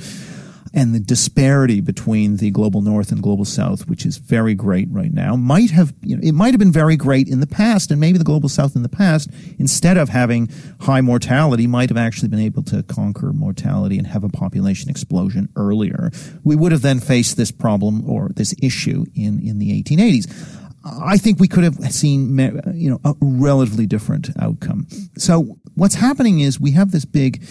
and 0.73 0.93
the 0.93 0.99
disparity 0.99 1.81
between 1.81 2.37
the 2.37 2.51
global 2.51 2.81
north 2.81 3.11
and 3.11 3.21
global 3.21 3.45
south, 3.45 3.87
which 3.87 4.05
is 4.05 4.17
very 4.17 4.53
great 4.53 4.87
right 4.91 5.13
now, 5.13 5.35
might 5.35 5.71
have, 5.71 5.93
you 6.01 6.15
know, 6.15 6.21
it 6.23 6.33
might 6.33 6.53
have 6.53 6.59
been 6.59 6.71
very 6.71 6.95
great 6.95 7.27
in 7.27 7.39
the 7.39 7.47
past, 7.47 7.91
and 7.91 7.99
maybe 7.99 8.17
the 8.17 8.23
global 8.23 8.49
south 8.49 8.75
in 8.75 8.83
the 8.83 8.89
past, 8.89 9.29
instead 9.57 9.97
of 9.97 10.09
having 10.09 10.49
high 10.81 11.01
mortality, 11.01 11.67
might 11.67 11.89
have 11.89 11.97
actually 11.97 12.27
been 12.27 12.39
able 12.39 12.63
to 12.63 12.83
conquer 12.83 13.33
mortality 13.33 13.97
and 13.97 14.07
have 14.07 14.23
a 14.23 14.29
population 14.29 14.89
explosion 14.89 15.49
earlier. 15.55 16.11
We 16.43 16.55
would 16.55 16.71
have 16.71 16.81
then 16.81 16.99
faced 16.99 17.37
this 17.37 17.51
problem 17.51 18.07
or 18.09 18.29
this 18.35 18.53
issue 18.61 19.05
in, 19.15 19.39
in 19.39 19.59
the 19.59 19.81
1880s. 19.83 20.63
I 20.83 21.17
think 21.17 21.39
we 21.39 21.47
could 21.47 21.63
have 21.63 21.75
seen, 21.93 22.37
you 22.73 22.89
know, 22.89 23.01
a 23.03 23.13
relatively 23.19 23.85
different 23.85 24.29
outcome. 24.39 24.87
So 25.17 25.57
what's 25.75 25.95
happening 25.95 26.39
is 26.39 26.59
we 26.59 26.71
have 26.71 26.91
this 26.91 27.05
big 27.05 27.43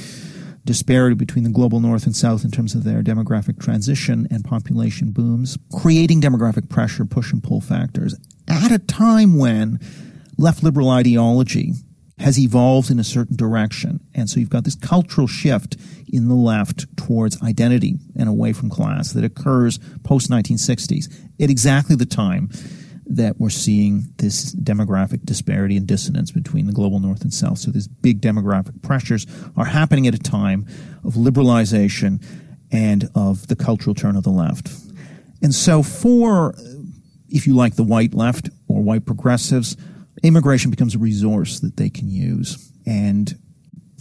disparity 0.67 1.15
between 1.15 1.45
the 1.45 1.51
global 1.51 1.81
north 1.81 2.05
and 2.05 2.15
south 2.15 2.45
in 2.45 2.51
terms 2.51 2.75
of 2.75 2.85
their 2.85 3.03
demographic 3.03 3.59
transition 3.61 4.29
and 4.31 4.45
population 4.45 5.11
booms, 5.11 5.57
creating 5.73 6.21
demographic 6.21 6.69
pressure, 6.69 7.05
push 7.05 7.33
and 7.33 7.43
pull 7.43 7.61
factors 7.61 8.15
at 8.49 8.71
a 8.71 8.79
time 8.79 9.39
when 9.39 9.81
left 10.37 10.63
liberal 10.63 10.91
ideology 10.91 11.73
has 12.19 12.39
evolved 12.39 12.91
in 12.91 12.99
a 12.99 13.05
certain 13.05 13.37
direction. 13.37 14.01
And 14.15 14.29
so 14.29 14.41
you've 14.41 14.51
got 14.51 14.65
this 14.65 14.75
cultural 14.75 15.27
shift 15.27 15.77
in 16.09 16.29
the 16.29 16.35
left 16.35 16.97
towards 16.97 17.41
identity 17.43 17.97
and 18.19 18.29
away 18.29 18.53
from 18.53 18.71
class 18.71 19.13
that 19.13 19.25
occurs 19.25 19.79
post 20.03 20.31
1960s 20.31 21.13
at 21.41 21.51
exactly 21.51 21.97
the 21.97 22.07
time 22.07 22.51
that 23.09 23.39
we're 23.39 23.51
seeing 23.51 24.13
this 24.19 24.55
demographic 24.55 25.25
disparity 25.25 25.77
and 25.77 25.87
dissonance 25.87 26.31
between 26.31 26.67
the 26.67 26.73
global 26.73 26.99
north 26.99 27.23
and 27.23 27.33
south. 27.33 27.59
So 27.59 27.71
these 27.71 27.89
big 27.89 28.21
demographic 28.21 28.83
pressures 28.83 29.27
are 29.57 29.65
happening 29.65 30.07
at 30.07 30.15
a 30.15 30.19
time 30.19 30.67
of 31.05 31.15
liberalization 31.15 32.25
and 32.73 33.09
of 33.15 33.47
the 33.47 33.57
cultural 33.57 33.95
turn 33.95 34.17
of 34.17 34.25
the 34.25 34.31
left. 34.31 34.71
And 35.43 35.55
so 35.55 35.83
for, 35.83 36.55
if 37.29 37.47
you 37.47 37.55
like, 37.55 37.77
the 37.77 37.85
white 37.85 38.15
left 38.15 38.49
or 38.69 38.83
white 38.83 39.07
progressives, 39.07 39.77
immigration 40.23 40.71
becomes 40.71 40.95
a 40.95 40.99
resource 40.99 41.61
that 41.61 41.77
they 41.77 41.91
can 41.91 42.09
use 42.09 42.73
and 42.87 43.39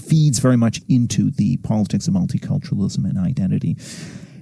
feeds 0.01 0.39
very 0.39 0.57
much 0.57 0.81
into 0.89 1.31
the 1.31 1.57
politics 1.57 2.07
of 2.07 2.13
multiculturalism 2.13 3.05
and 3.05 3.17
identity. 3.17 3.77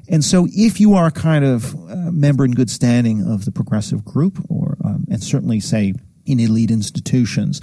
And 0.09 0.23
so, 0.23 0.47
if 0.51 0.79
you 0.79 0.95
are 0.95 1.07
a 1.07 1.11
kind 1.11 1.45
of 1.45 1.73
a 1.89 2.11
member 2.11 2.43
in 2.43 2.51
good 2.51 2.69
standing 2.69 3.25
of 3.25 3.45
the 3.45 3.51
progressive 3.51 4.03
group, 4.03 4.39
or 4.49 4.77
um, 4.83 5.05
and 5.09 5.23
certainly 5.23 5.59
say 5.59 5.93
in 6.25 6.39
elite 6.39 6.71
institutions, 6.71 7.61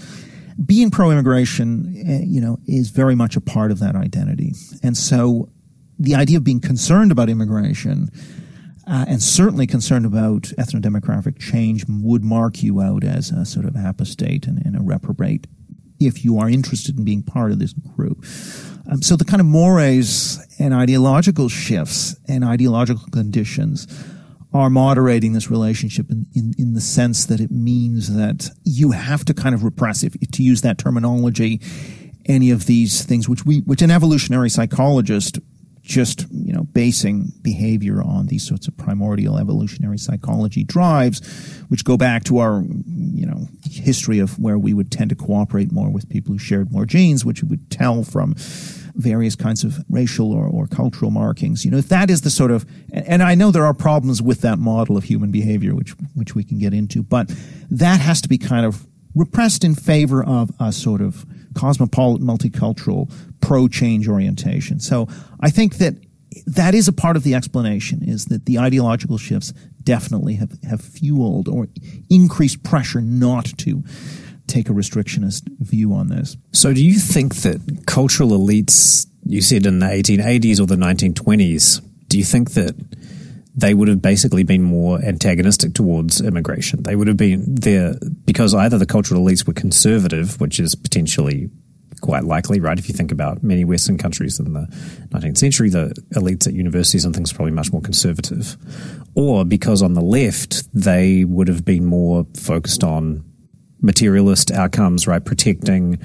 being 0.65 0.91
pro-immigration, 0.91 1.95
uh, 2.09 2.25
you 2.25 2.41
know, 2.41 2.59
is 2.67 2.91
very 2.91 3.15
much 3.15 3.37
a 3.37 3.41
part 3.41 3.71
of 3.71 3.79
that 3.81 3.95
identity. 3.95 4.53
And 4.83 4.97
so, 4.97 5.51
the 5.99 6.15
idea 6.15 6.39
of 6.39 6.45
being 6.45 6.61
concerned 6.61 7.13
about 7.13 7.29
immigration 7.29 8.11
uh, 8.87 9.05
and 9.07 9.23
certainly 9.23 9.67
concerned 9.67 10.07
about 10.07 10.43
ethnodemographic 10.59 11.39
change 11.39 11.85
would 11.89 12.25
mark 12.25 12.63
you 12.63 12.81
out 12.81 13.05
as 13.05 13.31
a 13.31 13.45
sort 13.45 13.67
of 13.67 13.77
apostate 13.77 14.47
and, 14.47 14.65
and 14.65 14.77
a 14.77 14.81
reprobate 14.81 15.47
if 16.01 16.25
you 16.25 16.39
are 16.39 16.49
interested 16.49 16.99
in 16.99 17.05
being 17.05 17.23
part 17.23 17.53
of 17.53 17.59
this 17.59 17.73
group. 17.73 18.25
Um, 18.91 19.03
so 19.03 19.17
the 19.17 19.25
kind 19.25 19.41
of 19.41 19.47
mores 19.47 20.39
and 20.59 20.75
ideological 20.75 21.49
shifts 21.49 22.17
and 22.27 22.45
ideological 22.45 23.07
conditions 23.13 23.87
are 24.53 24.69
moderating 24.69 25.33
this 25.33 25.51
relationship 25.51 26.11
in, 26.11 26.27
in, 26.35 26.55
in 26.59 26.75
the 26.75 26.81
sense 26.81 27.27
that 27.27 27.41
it 27.41 27.51
means 27.51 28.15
that 28.15 28.51
you 28.65 28.91
have 28.91 29.25
to 29.27 29.35
kind 29.35 29.55
of 29.55 29.63
repress, 29.63 30.03
if, 30.03 30.15
to 30.33 30.43
use 30.43 30.63
that 30.63 30.79
terminology, 30.79 31.61
any 32.27 32.51
of 32.51 32.67
these 32.67 33.05
things 33.05 33.29
which 33.29 33.47
we, 33.47 33.61
which 33.61 33.83
an 33.83 33.91
evolutionary 33.91 34.51
psychologist 34.51 35.39
just 35.91 36.25
you 36.31 36.53
know 36.53 36.63
basing 36.73 37.33
behavior 37.43 38.01
on 38.01 38.29
these 38.29 38.47
sorts 38.47 38.69
of 38.69 38.77
primordial 38.77 39.37
evolutionary 39.37 39.99
psychology 39.99 40.63
drives 40.63 41.19
which 41.69 41.85
go 41.85 41.97
back 41.97 42.23
to 42.23 42.39
our 42.39 42.63
you 42.87 43.27
know 43.27 43.49
history 43.65 44.21
of 44.21 44.39
where 44.39 44.57
we 44.57 44.73
would 44.73 44.93
tend 44.93 45.11
to 45.11 45.17
cooperate 45.17 45.73
more 45.73 45.91
with 45.91 46.09
people 46.09 46.33
who 46.33 46.39
shared 46.39 46.71
more 46.71 46.87
genes 46.87 47.25
which 47.25 47.43
would 47.43 47.69
tell 47.73 48.05
from 48.05 48.35
various 48.95 49.35
kinds 49.35 49.65
of 49.65 49.85
racial 49.89 50.33
or, 50.33 50.47
or 50.47 50.67
cultural 50.67 51.11
markings. 51.11 51.65
You 51.65 51.71
know 51.73 51.81
that 51.81 52.09
is 52.09 52.21
the 52.21 52.31
sort 52.31 52.53
of 52.53 52.65
and 52.93 53.21
i 53.21 53.35
know 53.35 53.51
there 53.51 53.67
are 53.67 53.75
problems 53.75 54.23
with 54.23 54.43
that 54.43 54.61
model 54.61 54.97
of 54.97 55.05
human 55.05 55.33
behavior 55.33 55.75
which 55.75 55.91
which 56.15 56.37
we 56.37 56.45
can 56.45 56.59
get 56.59 56.73
into 56.73 57.03
but 57.03 57.33
that 57.69 58.01
has 58.01 58.21
to 58.21 58.29
be 58.29 58.39
kind 58.39 58.65
of 58.65 58.87
repressed 59.17 59.65
in 59.65 59.75
favor 59.75 60.23
of 60.23 60.53
a 60.61 60.71
sort 60.71 61.01
of 61.01 61.27
cosmopolitan, 61.55 62.27
multicultural, 62.27 63.13
pro 63.41 63.69
change 63.69 64.09
orientation. 64.09 64.81
So 64.81 65.09
I 65.41 65.51
think 65.51 65.77
that 65.79 65.95
that 66.47 66.75
is 66.75 66.89
a 66.89 66.93
part 66.93 67.17
of 67.17 67.25
the 67.25 67.35
explanation 67.35 68.03
is 68.03 68.27
that 68.27 68.47
the 68.47 68.59
ideological 68.59 69.19
shifts 69.19 69.53
definitely 69.83 70.35
have, 70.35 70.53
have 70.63 70.81
fueled 70.81 71.49
or 71.49 71.69
increased 72.09 72.63
pressure 72.63 73.01
not 73.01 73.47
to 73.59 73.83
take 74.47 74.69
a 74.69 74.73
restrictionist 74.73 75.49
view 75.59 75.93
on 75.93 76.09
this. 76.09 76.37
So 76.53 76.73
do 76.73 76.85
you 76.85 76.99
think 76.99 77.37
that 77.37 77.85
cultural 77.87 78.31
elites, 78.31 79.07
you 79.25 79.41
said 79.41 79.67
in 79.67 79.79
the 79.79 79.87
1880s 79.87 80.61
or 80.61 80.67
the 80.67 80.77
1920s, 80.77 81.83
do 82.09 82.19
you 82.19 82.25
think 82.25 82.53
that 82.53 82.75
they 83.55 83.75
would 83.75 83.89
have 83.89 84.01
basically 84.01 84.43
been 84.43 84.63
more 84.63 85.03
antagonistic 85.03 85.75
towards 85.75 86.21
immigration. 86.21 86.83
They 86.83 86.97
would 86.97 87.09
have 87.09 87.17
been 87.17 87.45
there 87.47 87.95
because 88.25 88.55
either 88.55 88.79
the 88.79 88.87
cultural 88.87 89.25
elites 89.25 89.47
were 89.47 89.53
conservative, 89.53 90.41
which 90.41 90.61
is 90.61 90.75
potentially 90.75 91.51
quite 92.01 92.25
likely, 92.25 92.61
right? 92.61 92.79
If 92.79 92.89
you 92.89 92.95
think 92.95 93.13
about 93.13 93.43
many 93.43 93.65
Western 93.65 93.99
countries 93.99 94.39
in 94.39 94.53
the 94.53 94.67
19th 95.11 95.39
century, 95.39 95.71
the 95.71 95.95
elites 96.15 96.47
at 96.47 96.55
universities 96.55 97.05
and 97.05 97.15
things 97.15 97.33
are 97.33 97.37
probably 97.37 97.53
much 97.53 97.73
more 97.73 97.83
conservative. 97.83 98.57
Or 99.15 99.45
because 99.45 99.83
on 99.83 99.95
the 99.95 100.01
left, 100.01 100.63
they 100.73 101.25
would 101.25 101.49
have 101.49 101.65
been 101.65 101.85
more 101.85 102.27
focused 102.37 102.85
on 102.85 103.25
materialist 103.83 104.51
outcomes, 104.51 105.07
right? 105.07 105.25
Protecting 105.25 105.99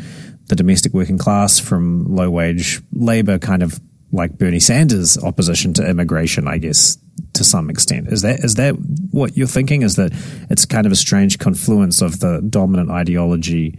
the 0.47 0.55
domestic 0.55 0.93
working 0.93 1.17
class 1.17 1.59
from 1.59 2.15
low 2.15 2.29
wage 2.29 2.81
labor, 2.93 3.39
kind 3.39 3.63
of 3.63 3.79
like 4.11 4.37
Bernie 4.37 4.59
Sanders' 4.59 5.17
opposition 5.17 5.73
to 5.73 5.87
immigration, 5.87 6.47
I 6.47 6.57
guess, 6.57 6.97
to 7.33 7.43
some 7.43 7.69
extent. 7.69 8.07
Is 8.07 8.21
that 8.21 8.39
is 8.39 8.55
that 8.55 8.75
what 9.11 9.35
you're 9.35 9.47
thinking? 9.47 9.81
Is 9.81 9.95
that 9.95 10.11
it's 10.49 10.65
kind 10.65 10.85
of 10.85 10.91
a 10.91 10.95
strange 10.95 11.39
confluence 11.39 12.01
of 12.01 12.19
the 12.19 12.41
dominant 12.47 12.91
ideology 12.91 13.77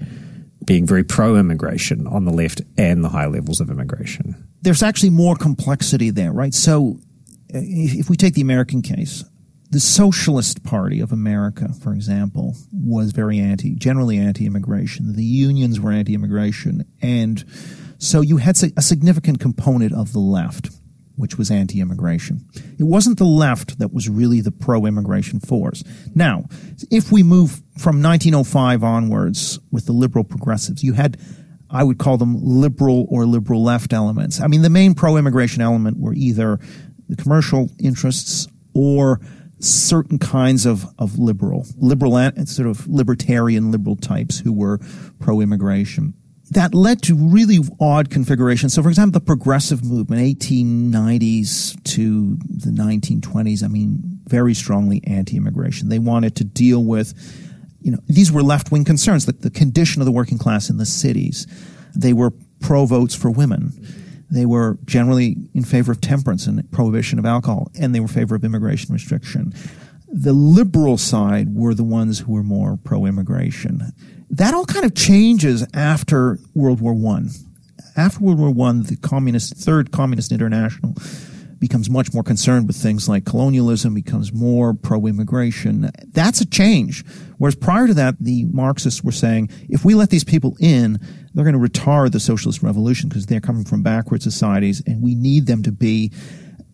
being 0.64 0.86
very 0.86 1.04
pro 1.04 1.36
immigration 1.36 2.06
on 2.06 2.24
the 2.24 2.32
left 2.32 2.62
and 2.76 3.04
the 3.04 3.08
high 3.08 3.26
levels 3.26 3.60
of 3.60 3.70
immigration? 3.70 4.34
There's 4.62 4.82
actually 4.82 5.10
more 5.10 5.36
complexity 5.36 6.10
there, 6.10 6.32
right? 6.32 6.54
So 6.54 6.98
uh, 7.54 7.60
if 7.62 8.08
we 8.10 8.16
take 8.16 8.34
the 8.34 8.40
American 8.40 8.82
case, 8.82 9.24
the 9.70 9.80
Socialist 9.80 10.62
Party 10.62 11.00
of 11.00 11.12
America, 11.12 11.68
for 11.82 11.92
example, 11.92 12.56
was 12.72 13.12
very 13.12 13.38
anti, 13.38 13.74
generally 13.74 14.16
anti-immigration. 14.16 15.14
The 15.14 15.24
unions 15.24 15.80
were 15.80 15.92
anti-immigration, 15.92 16.86
and 17.02 17.44
so 17.98 18.20
you 18.20 18.36
had 18.36 18.56
a 18.76 18.82
significant 18.82 19.40
component 19.40 19.92
of 19.92 20.12
the 20.12 20.20
left 20.20 20.70
which 21.16 21.36
was 21.36 21.50
anti 21.50 21.80
immigration. 21.80 22.46
It 22.78 22.84
wasn't 22.84 23.18
the 23.18 23.24
left 23.24 23.78
that 23.78 23.92
was 23.92 24.08
really 24.08 24.40
the 24.40 24.52
pro 24.52 24.86
immigration 24.86 25.40
force. 25.40 25.82
Now, 26.14 26.44
if 26.90 27.10
we 27.10 27.22
move 27.22 27.62
from 27.78 28.02
1905 28.02 28.84
onwards 28.84 29.58
with 29.70 29.86
the 29.86 29.92
liberal 29.92 30.24
progressives, 30.24 30.84
you 30.84 30.92
had, 30.92 31.18
I 31.70 31.84
would 31.84 31.98
call 31.98 32.18
them 32.18 32.38
liberal 32.40 33.06
or 33.10 33.26
liberal 33.26 33.62
left 33.62 33.92
elements. 33.92 34.40
I 34.40 34.46
mean, 34.46 34.62
the 34.62 34.70
main 34.70 34.94
pro 34.94 35.16
immigration 35.16 35.62
element 35.62 35.98
were 35.98 36.14
either 36.14 36.58
the 37.08 37.16
commercial 37.16 37.70
interests 37.78 38.48
or 38.74 39.20
certain 39.58 40.18
kinds 40.18 40.66
of, 40.66 40.84
of 40.98 41.18
liberal, 41.18 41.66
liberal, 41.78 42.12
sort 42.44 42.68
of 42.68 42.86
libertarian 42.86 43.72
liberal 43.72 43.96
types 43.96 44.38
who 44.38 44.52
were 44.52 44.78
pro 45.18 45.40
immigration 45.40 46.12
that 46.50 46.74
led 46.74 47.02
to 47.02 47.14
really 47.14 47.58
odd 47.80 48.10
configurations. 48.10 48.74
So, 48.74 48.82
for 48.82 48.88
example, 48.88 49.18
the 49.18 49.24
progressive 49.24 49.84
movement, 49.84 50.22
1890s 50.22 51.82
to 51.94 52.36
the 52.36 52.70
1920s, 52.70 53.64
I 53.64 53.68
mean, 53.68 54.20
very 54.26 54.54
strongly 54.54 55.02
anti-immigration. 55.06 55.88
They 55.88 55.98
wanted 55.98 56.36
to 56.36 56.44
deal 56.44 56.84
with, 56.84 57.14
you 57.80 57.90
know, 57.90 57.98
these 58.06 58.30
were 58.30 58.42
left-wing 58.42 58.84
concerns, 58.84 59.26
the, 59.26 59.32
the 59.32 59.50
condition 59.50 60.00
of 60.02 60.06
the 60.06 60.12
working 60.12 60.38
class 60.38 60.70
in 60.70 60.76
the 60.76 60.86
cities. 60.86 61.46
They 61.96 62.12
were 62.12 62.32
pro-votes 62.60 63.14
for 63.14 63.30
women. 63.30 63.72
They 64.30 64.46
were 64.46 64.78
generally 64.84 65.36
in 65.52 65.64
favor 65.64 65.90
of 65.90 66.00
temperance 66.00 66.46
and 66.46 66.70
prohibition 66.70 67.18
of 67.18 67.26
alcohol, 67.26 67.70
and 67.78 67.94
they 67.94 68.00
were 68.00 68.06
in 68.06 68.12
favor 68.12 68.36
of 68.36 68.44
immigration 68.44 68.92
restriction. 68.92 69.52
The 70.08 70.32
liberal 70.32 70.96
side 70.96 71.54
were 71.54 71.74
the 71.74 71.84
ones 71.84 72.20
who 72.20 72.32
were 72.32 72.44
more 72.44 72.78
pro-immigration 72.82 73.92
that 74.30 74.54
all 74.54 74.64
kind 74.64 74.84
of 74.84 74.94
changes 74.94 75.66
after 75.74 76.38
World 76.54 76.80
War 76.80 76.94
One. 76.94 77.30
After 77.96 78.20
World 78.20 78.38
War 78.38 78.50
One, 78.50 78.82
the 78.82 78.96
communist 78.96 79.56
third 79.56 79.92
communist 79.92 80.32
international 80.32 80.94
becomes 81.58 81.88
much 81.88 82.12
more 82.12 82.22
concerned 82.22 82.66
with 82.66 82.76
things 82.76 83.08
like 83.08 83.24
colonialism, 83.24 83.94
becomes 83.94 84.32
more 84.32 84.74
pro-immigration. 84.74 85.90
That's 86.12 86.40
a 86.40 86.46
change. 86.46 87.04
Whereas 87.38 87.54
prior 87.54 87.86
to 87.86 87.94
that, 87.94 88.16
the 88.20 88.44
Marxists 88.46 89.02
were 89.02 89.12
saying, 89.12 89.50
if 89.68 89.84
we 89.84 89.94
let 89.94 90.10
these 90.10 90.24
people 90.24 90.56
in, 90.60 91.00
they're 91.32 91.50
going 91.50 91.58
to 91.58 91.70
retard 91.80 92.12
the 92.12 92.20
socialist 92.20 92.62
revolution 92.62 93.08
because 93.08 93.26
they're 93.26 93.40
coming 93.40 93.64
from 93.64 93.82
backward 93.82 94.22
societies 94.22 94.82
and 94.86 95.02
we 95.02 95.14
need 95.14 95.46
them 95.46 95.62
to 95.62 95.72
be 95.72 96.12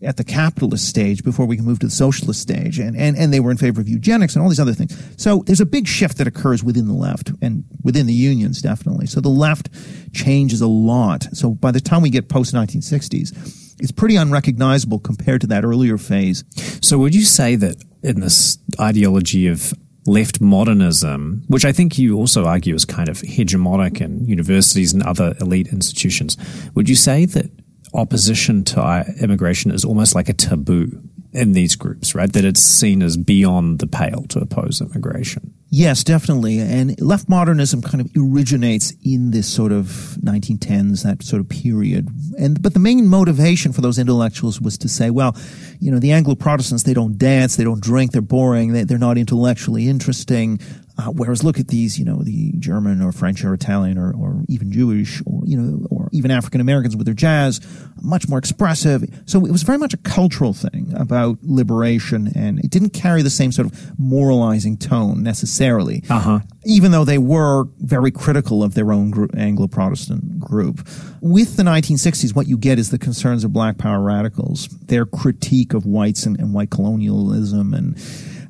at 0.03 0.17
the 0.17 0.23
capitalist 0.23 0.87
stage 0.87 1.23
before 1.23 1.45
we 1.45 1.55
can 1.55 1.65
move 1.65 1.79
to 1.79 1.87
the 1.87 1.91
socialist 1.91 2.41
stage. 2.41 2.79
And, 2.79 2.95
and, 2.97 3.17
and 3.17 3.33
they 3.33 3.39
were 3.39 3.51
in 3.51 3.57
favor 3.57 3.81
of 3.81 3.87
eugenics 3.87 4.35
and 4.35 4.43
all 4.43 4.49
these 4.49 4.59
other 4.59 4.73
things. 4.73 4.97
So 5.21 5.43
there's 5.45 5.61
a 5.61 5.65
big 5.65 5.87
shift 5.87 6.17
that 6.17 6.27
occurs 6.27 6.63
within 6.63 6.87
the 6.87 6.93
left 6.93 7.31
and 7.41 7.63
within 7.83 8.07
the 8.07 8.13
unions, 8.13 8.61
definitely. 8.61 9.07
So 9.07 9.21
the 9.21 9.29
left 9.29 9.69
changes 10.13 10.61
a 10.61 10.67
lot. 10.67 11.23
So 11.33 11.51
by 11.51 11.71
the 11.71 11.81
time 11.81 12.01
we 12.01 12.09
get 12.09 12.29
post 12.29 12.53
1960s, 12.53 13.79
it's 13.79 13.91
pretty 13.91 14.15
unrecognizable 14.15 14.99
compared 14.99 15.41
to 15.41 15.47
that 15.47 15.63
earlier 15.63 15.97
phase. 15.97 16.43
So 16.81 16.97
would 16.99 17.15
you 17.15 17.23
say 17.23 17.55
that 17.55 17.83
in 18.01 18.19
this 18.19 18.57
ideology 18.79 19.47
of 19.47 19.73
left 20.05 20.41
modernism, 20.41 21.43
which 21.47 21.65
I 21.65 21.71
think 21.71 21.97
you 21.97 22.17
also 22.17 22.45
argue 22.45 22.75
is 22.75 22.85
kind 22.85 23.09
of 23.09 23.17
hegemonic 23.19 24.01
in 24.01 24.25
universities 24.25 24.93
and 24.93 25.01
other 25.03 25.33
elite 25.39 25.67
institutions, 25.67 26.37
would 26.75 26.89
you 26.89 26.95
say 26.95 27.25
that 27.25 27.49
opposition 27.93 28.63
to 28.65 29.05
immigration 29.21 29.71
is 29.71 29.85
almost 29.85 30.15
like 30.15 30.29
a 30.29 30.33
taboo 30.33 31.01
in 31.33 31.53
these 31.53 31.75
groups, 31.75 32.13
right? 32.13 32.31
That 32.31 32.45
it's 32.45 32.61
seen 32.61 33.01
as 33.01 33.17
beyond 33.17 33.79
the 33.79 33.87
pale 33.87 34.23
to 34.29 34.39
oppose 34.39 34.81
immigration. 34.81 35.53
Yes, 35.69 36.03
definitely. 36.03 36.59
And 36.59 37.01
left 37.01 37.27
modernism 37.27 37.81
kind 37.81 37.99
of 37.99 38.11
originates 38.15 38.93
in 39.03 39.31
this 39.31 39.51
sort 39.51 39.71
of 39.71 39.87
1910s, 40.21 41.01
that 41.03 41.23
sort 41.23 41.39
of 41.39 41.49
period. 41.49 42.09
And, 42.37 42.61
but 42.61 42.75
the 42.75 42.79
main 42.79 43.07
motivation 43.07 43.73
for 43.73 43.81
those 43.81 43.97
intellectuals 43.97 44.61
was 44.61 44.77
to 44.77 44.87
say, 44.87 45.09
well, 45.09 45.35
you 45.79 45.91
know, 45.91 45.97
the 45.97 46.11
Anglo 46.11 46.35
Protestants, 46.35 46.83
they 46.83 46.93
don't 46.93 47.17
dance, 47.17 47.55
they 47.55 47.63
don't 47.63 47.81
drink, 47.81 48.11
they're 48.11 48.21
boring, 48.21 48.73
they, 48.73 48.83
they're 48.83 48.99
not 48.99 49.17
intellectually 49.17 49.89
interesting. 49.89 50.59
Uh, 50.95 51.05
whereas 51.05 51.43
look 51.43 51.59
at 51.59 51.69
these, 51.69 51.97
you 51.97 52.05
know, 52.05 52.21
the 52.21 52.51
German 52.59 53.01
or 53.01 53.11
French 53.11 53.43
or 53.43 53.51
Italian 53.53 53.97
or, 53.97 54.13
or 54.13 54.43
even 54.47 54.71
Jewish 54.71 55.23
or, 55.25 55.41
you 55.43 55.57
know, 55.57 55.87
or 55.89 56.07
even 56.11 56.29
African 56.29 56.61
Americans 56.61 56.95
with 56.95 57.05
their 57.05 57.15
jazz, 57.15 57.59
much 58.01 58.29
more 58.29 58.37
expressive. 58.37 59.03
So 59.25 59.43
it 59.43 59.51
was 59.51 59.63
very 59.63 59.79
much 59.79 59.95
a 59.95 59.97
cultural 59.97 60.53
thing 60.53 60.93
about 60.95 61.39
liberation 61.41 62.31
and 62.35 62.59
it 62.59 62.69
didn't 62.69 62.91
carry 62.91 63.23
the 63.23 63.31
same 63.31 63.51
sort 63.51 63.71
of 63.71 63.99
moralizing 63.99 64.77
tone 64.77 65.23
necessarily. 65.23 66.03
Uh-huh. 66.11 66.41
Even 66.63 66.91
though 66.91 67.05
they 67.05 67.17
were 67.17 67.65
very 67.79 68.11
critical 68.11 68.61
of 68.61 68.75
their 68.75 68.93
own 68.93 69.09
group, 69.09 69.35
Anglo-Protestant 69.35 70.39
group. 70.39 70.87
With 71.21 71.57
the 71.57 71.63
1960s, 71.63 72.35
what 72.35 72.47
you 72.47 72.57
get 72.57 72.77
is 72.77 72.91
the 72.91 72.99
concerns 72.99 73.43
of 73.43 73.51
black 73.51 73.79
power 73.79 73.99
radicals, 73.99 74.67
their 74.67 75.07
critique 75.07 75.73
of 75.73 75.87
whites 75.87 76.27
and, 76.27 76.39
and 76.39 76.53
white 76.53 76.69
colonialism 76.69 77.73
and, 77.73 77.97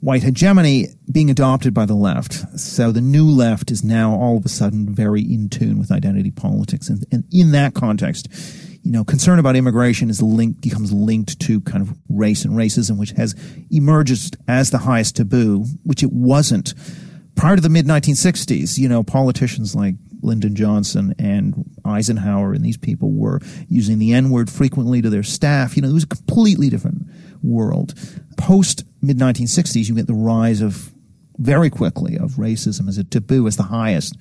white 0.03 0.21
hegemony 0.21 0.87
being 1.09 1.29
adopted 1.29 1.73
by 1.73 1.85
the 1.85 1.93
left. 1.93 2.33
So 2.59 2.91
the 2.91 2.99
new 2.99 3.25
left 3.25 3.71
is 3.71 3.85
now 3.85 4.11
all 4.11 4.35
of 4.35 4.43
a 4.45 4.49
sudden 4.49 4.93
very 4.93 5.21
in 5.21 5.47
tune 5.47 5.79
with 5.79 5.93
identity 5.93 6.29
politics. 6.29 6.89
And, 6.89 7.05
and 7.09 7.23
in 7.31 7.51
that 7.53 7.73
context, 7.73 8.27
you 8.83 8.91
know, 8.91 9.05
concern 9.05 9.39
about 9.39 9.55
immigration 9.55 10.09
is 10.09 10.21
linked, 10.21 10.59
becomes 10.59 10.91
linked 10.91 11.39
to 11.39 11.61
kind 11.61 11.81
of 11.81 11.97
race 12.09 12.43
and 12.43 12.53
racism, 12.53 12.99
which 12.99 13.11
has 13.11 13.33
emerged 13.71 14.35
as 14.45 14.71
the 14.71 14.79
highest 14.79 15.15
taboo, 15.15 15.65
which 15.83 16.03
it 16.03 16.11
wasn't 16.11 16.73
prior 17.35 17.55
to 17.55 17.61
the 17.61 17.69
mid 17.69 17.85
1960s. 17.85 18.77
You 18.77 18.89
know, 18.89 19.03
politicians 19.03 19.73
like 19.73 19.95
Lyndon 20.21 20.53
Johnson 20.53 21.15
and 21.17 21.63
Eisenhower 21.85 22.51
and 22.51 22.65
these 22.65 22.77
people 22.77 23.13
were 23.13 23.39
using 23.69 23.99
the 23.99 24.11
N 24.11 24.31
word 24.31 24.49
frequently 24.49 25.01
to 25.01 25.09
their 25.09 25.23
staff. 25.23 25.77
You 25.77 25.81
know, 25.81 25.89
it 25.89 25.93
was 25.93 26.03
a 26.03 26.07
completely 26.07 26.69
different 26.69 27.03
world. 27.41 27.93
Post 28.35 28.83
mid 29.03 29.17
1960s, 29.17 29.87
you 29.87 29.95
get 29.95 30.07
the 30.07 30.13
rise 30.13 30.61
of 30.61 30.91
very 31.37 31.69
quickly 31.69 32.17
of 32.17 32.31
racism 32.33 32.87
as 32.87 32.97
a 32.97 33.03
taboo, 33.03 33.47
as 33.47 33.57
the 33.57 33.63
highest 33.63 34.15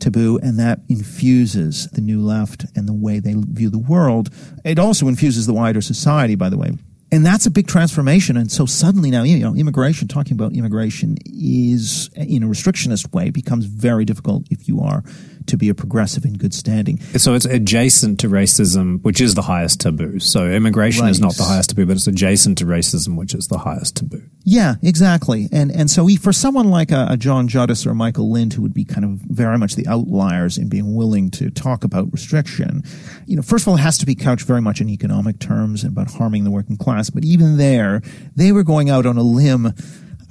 taboo, 0.00 0.38
and 0.42 0.58
that 0.58 0.80
infuses 0.88 1.88
the 1.90 2.00
new 2.00 2.20
left 2.20 2.64
and 2.76 2.88
the 2.88 2.92
way 2.92 3.18
they 3.18 3.34
view 3.34 3.68
the 3.68 3.78
world. 3.78 4.30
It 4.64 4.78
also 4.78 5.08
infuses 5.08 5.46
the 5.46 5.52
wider 5.52 5.80
society, 5.80 6.34
by 6.34 6.48
the 6.48 6.56
way. 6.56 6.72
And 7.10 7.26
that's 7.26 7.44
a 7.44 7.50
big 7.50 7.66
transformation. 7.66 8.38
And 8.38 8.50
so 8.50 8.64
suddenly 8.64 9.10
now, 9.10 9.22
you 9.22 9.38
know, 9.38 9.54
immigration, 9.54 10.08
talking 10.08 10.32
about 10.32 10.54
immigration 10.54 11.16
is 11.26 12.08
in 12.16 12.42
a 12.42 12.46
restrictionist 12.46 13.12
way 13.12 13.28
becomes 13.28 13.66
very 13.66 14.06
difficult 14.06 14.46
if 14.50 14.66
you 14.66 14.80
are 14.80 15.04
to 15.46 15.56
be 15.56 15.68
a 15.68 15.74
progressive 15.74 16.24
in 16.24 16.34
good 16.34 16.54
standing. 16.54 17.00
So 17.16 17.34
it's 17.34 17.44
adjacent 17.44 18.20
to 18.20 18.28
racism, 18.28 19.02
which 19.02 19.20
is 19.20 19.34
the 19.34 19.42
highest 19.42 19.80
taboo. 19.80 20.18
So 20.18 20.46
immigration 20.46 21.04
right. 21.04 21.10
is 21.10 21.20
not 21.20 21.36
the 21.36 21.44
highest 21.44 21.70
taboo, 21.70 21.86
but 21.86 21.96
it's 21.96 22.06
adjacent 22.06 22.58
to 22.58 22.64
racism, 22.64 23.16
which 23.16 23.34
is 23.34 23.48
the 23.48 23.58
highest 23.58 23.96
taboo. 23.96 24.22
Yeah, 24.44 24.74
exactly. 24.82 25.48
And 25.52 25.70
and 25.70 25.90
so 25.90 26.08
for 26.20 26.32
someone 26.32 26.70
like 26.70 26.90
a, 26.90 27.06
a 27.10 27.16
John 27.16 27.48
Judis 27.48 27.86
or 27.86 27.94
Michael 27.94 28.30
Lind, 28.30 28.52
who 28.52 28.62
would 28.62 28.74
be 28.74 28.84
kind 28.84 29.04
of 29.04 29.10
very 29.10 29.58
much 29.58 29.76
the 29.76 29.86
outliers 29.86 30.58
in 30.58 30.68
being 30.68 30.94
willing 30.94 31.30
to 31.32 31.50
talk 31.50 31.84
about 31.84 32.12
restriction, 32.12 32.82
you 33.26 33.36
know, 33.36 33.42
first 33.42 33.64
of 33.64 33.68
all, 33.68 33.76
it 33.76 33.80
has 33.80 33.98
to 33.98 34.06
be 34.06 34.14
couched 34.14 34.46
very 34.46 34.60
much 34.60 34.80
in 34.80 34.88
economic 34.88 35.38
terms 35.38 35.84
and 35.84 35.92
about 35.92 36.10
harming 36.10 36.44
the 36.44 36.50
working 36.50 36.76
class. 36.76 37.10
But 37.10 37.24
even 37.24 37.56
there, 37.56 38.02
they 38.34 38.52
were 38.52 38.64
going 38.64 38.90
out 38.90 39.06
on 39.06 39.16
a 39.16 39.22
limb 39.22 39.74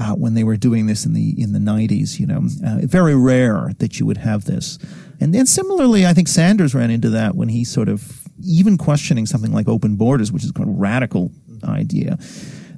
uh, 0.01 0.15
when 0.15 0.33
they 0.33 0.43
were 0.43 0.57
doing 0.57 0.87
this 0.87 1.05
in 1.05 1.13
the 1.13 1.39
in 1.41 1.53
the 1.53 1.59
90s. 1.59 2.19
You 2.19 2.27
know, 2.27 2.41
uh, 2.65 2.79
very 2.85 3.15
rare 3.15 3.71
that 3.77 3.99
you 3.99 4.05
would 4.05 4.17
have 4.17 4.45
this. 4.45 4.79
And 5.19 5.35
then 5.35 5.45
similarly, 5.45 6.05
I 6.07 6.13
think 6.13 6.27
Sanders 6.27 6.73
ran 6.73 6.89
into 6.89 7.09
that 7.11 7.35
when 7.35 7.49
he 7.49 7.63
sort 7.63 7.87
of 7.87 8.27
even 8.43 8.77
questioning 8.77 9.27
something 9.27 9.51
like 9.51 9.67
open 9.67 9.95
borders, 9.95 10.31
which 10.31 10.43
is 10.43 10.51
kind 10.51 10.67
of 10.67 10.75
radical 10.75 11.31
idea. 11.63 12.17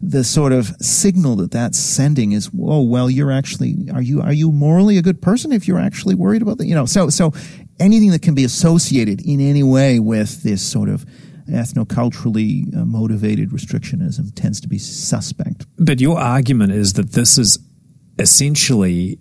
The 0.02 0.26
sort 0.26 0.52
of 0.52 0.68
signal 0.82 1.38
that 1.38 1.52
that's 1.52 1.80
sending 1.80 2.34
is, 2.34 2.50
oh 2.60 2.84
well, 2.84 3.10
you're 3.10 3.32
actually 3.32 3.88
are 3.94 4.02
you 4.02 4.22
are 4.22 4.34
you 4.34 4.52
morally 4.52 4.98
a 4.98 5.02
good 5.02 5.22
person 5.22 5.54
if 5.54 5.66
you're 5.66 5.80
actually 5.80 6.16
worried 6.16 6.42
about 6.42 6.58
that? 6.58 6.66
You 6.66 6.76
know, 6.76 6.86
so 6.86 7.10
so 7.10 7.32
anything 7.80 8.12
that 8.12 8.22
can 8.22 8.36
be 8.36 8.44
associated 8.44 9.22
in 9.26 9.40
any 9.40 9.64
way 9.64 10.00
with 10.00 10.44
this 10.44 10.62
sort 10.62 10.90
of 10.90 11.06
ethnoculturally 11.50 12.76
uh, 12.76 12.86
motivated 12.86 13.50
restrictionism 13.50 14.34
tends 14.36 14.62
to 14.62 14.68
be 14.68 14.78
suspect. 14.78 15.66
But 15.78 16.00
your 16.00 16.20
argument 16.20 16.74
is 16.74 16.94
that 16.94 17.12
this 17.12 17.38
is 17.38 17.60
essentially 18.20 19.20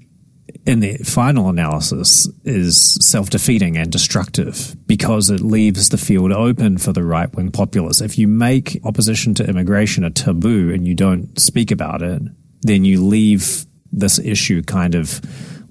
in 0.67 0.81
the 0.81 0.97
final 0.99 1.49
analysis 1.49 2.29
is 2.45 2.95
self-defeating 3.01 3.77
and 3.77 3.91
destructive 3.91 4.77
because 4.87 5.31
it 5.31 5.41
leaves 5.41 5.89
the 5.89 5.99
field 5.99 6.33
open 6.33 6.79
for 6.79 6.93
the 6.93 7.03
right-wing 7.03 7.51
populists. 7.51 8.01
If 8.01 8.19
you 8.19 8.29
make 8.29 8.79
opposition 8.85 9.35
to 9.35 9.49
immigration 9.49 10.05
a 10.05 10.11
taboo 10.11 10.71
and 10.73 10.87
you 10.87 10.95
don't 10.95 11.39
speak 11.39 11.71
about 11.71 12.03
it, 12.03 12.23
then 12.63 12.85
you 12.85 13.05
leave 13.05 13.65
this 13.91 14.19
issue 14.19 14.63
kind 14.63 14.95
of 14.95 15.21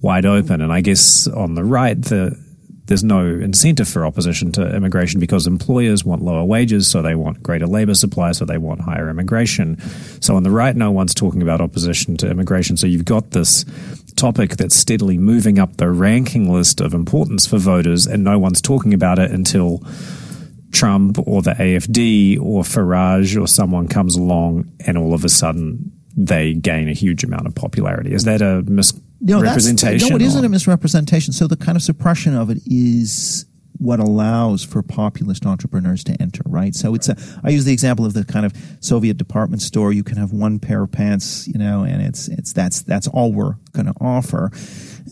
wide 0.02 0.26
open. 0.26 0.62
And 0.62 0.74
I 0.74 0.82
guess 0.82 1.28
on 1.28 1.56
the 1.56 1.64
right, 1.64 2.02
the 2.02 2.38
there's 2.92 3.06
no 3.06 3.26
incentive 3.26 3.88
for 3.88 4.06
opposition 4.06 4.52
to 4.52 4.76
immigration 4.76 5.22
because 5.22 5.48
employers 5.48 6.04
want 6.04 6.22
lower 6.22 6.44
wages, 6.44 6.90
so 6.90 7.02
they 7.02 7.16
want 7.16 7.42
greater 7.42 7.66
labor 7.66 7.94
supply, 7.94 8.34
so 8.34 8.44
they 8.44 8.58
want 8.58 8.82
higher 8.82 9.10
immigration. 9.10 9.80
So 10.20 10.36
on 10.36 10.44
the 10.44 10.52
right, 10.52 10.76
no 10.76 10.92
one's 10.92 11.14
talking 11.14 11.42
about 11.42 11.62
opposition 11.62 12.18
to 12.18 12.30
immigration. 12.30 12.76
So 12.76 12.88
you've 12.88 13.06
got 13.06 13.32
this 13.32 13.64
topic 14.18 14.58
that's 14.58 14.76
steadily 14.76 15.18
moving 15.18 15.58
up 15.58 15.78
the 15.78 15.90
ranking 15.90 16.52
list 16.52 16.82
of 16.82 16.94
importance 16.94 17.48
for 17.48 17.58
voters, 17.58 18.08
and 18.08 18.26
no 18.26 18.38
one's 18.38 18.62
talking 18.62 18.94
about 18.94 19.20
it 19.20 19.32
until 19.32 19.82
Trump 20.74 21.18
or 21.26 21.42
the 21.42 21.52
AFD 21.52 22.42
or 22.42 22.64
Farage 22.64 23.42
or 23.42 23.48
someone 23.48 23.88
comes 23.88 24.18
along, 24.18 24.70
and 24.86 24.98
all 24.98 25.14
of 25.14 25.24
a 25.24 25.30
sudden 25.30 25.94
they 26.18 26.56
gain 26.56 26.90
a 26.90 26.94
huge 26.94 27.24
amount 27.24 27.48
of 27.48 27.56
popularity. 27.56 28.14
Is 28.14 28.26
that 28.26 28.42
a 28.42 28.64
mis- 28.64 29.00
no, 29.22 29.42
representation? 29.42 30.10
No, 30.10 30.16
it 30.16 30.22
isn't 30.22 30.44
a 30.44 30.50
misrepresentation. 30.50 31.34
So 31.34 31.48
the 31.48 31.58
kind 31.58 31.76
of 31.76 31.82
suppression 31.82 32.36
of 32.36 32.50
it 32.50 32.60
is 32.66 33.46
what 33.78 34.00
allows 34.00 34.64
for 34.64 34.84
populist 34.84 35.46
entrepreneurs 35.46 36.04
to 36.04 36.22
enter, 36.22 36.44
right? 36.46 36.76
So 36.76 36.94
it's 36.94 37.10
a, 37.10 37.18
I 37.44 37.50
use 37.50 37.66
the 37.66 37.74
example 37.74 38.06
of 38.06 38.14
the 38.14 38.24
kind 38.24 38.46
of 38.46 38.54
Soviet 38.80 39.18
department 39.18 39.64
store. 39.64 39.92
You 39.92 40.04
can 40.04 40.18
have 40.18 40.32
one 40.32 40.60
pair 40.60 40.84
of 40.84 40.92
pants, 40.92 41.48
you 41.48 41.58
know, 41.58 41.84
and 41.84 42.00
it's, 42.00 42.28
it's, 42.28 42.54
that's, 42.54 42.84
that's 42.84 43.08
all 43.08 43.32
we're 43.32 43.56
going 43.72 43.88
to 43.88 43.94
offer. 44.00 44.52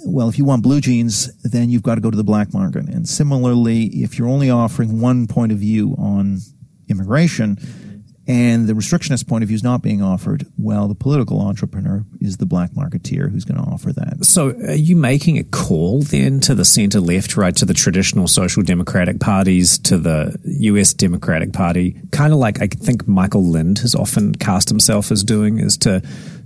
Well, 0.05 0.29
if 0.29 0.37
you 0.37 0.45
want 0.45 0.61
blue 0.61 0.81
jeans, 0.81 1.35
then 1.41 1.71
you've 1.71 1.81
got 1.81 1.95
to 1.95 2.01
go 2.01 2.11
to 2.11 2.17
the 2.17 2.23
black 2.23 2.53
market. 2.53 2.87
And 2.89 3.09
similarly, 3.09 3.85
if 3.85 4.19
you're 4.19 4.27
only 4.27 4.51
offering 4.51 5.01
one 5.01 5.25
point 5.25 5.51
of 5.51 5.57
view 5.57 5.95
on 5.97 6.37
immigration, 6.89 7.57
and 8.29 8.67
the 8.67 8.73
restrictionist 8.73 9.27
point 9.27 9.43
of 9.43 9.47
view 9.47 9.55
is 9.55 9.63
not 9.63 9.81
being 9.81 10.03
offered, 10.03 10.45
well, 10.55 10.87
the 10.87 10.93
political 10.93 11.41
entrepreneur 11.41 12.05
is 12.21 12.37
the 12.37 12.45
black 12.45 12.69
marketeer 12.73 13.31
who's 13.31 13.43
going 13.43 13.59
to 13.59 13.67
offer 13.67 13.91
that. 13.91 14.23
So, 14.23 14.49
are 14.49 14.75
you 14.75 14.95
making 14.95 15.39
a 15.39 15.43
call 15.43 16.03
then 16.03 16.39
to 16.41 16.53
the 16.53 16.63
center 16.63 16.99
left, 16.99 17.35
right, 17.35 17.55
to 17.55 17.65
the 17.65 17.73
traditional 17.73 18.27
social 18.27 18.61
democratic 18.61 19.19
parties, 19.19 19.79
to 19.79 19.97
the 19.97 20.37
US 20.43 20.93
Democratic 20.93 21.53
Party, 21.53 21.99
kind 22.11 22.31
of 22.31 22.37
like 22.37 22.61
I 22.61 22.67
think 22.67 23.07
Michael 23.07 23.43
Lind 23.43 23.79
has 23.79 23.95
often 23.95 24.35
cast 24.35 24.69
himself 24.69 25.11
as 25.11 25.23
doing, 25.23 25.57
is 25.57 25.75
to 25.79 26.03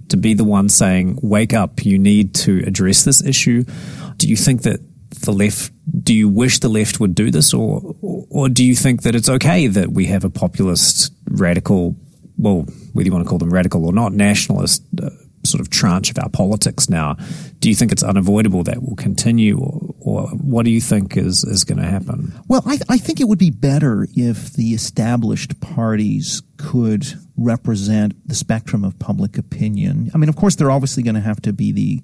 to 0.07 0.15
be 0.15 0.33
the 0.33 0.45
one 0.45 0.69
saying, 0.69 1.19
"Wake 1.21 1.53
up! 1.53 1.85
You 1.85 1.99
need 1.99 2.33
to 2.35 2.63
address 2.65 3.03
this 3.03 3.21
issue." 3.21 3.65
Do 4.15 4.29
you 4.29 4.37
think 4.37 4.61
that 4.61 4.79
the 5.23 5.33
left 5.33 5.71
do 6.03 6.13
you 6.13 6.29
wish 6.29 6.59
the 6.59 6.69
left 6.69 6.99
would 6.99 7.15
do 7.15 7.31
this 7.31 7.53
or 7.53 7.95
or 8.29 8.49
do 8.49 8.63
you 8.63 8.75
think 8.75 9.03
that 9.03 9.15
it's 9.15 9.29
okay 9.29 9.67
that 9.67 9.91
we 9.91 10.05
have 10.05 10.23
a 10.23 10.29
populist 10.29 11.13
radical 11.29 11.95
well 12.37 12.65
whether 12.93 13.05
you 13.05 13.11
want 13.11 13.23
to 13.23 13.29
call 13.29 13.37
them 13.37 13.53
radical 13.53 13.85
or 13.85 13.93
not 13.93 14.13
nationalist 14.13 14.83
uh, 15.01 15.09
sort 15.45 15.59
of 15.59 15.69
tranche 15.69 16.09
of 16.09 16.17
our 16.19 16.29
politics 16.29 16.89
now? 16.89 17.17
Do 17.59 17.69
you 17.69 17.75
think 17.75 17.91
it's 17.91 18.03
unavoidable 18.03 18.63
that 18.63 18.81
will 18.81 18.95
continue 18.95 19.59
or, 19.59 19.93
or 19.99 20.27
what 20.29 20.63
do 20.63 20.71
you 20.71 20.81
think 20.81 21.17
is 21.17 21.43
is 21.43 21.63
going 21.63 21.81
to 21.81 21.87
happen? 21.87 22.33
Well 22.47 22.63
I, 22.65 22.79
I 22.89 22.97
think 22.97 23.19
it 23.19 23.27
would 23.27 23.39
be 23.39 23.51
better 23.51 24.07
if 24.15 24.53
the 24.53 24.73
established 24.73 25.59
parties 25.59 26.41
could 26.57 27.05
represent 27.35 28.15
the 28.27 28.35
spectrum 28.35 28.83
of 28.83 28.97
public 28.99 29.37
opinion. 29.37 30.11
I 30.13 30.17
mean 30.17 30.29
of 30.29 30.35
course 30.35 30.55
they're 30.55 30.71
obviously 30.71 31.03
going 31.03 31.15
to 31.15 31.21
have 31.21 31.41
to 31.43 31.53
be 31.53 31.71
the 31.71 32.01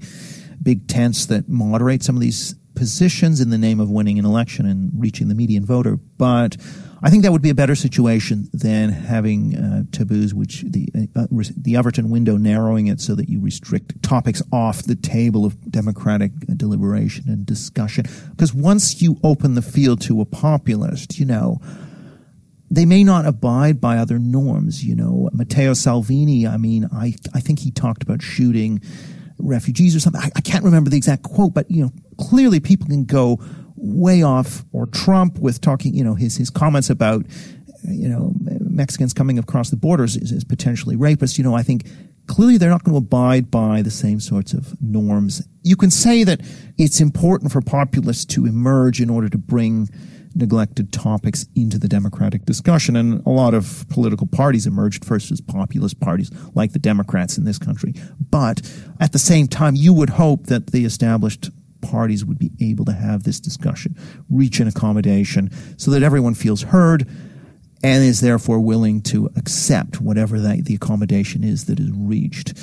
big 0.62 0.88
tents 0.88 1.28
that 1.28 1.48
moderate 1.48 2.04
some 2.04 2.16
of 2.16 2.22
these 2.22 2.56
positions 2.80 3.42
in 3.42 3.50
the 3.50 3.58
name 3.58 3.82
of 3.82 3.92
winning 3.92 4.18
an 4.18 4.26
election 4.26 4.66
and 4.66 4.90
reaching 4.96 5.28
the 5.28 5.36
median 5.36 5.66
voter. 5.66 5.98
But 6.18 6.56
I 7.04 7.10
think 7.10 7.24
that 7.24 7.32
would 7.34 7.42
be 7.42 7.50
a 7.50 7.56
better 7.56 7.76
situation 7.76 8.48
than 8.54 8.90
having 8.90 9.58
uh, 9.58 9.84
taboos, 9.92 10.34
which 10.34 10.62
the 10.62 10.88
uh, 11.14 11.28
the 11.58 11.76
Overton 11.76 12.10
window 12.10 12.38
narrowing 12.38 12.88
it 12.88 13.02
so 13.02 13.16
that 13.16 13.28
you 13.28 13.42
restrict 13.42 14.02
topics 14.02 14.42
off 14.54 14.84
the 14.84 14.96
table 14.96 15.46
of 15.46 15.70
democratic 15.70 16.32
uh, 16.50 16.54
deliberation 16.56 17.26
and 17.28 17.46
discussion. 17.46 18.06
Because 18.32 18.54
once 18.54 19.02
you 19.02 19.20
open 19.26 19.56
the 19.56 19.62
field 19.62 20.00
to 20.02 20.22
a 20.22 20.26
populist, 20.26 21.20
you 21.20 21.26
know. 21.26 21.60
They 22.72 22.86
may 22.86 23.04
not 23.04 23.26
abide 23.26 23.82
by 23.82 23.98
other 23.98 24.20
norms, 24.20 24.86
you 24.86 24.96
know. 24.96 25.28
Matteo 25.34 25.74
Salvini, 25.74 26.46
I 26.46 26.58
mean, 26.58 26.88
I, 26.94 27.16
I 27.34 27.40
think 27.40 27.58
he 27.58 27.72
talked 27.72 28.04
about 28.04 28.22
shooting 28.22 28.80
refugees 29.40 29.96
or 29.96 30.00
something. 30.00 30.22
I, 30.22 30.30
I 30.36 30.42
can't 30.42 30.64
remember 30.64 30.90
the 30.90 30.98
exact 30.98 31.24
quote, 31.24 31.54
but 31.54 31.70
you 31.70 31.84
know, 31.84 31.92
clearly 32.20 32.60
people 32.60 32.88
can 32.88 33.06
go 33.06 33.40
way 33.76 34.22
off 34.22 34.66
or 34.72 34.86
Trump 34.88 35.40
with 35.40 35.62
talking, 35.62 35.94
you 35.94 36.04
know, 36.04 36.16
his, 36.16 36.38
his 36.38 36.50
comments 36.50 36.90
about, 36.90 37.26
you 37.84 38.10
know, 38.10 38.34
Mexicans 38.60 39.14
coming 39.14 39.40
across 39.40 39.70
the 39.70 39.78
borders 39.78 40.18
is, 40.18 40.32
is 40.32 40.44
potentially 40.44 40.96
rapists. 40.96 41.38
You 41.38 41.44
know, 41.44 41.56
I 41.56 41.64
think 41.64 41.86
clearly 42.28 42.58
they're 42.58 42.70
not 42.70 42.84
going 42.84 42.94
to 42.94 43.06
abide 43.06 43.50
by 43.50 43.82
the 43.82 43.92
same 43.92 44.20
sorts 44.20 44.54
of 44.54 44.80
norms. 44.82 45.48
You 45.64 45.76
can 45.76 45.92
say 45.92 46.24
that 46.24 46.42
it's 46.78 47.00
important 47.00 47.52
for 47.52 47.62
populists 47.62 48.26
to 48.26 48.46
emerge 48.46 49.02
in 49.02 49.10
order 49.10 49.30
to 49.30 49.38
bring 49.38 49.90
neglected 50.36 50.92
topics 50.92 51.46
into 51.56 51.78
the 51.78 51.88
democratic 51.88 52.46
discussion. 52.46 52.96
And 52.96 53.26
a 53.26 53.30
lot 53.30 53.54
of 53.54 53.86
political 53.90 54.28
parties 54.28 54.68
emerged 54.68 55.06
first 55.06 55.32
as 55.32 55.42
populist 55.42 56.00
parties, 56.00 56.32
like 56.56 56.74
the 56.74 56.80
Democrats 56.80 57.38
in 57.38 57.46
this 57.46 57.60
country. 57.60 57.94
But 58.30 58.62
at 59.00 59.12
the 59.12 59.20
same 59.20 59.48
time, 59.48 59.76
you 59.76 59.94
would 59.94 60.12
hope 60.12 60.48
that 60.48 60.68
the 60.68 60.86
established 60.86 61.50
parties 61.82 62.26
would 62.26 62.40
be 62.40 62.52
able 62.60 62.86
to 62.86 62.94
have 62.94 63.24
this 63.24 63.40
discussion, 63.40 63.96
reach 64.30 64.60
an 64.60 64.68
accommodation 64.68 65.50
so 65.78 65.92
that 65.92 66.04
everyone 66.04 66.34
feels 66.34 66.64
heard 66.64 67.08
and 67.82 68.04
is 68.04 68.20
therefore 68.20 68.60
willing 68.60 69.02
to 69.02 69.30
accept 69.38 70.02
whatever 70.02 70.40
the, 70.40 70.62
the 70.62 70.76
accommodation 70.76 71.44
is 71.44 71.66
that 71.66 71.80
is 71.80 71.90
reached. 71.92 72.54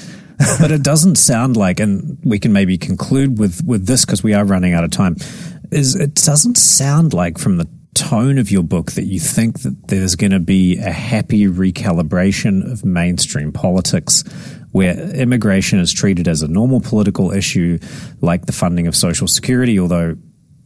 but 0.61 0.71
it 0.71 0.83
doesn't 0.83 1.17
sound 1.17 1.57
like, 1.57 1.81
and 1.81 2.19
we 2.23 2.39
can 2.39 2.53
maybe 2.53 2.77
conclude 2.77 3.39
with, 3.39 3.65
with 3.65 3.87
this 3.87 4.05
because 4.05 4.23
we 4.23 4.35
are 4.35 4.45
running 4.45 4.75
out 4.75 4.85
of 4.85 4.91
time, 4.91 5.17
is 5.71 5.95
it 5.95 6.15
doesn't 6.15 6.57
sound 6.57 7.13
like 7.13 7.39
from 7.39 7.57
the 7.57 7.69
tone 7.95 8.37
of 8.37 8.51
your 8.51 8.63
book 8.63 8.93
that 8.93 9.05
you 9.05 9.19
think 9.19 9.61
that 9.61 9.89
there's 9.89 10.17
going 10.17 10.33
to 10.33 10.39
be 10.39 10.77
a 10.77 10.93
happy 10.93 11.47
recalibration 11.47 12.71
of 12.71 12.85
mainstream 12.85 13.53
politics 13.53 14.23
where 14.73 14.95
immigration 15.15 15.79
is 15.79 15.93
treated 15.93 16.29
as 16.29 16.43
a 16.43 16.49
normal 16.49 16.81
political 16.81 17.33
issue 17.33 17.79
like 18.21 18.45
the 18.45 18.53
funding 18.53 18.87
of 18.87 18.95
social 18.95 19.27
security, 19.27 19.81
although 19.81 20.15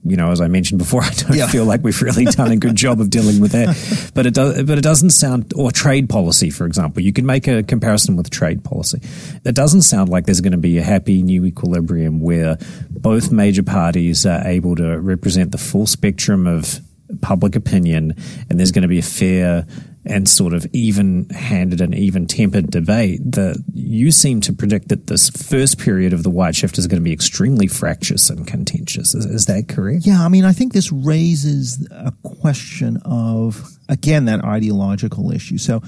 you 0.05 0.17
know, 0.17 0.31
as 0.31 0.41
I 0.41 0.49
mentioned 0.49 0.79
before, 0.79 1.03
I 1.05 1.11
don't 1.11 1.37
yeah. 1.37 1.47
feel 1.47 1.65
like 1.65 1.83
we've 1.83 2.01
really 2.01 2.25
done 2.25 2.51
a 2.51 2.57
good 2.57 2.77
job 2.77 3.01
of 3.01 3.11
dealing 3.11 3.41
with 3.41 3.53
that. 3.53 3.77
But 4.15 4.27
it 4.27 4.35
does, 4.35 4.63
but 4.65 4.77
it 4.77 4.83
doesn't 4.83 5.11
sound, 5.11 5.53
or 5.55 5.71
trade 5.71 6.09
policy, 6.09 6.51
for 6.51 6.67
example. 6.67 7.03
You 7.03 7.13
can 7.13 7.27
make 7.27 7.47
a 7.47 7.63
comparison 7.63 8.17
with 8.17 8.29
trade 8.31 8.65
policy. 8.65 9.01
It 9.45 9.55
doesn't 9.55 9.83
sound 9.83 10.09
like 10.09 10.27
there's 10.27 10.41
going 10.41 10.53
to 10.53 10.59
be 10.59 10.79
a 10.79 10.83
happy 10.83 11.23
new 11.23 11.45
equilibrium 11.45 12.21
where 12.21 12.59
both 12.91 13.31
major 13.31 13.63
parties 13.63 14.27
are 14.27 14.47
able 14.47 14.75
to 14.77 14.99
represent 14.99 15.53
the 15.53 15.59
full 15.59 15.87
spectrum 15.87 16.47
of 16.47 16.81
public 17.21 17.57
opinion 17.57 18.15
and 18.49 18.59
there's 18.59 18.73
going 18.73 18.83
to 18.83 18.89
be 18.89 18.99
a 18.99 19.03
fair 19.03 19.67
and 20.07 20.29
sort 20.29 20.55
of 20.55 20.67
even 20.73 21.29
handed 21.29 21.81
and 21.81 21.95
even 21.95 22.27
tempered 22.27 22.71
debate 22.71 23.21
that 23.33 23.63
you 23.75 24.11
seem 24.11 24.41
to 24.41 24.53
predict 24.53 24.89
that 24.89 25.09
this 25.09 25.29
first 25.29 25.79
period 25.79 26.13
of 26.13 26.23
the 26.23 26.31
white 26.31 26.57
shift 26.57 26.79
is 26.79 26.87
going 26.87 27.01
to 27.01 27.05
be 27.05 27.13
extremely 27.13 27.67
fractious 27.67 28.31
and 28.31 28.47
contentious. 28.47 29.15
Is, 29.15 29.27
is, 29.27 29.47
that 29.47 29.69
correct? 29.69 30.07
Yeah, 30.07 30.25
I 30.25 30.29
mean, 30.29 30.45
I 30.45 30.53
think 30.53 30.73
this 30.73 30.91
raises 30.91 31.87
a 31.91 32.13
question 32.23 32.99
of, 33.05 33.77
again, 33.91 34.25
that 34.25 34.43
ideological 34.43 35.33
issue. 35.33 35.59
So, 35.59 35.83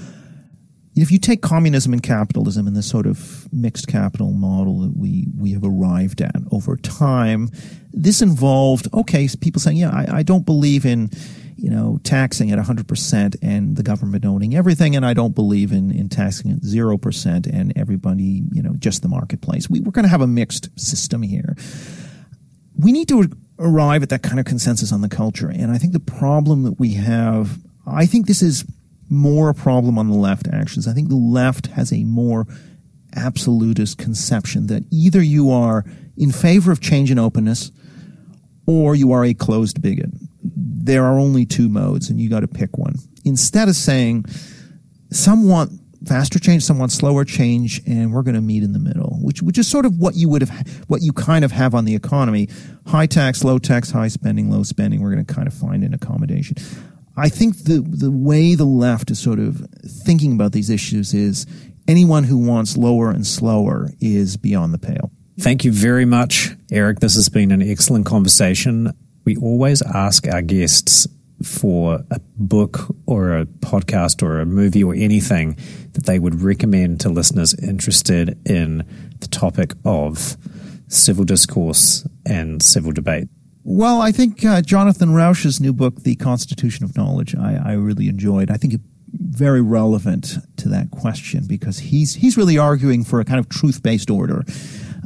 if 0.95 1.11
you 1.11 1.17
take 1.17 1.41
communism 1.41 1.91
and 1.91 2.03
capitalism 2.03 2.67
and 2.67 2.75
the 2.75 2.83
sort 2.83 3.07
of 3.07 3.51
mixed 3.51 3.87
capital 3.87 4.31
model 4.31 4.81
that 4.81 4.95
we, 4.95 5.25
we 5.35 5.51
have 5.53 5.63
arrived 5.63 6.21
at 6.21 6.35
over 6.51 6.77
time, 6.77 7.49
this 7.91 8.21
involved, 8.21 8.87
okay, 8.93 9.27
people 9.41 9.59
saying, 9.59 9.77
yeah, 9.77 9.89
I, 9.89 10.17
I 10.17 10.23
don't 10.23 10.45
believe 10.45 10.85
in 10.85 11.09
you 11.55 11.69
know, 11.69 11.99
taxing 12.03 12.51
at 12.51 12.59
100% 12.59 13.35
and 13.41 13.75
the 13.75 13.83
government 13.83 14.25
owning 14.25 14.55
everything. 14.55 14.95
And 14.95 15.05
I 15.05 15.13
don't 15.13 15.35
believe 15.35 15.71
in, 15.71 15.91
in 15.91 16.09
taxing 16.09 16.51
at 16.51 16.61
0% 16.61 17.47
and 17.51 17.73
everybody, 17.75 18.43
you 18.51 18.61
know, 18.61 18.73
just 18.77 19.01
the 19.01 19.07
marketplace. 19.07 19.69
We, 19.69 19.79
we're 19.81 19.91
going 19.91 20.03
to 20.03 20.09
have 20.09 20.21
a 20.21 20.27
mixed 20.27 20.69
system 20.79 21.21
here. 21.21 21.55
We 22.77 22.91
need 22.91 23.07
to 23.09 23.29
arrive 23.59 24.03
at 24.03 24.09
that 24.09 24.23
kind 24.23 24.39
of 24.39 24.45
consensus 24.45 24.91
on 24.91 25.01
the 25.01 25.09
culture. 25.09 25.49
And 25.49 25.71
I 25.71 25.77
think 25.77 25.93
the 25.93 25.99
problem 25.99 26.63
that 26.63 26.79
we 26.79 26.93
have, 26.93 27.59
I 27.85 28.05
think 28.05 28.27
this 28.27 28.41
is 28.41 28.65
more 29.09 29.49
a 29.49 29.53
problem 29.53 29.97
on 29.97 30.09
the 30.09 30.17
left, 30.17 30.47
actually. 30.51 30.89
I 30.89 30.93
think 30.93 31.09
the 31.09 31.15
left 31.15 31.67
has 31.67 31.93
a 31.93 32.03
more 32.03 32.47
absolutist 33.15 33.97
conception 33.97 34.67
that 34.67 34.83
either 34.91 35.21
you 35.21 35.51
are 35.51 35.85
in 36.17 36.31
favor 36.31 36.71
of 36.71 36.81
change 36.81 37.11
and 37.11 37.19
openness 37.19 37.71
or 38.65 38.95
you 38.95 39.11
are 39.11 39.23
a 39.23 39.33
closed 39.33 39.81
bigot 39.81 40.09
there 40.43 41.05
are 41.05 41.17
only 41.17 41.45
two 41.45 41.69
modes 41.69 42.09
and 42.09 42.19
you 42.19 42.29
got 42.29 42.41
to 42.41 42.47
pick 42.47 42.77
one. 42.77 42.95
Instead 43.25 43.69
of 43.69 43.75
saying 43.75 44.25
some 45.11 45.47
want 45.47 45.71
faster 46.05 46.39
change, 46.39 46.63
some 46.63 46.79
want 46.79 46.91
slower 46.91 47.23
change, 47.23 47.81
and 47.87 48.11
we're 48.11 48.23
going 48.23 48.35
to 48.35 48.41
meet 48.41 48.63
in 48.63 48.73
the 48.73 48.79
middle, 48.79 49.17
which 49.21 49.41
which 49.41 49.57
is 49.57 49.67
sort 49.67 49.85
of 49.85 49.97
what 49.97 50.15
you 50.15 50.29
would 50.29 50.41
have, 50.41 50.83
what 50.87 51.01
you 51.01 51.13
kind 51.13 51.45
of 51.45 51.51
have 51.51 51.73
on 51.73 51.85
the 51.85 51.95
economy: 51.95 52.49
high 52.87 53.05
tax, 53.05 53.43
low 53.43 53.57
tax, 53.57 53.91
high 53.91 54.07
spending, 54.07 54.49
low 54.49 54.63
spending. 54.63 55.01
We're 55.01 55.13
going 55.13 55.25
to 55.25 55.33
kind 55.33 55.47
of 55.47 55.53
find 55.53 55.83
an 55.83 55.93
accommodation. 55.93 56.57
I 57.15 57.29
think 57.29 57.57
the 57.63 57.81
the 57.85 58.11
way 58.11 58.55
the 58.55 58.65
left 58.65 59.11
is 59.11 59.19
sort 59.19 59.39
of 59.39 59.65
thinking 59.85 60.33
about 60.33 60.51
these 60.51 60.69
issues 60.69 61.13
is 61.13 61.45
anyone 61.87 62.23
who 62.23 62.37
wants 62.37 62.75
lower 62.75 63.09
and 63.11 63.25
slower 63.25 63.89
is 63.99 64.37
beyond 64.37 64.73
the 64.73 64.79
pale. 64.79 65.11
Thank 65.39 65.65
you 65.65 65.71
very 65.71 66.05
much, 66.05 66.51
Eric. 66.71 66.99
This 66.99 67.15
has 67.15 67.29
been 67.29 67.51
an 67.51 67.61
excellent 67.61 68.05
conversation 68.05 68.93
we 69.25 69.37
always 69.37 69.81
ask 69.81 70.27
our 70.27 70.41
guests 70.41 71.07
for 71.43 72.03
a 72.09 72.19
book 72.37 72.95
or 73.05 73.37
a 73.37 73.45
podcast 73.45 74.23
or 74.23 74.39
a 74.39 74.45
movie 74.45 74.83
or 74.83 74.93
anything 74.93 75.57
that 75.93 76.05
they 76.05 76.19
would 76.19 76.41
recommend 76.41 77.01
to 77.01 77.09
listeners 77.09 77.53
interested 77.55 78.39
in 78.47 78.85
the 79.19 79.27
topic 79.27 79.73
of 79.83 80.37
civil 80.87 81.25
discourse 81.25 82.07
and 82.25 82.61
civil 82.61 82.91
debate? 82.91 83.27
Well, 83.65 84.01
I 84.01 84.11
think 84.11 84.43
uh, 84.43 84.61
Jonathan 84.61 85.13
Rauch's 85.13 85.59
new 85.61 85.73
book, 85.73 86.03
The 86.03 86.15
Constitution 86.15 86.83
of 86.83 86.97
Knowledge, 86.97 87.35
I, 87.35 87.59
I 87.63 87.73
really 87.73 88.09
enjoyed. 88.09 88.51
I 88.51 88.57
think 88.57 88.73
it 88.73 88.81
very 89.13 89.61
relevant 89.61 90.37
to 90.57 90.69
that 90.69 90.89
question 90.91 91.45
because 91.47 91.77
he's 91.79 92.15
he's 92.15 92.35
really 92.35 92.57
arguing 92.57 93.03
for 93.03 93.19
a 93.19 93.25
kind 93.25 93.39
of 93.39 93.47
truth 93.47 93.83
based 93.83 94.09
order 94.09 94.43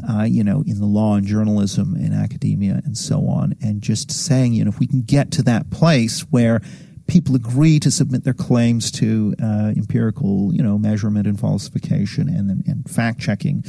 uh, 0.09 0.23
you 0.23 0.43
know, 0.43 0.63
in 0.65 0.79
the 0.79 0.85
law 0.85 1.15
and 1.15 1.25
journalism 1.25 1.95
and 1.95 2.13
academia 2.13 2.81
and 2.85 2.97
so 2.97 3.27
on, 3.27 3.55
and 3.61 3.81
just 3.81 4.11
saying, 4.11 4.53
you 4.53 4.63
know, 4.63 4.69
if 4.69 4.79
we 4.79 4.87
can 4.87 5.01
get 5.01 5.31
to 5.31 5.43
that 5.43 5.69
place 5.69 6.21
where 6.29 6.61
people 7.07 7.35
agree 7.35 7.79
to 7.79 7.89
submit 7.89 8.23
their 8.23 8.33
claims 8.33 8.91
to 8.91 9.33
uh, 9.41 9.71
empirical, 9.75 10.53
you 10.53 10.61
know, 10.61 10.77
measurement 10.77 11.25
and 11.25 11.39
falsification 11.39 12.29
and, 12.29 12.65
and 12.67 12.89
fact 12.89 13.19
checking, 13.19 13.63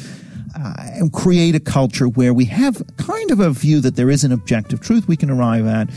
uh, 0.56 0.74
and 0.76 1.12
create 1.12 1.54
a 1.54 1.60
culture 1.60 2.08
where 2.08 2.34
we 2.34 2.44
have 2.44 2.82
kind 2.96 3.30
of 3.30 3.38
a 3.40 3.50
view 3.50 3.80
that 3.80 3.96
there 3.96 4.10
is 4.10 4.24
an 4.24 4.32
objective 4.32 4.80
truth 4.80 5.06
we 5.06 5.16
can 5.16 5.30
arrive 5.30 5.66
at, 5.66 5.88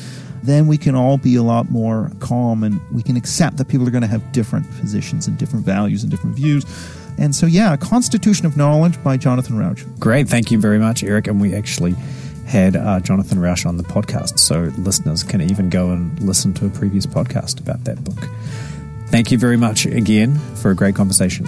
then 0.43 0.67
we 0.67 0.77
can 0.77 0.95
all 0.95 1.17
be 1.17 1.36
a 1.36 1.43
lot 1.43 1.69
more 1.69 2.11
calm 2.19 2.63
and 2.63 2.79
we 2.91 3.03
can 3.03 3.15
accept 3.15 3.57
that 3.57 3.67
people 3.67 3.88
are 3.88 3.91
going 3.91 4.01
to 4.01 4.07
have 4.07 4.32
different 4.32 4.69
positions 4.79 5.27
and 5.27 5.38
different 5.38 5.65
values 5.65 6.03
and 6.03 6.11
different 6.11 6.36
views 6.36 6.65
and 7.18 7.36
so, 7.36 7.45
yeah, 7.45 7.76
Constitution 7.78 8.45
of 8.45 8.57
Knowledge 8.57 9.01
by 9.03 9.18
Jonathan 9.18 9.57
Rauch. 9.57 9.86
Great. 9.99 10.28
Thank 10.28 10.51
you 10.51 10.59
very 10.59 10.80
much, 10.80 11.03
Eric. 11.03 11.28
And 11.28 11.39
we 11.39 11.53
actually 11.53 11.95
had 12.45 12.76
uh, 12.76 12.99
Jonathan 12.99 13.39
Rauch 13.39 13.66
on 13.66 13.78
the 13.78 13.84
podcast, 13.84 14.39
so 14.39 14.72
listeners 14.78 15.24
can 15.24 15.41
even 15.41 15.70
go 15.70 15.91
and 15.91 16.20
listen 16.22 16.53
to 16.55 16.66
a 16.66 16.70
previous 16.70 17.05
podcast 17.05 17.59
about 17.59 17.84
that 17.86 18.03
book. 18.03 18.30
Thank 19.07 19.32
you 19.32 19.38
very 19.38 19.57
much 19.57 19.86
again 19.86 20.38
for 20.55 20.72
a 20.72 20.76
great 20.76 20.95
conversation. 20.95 21.47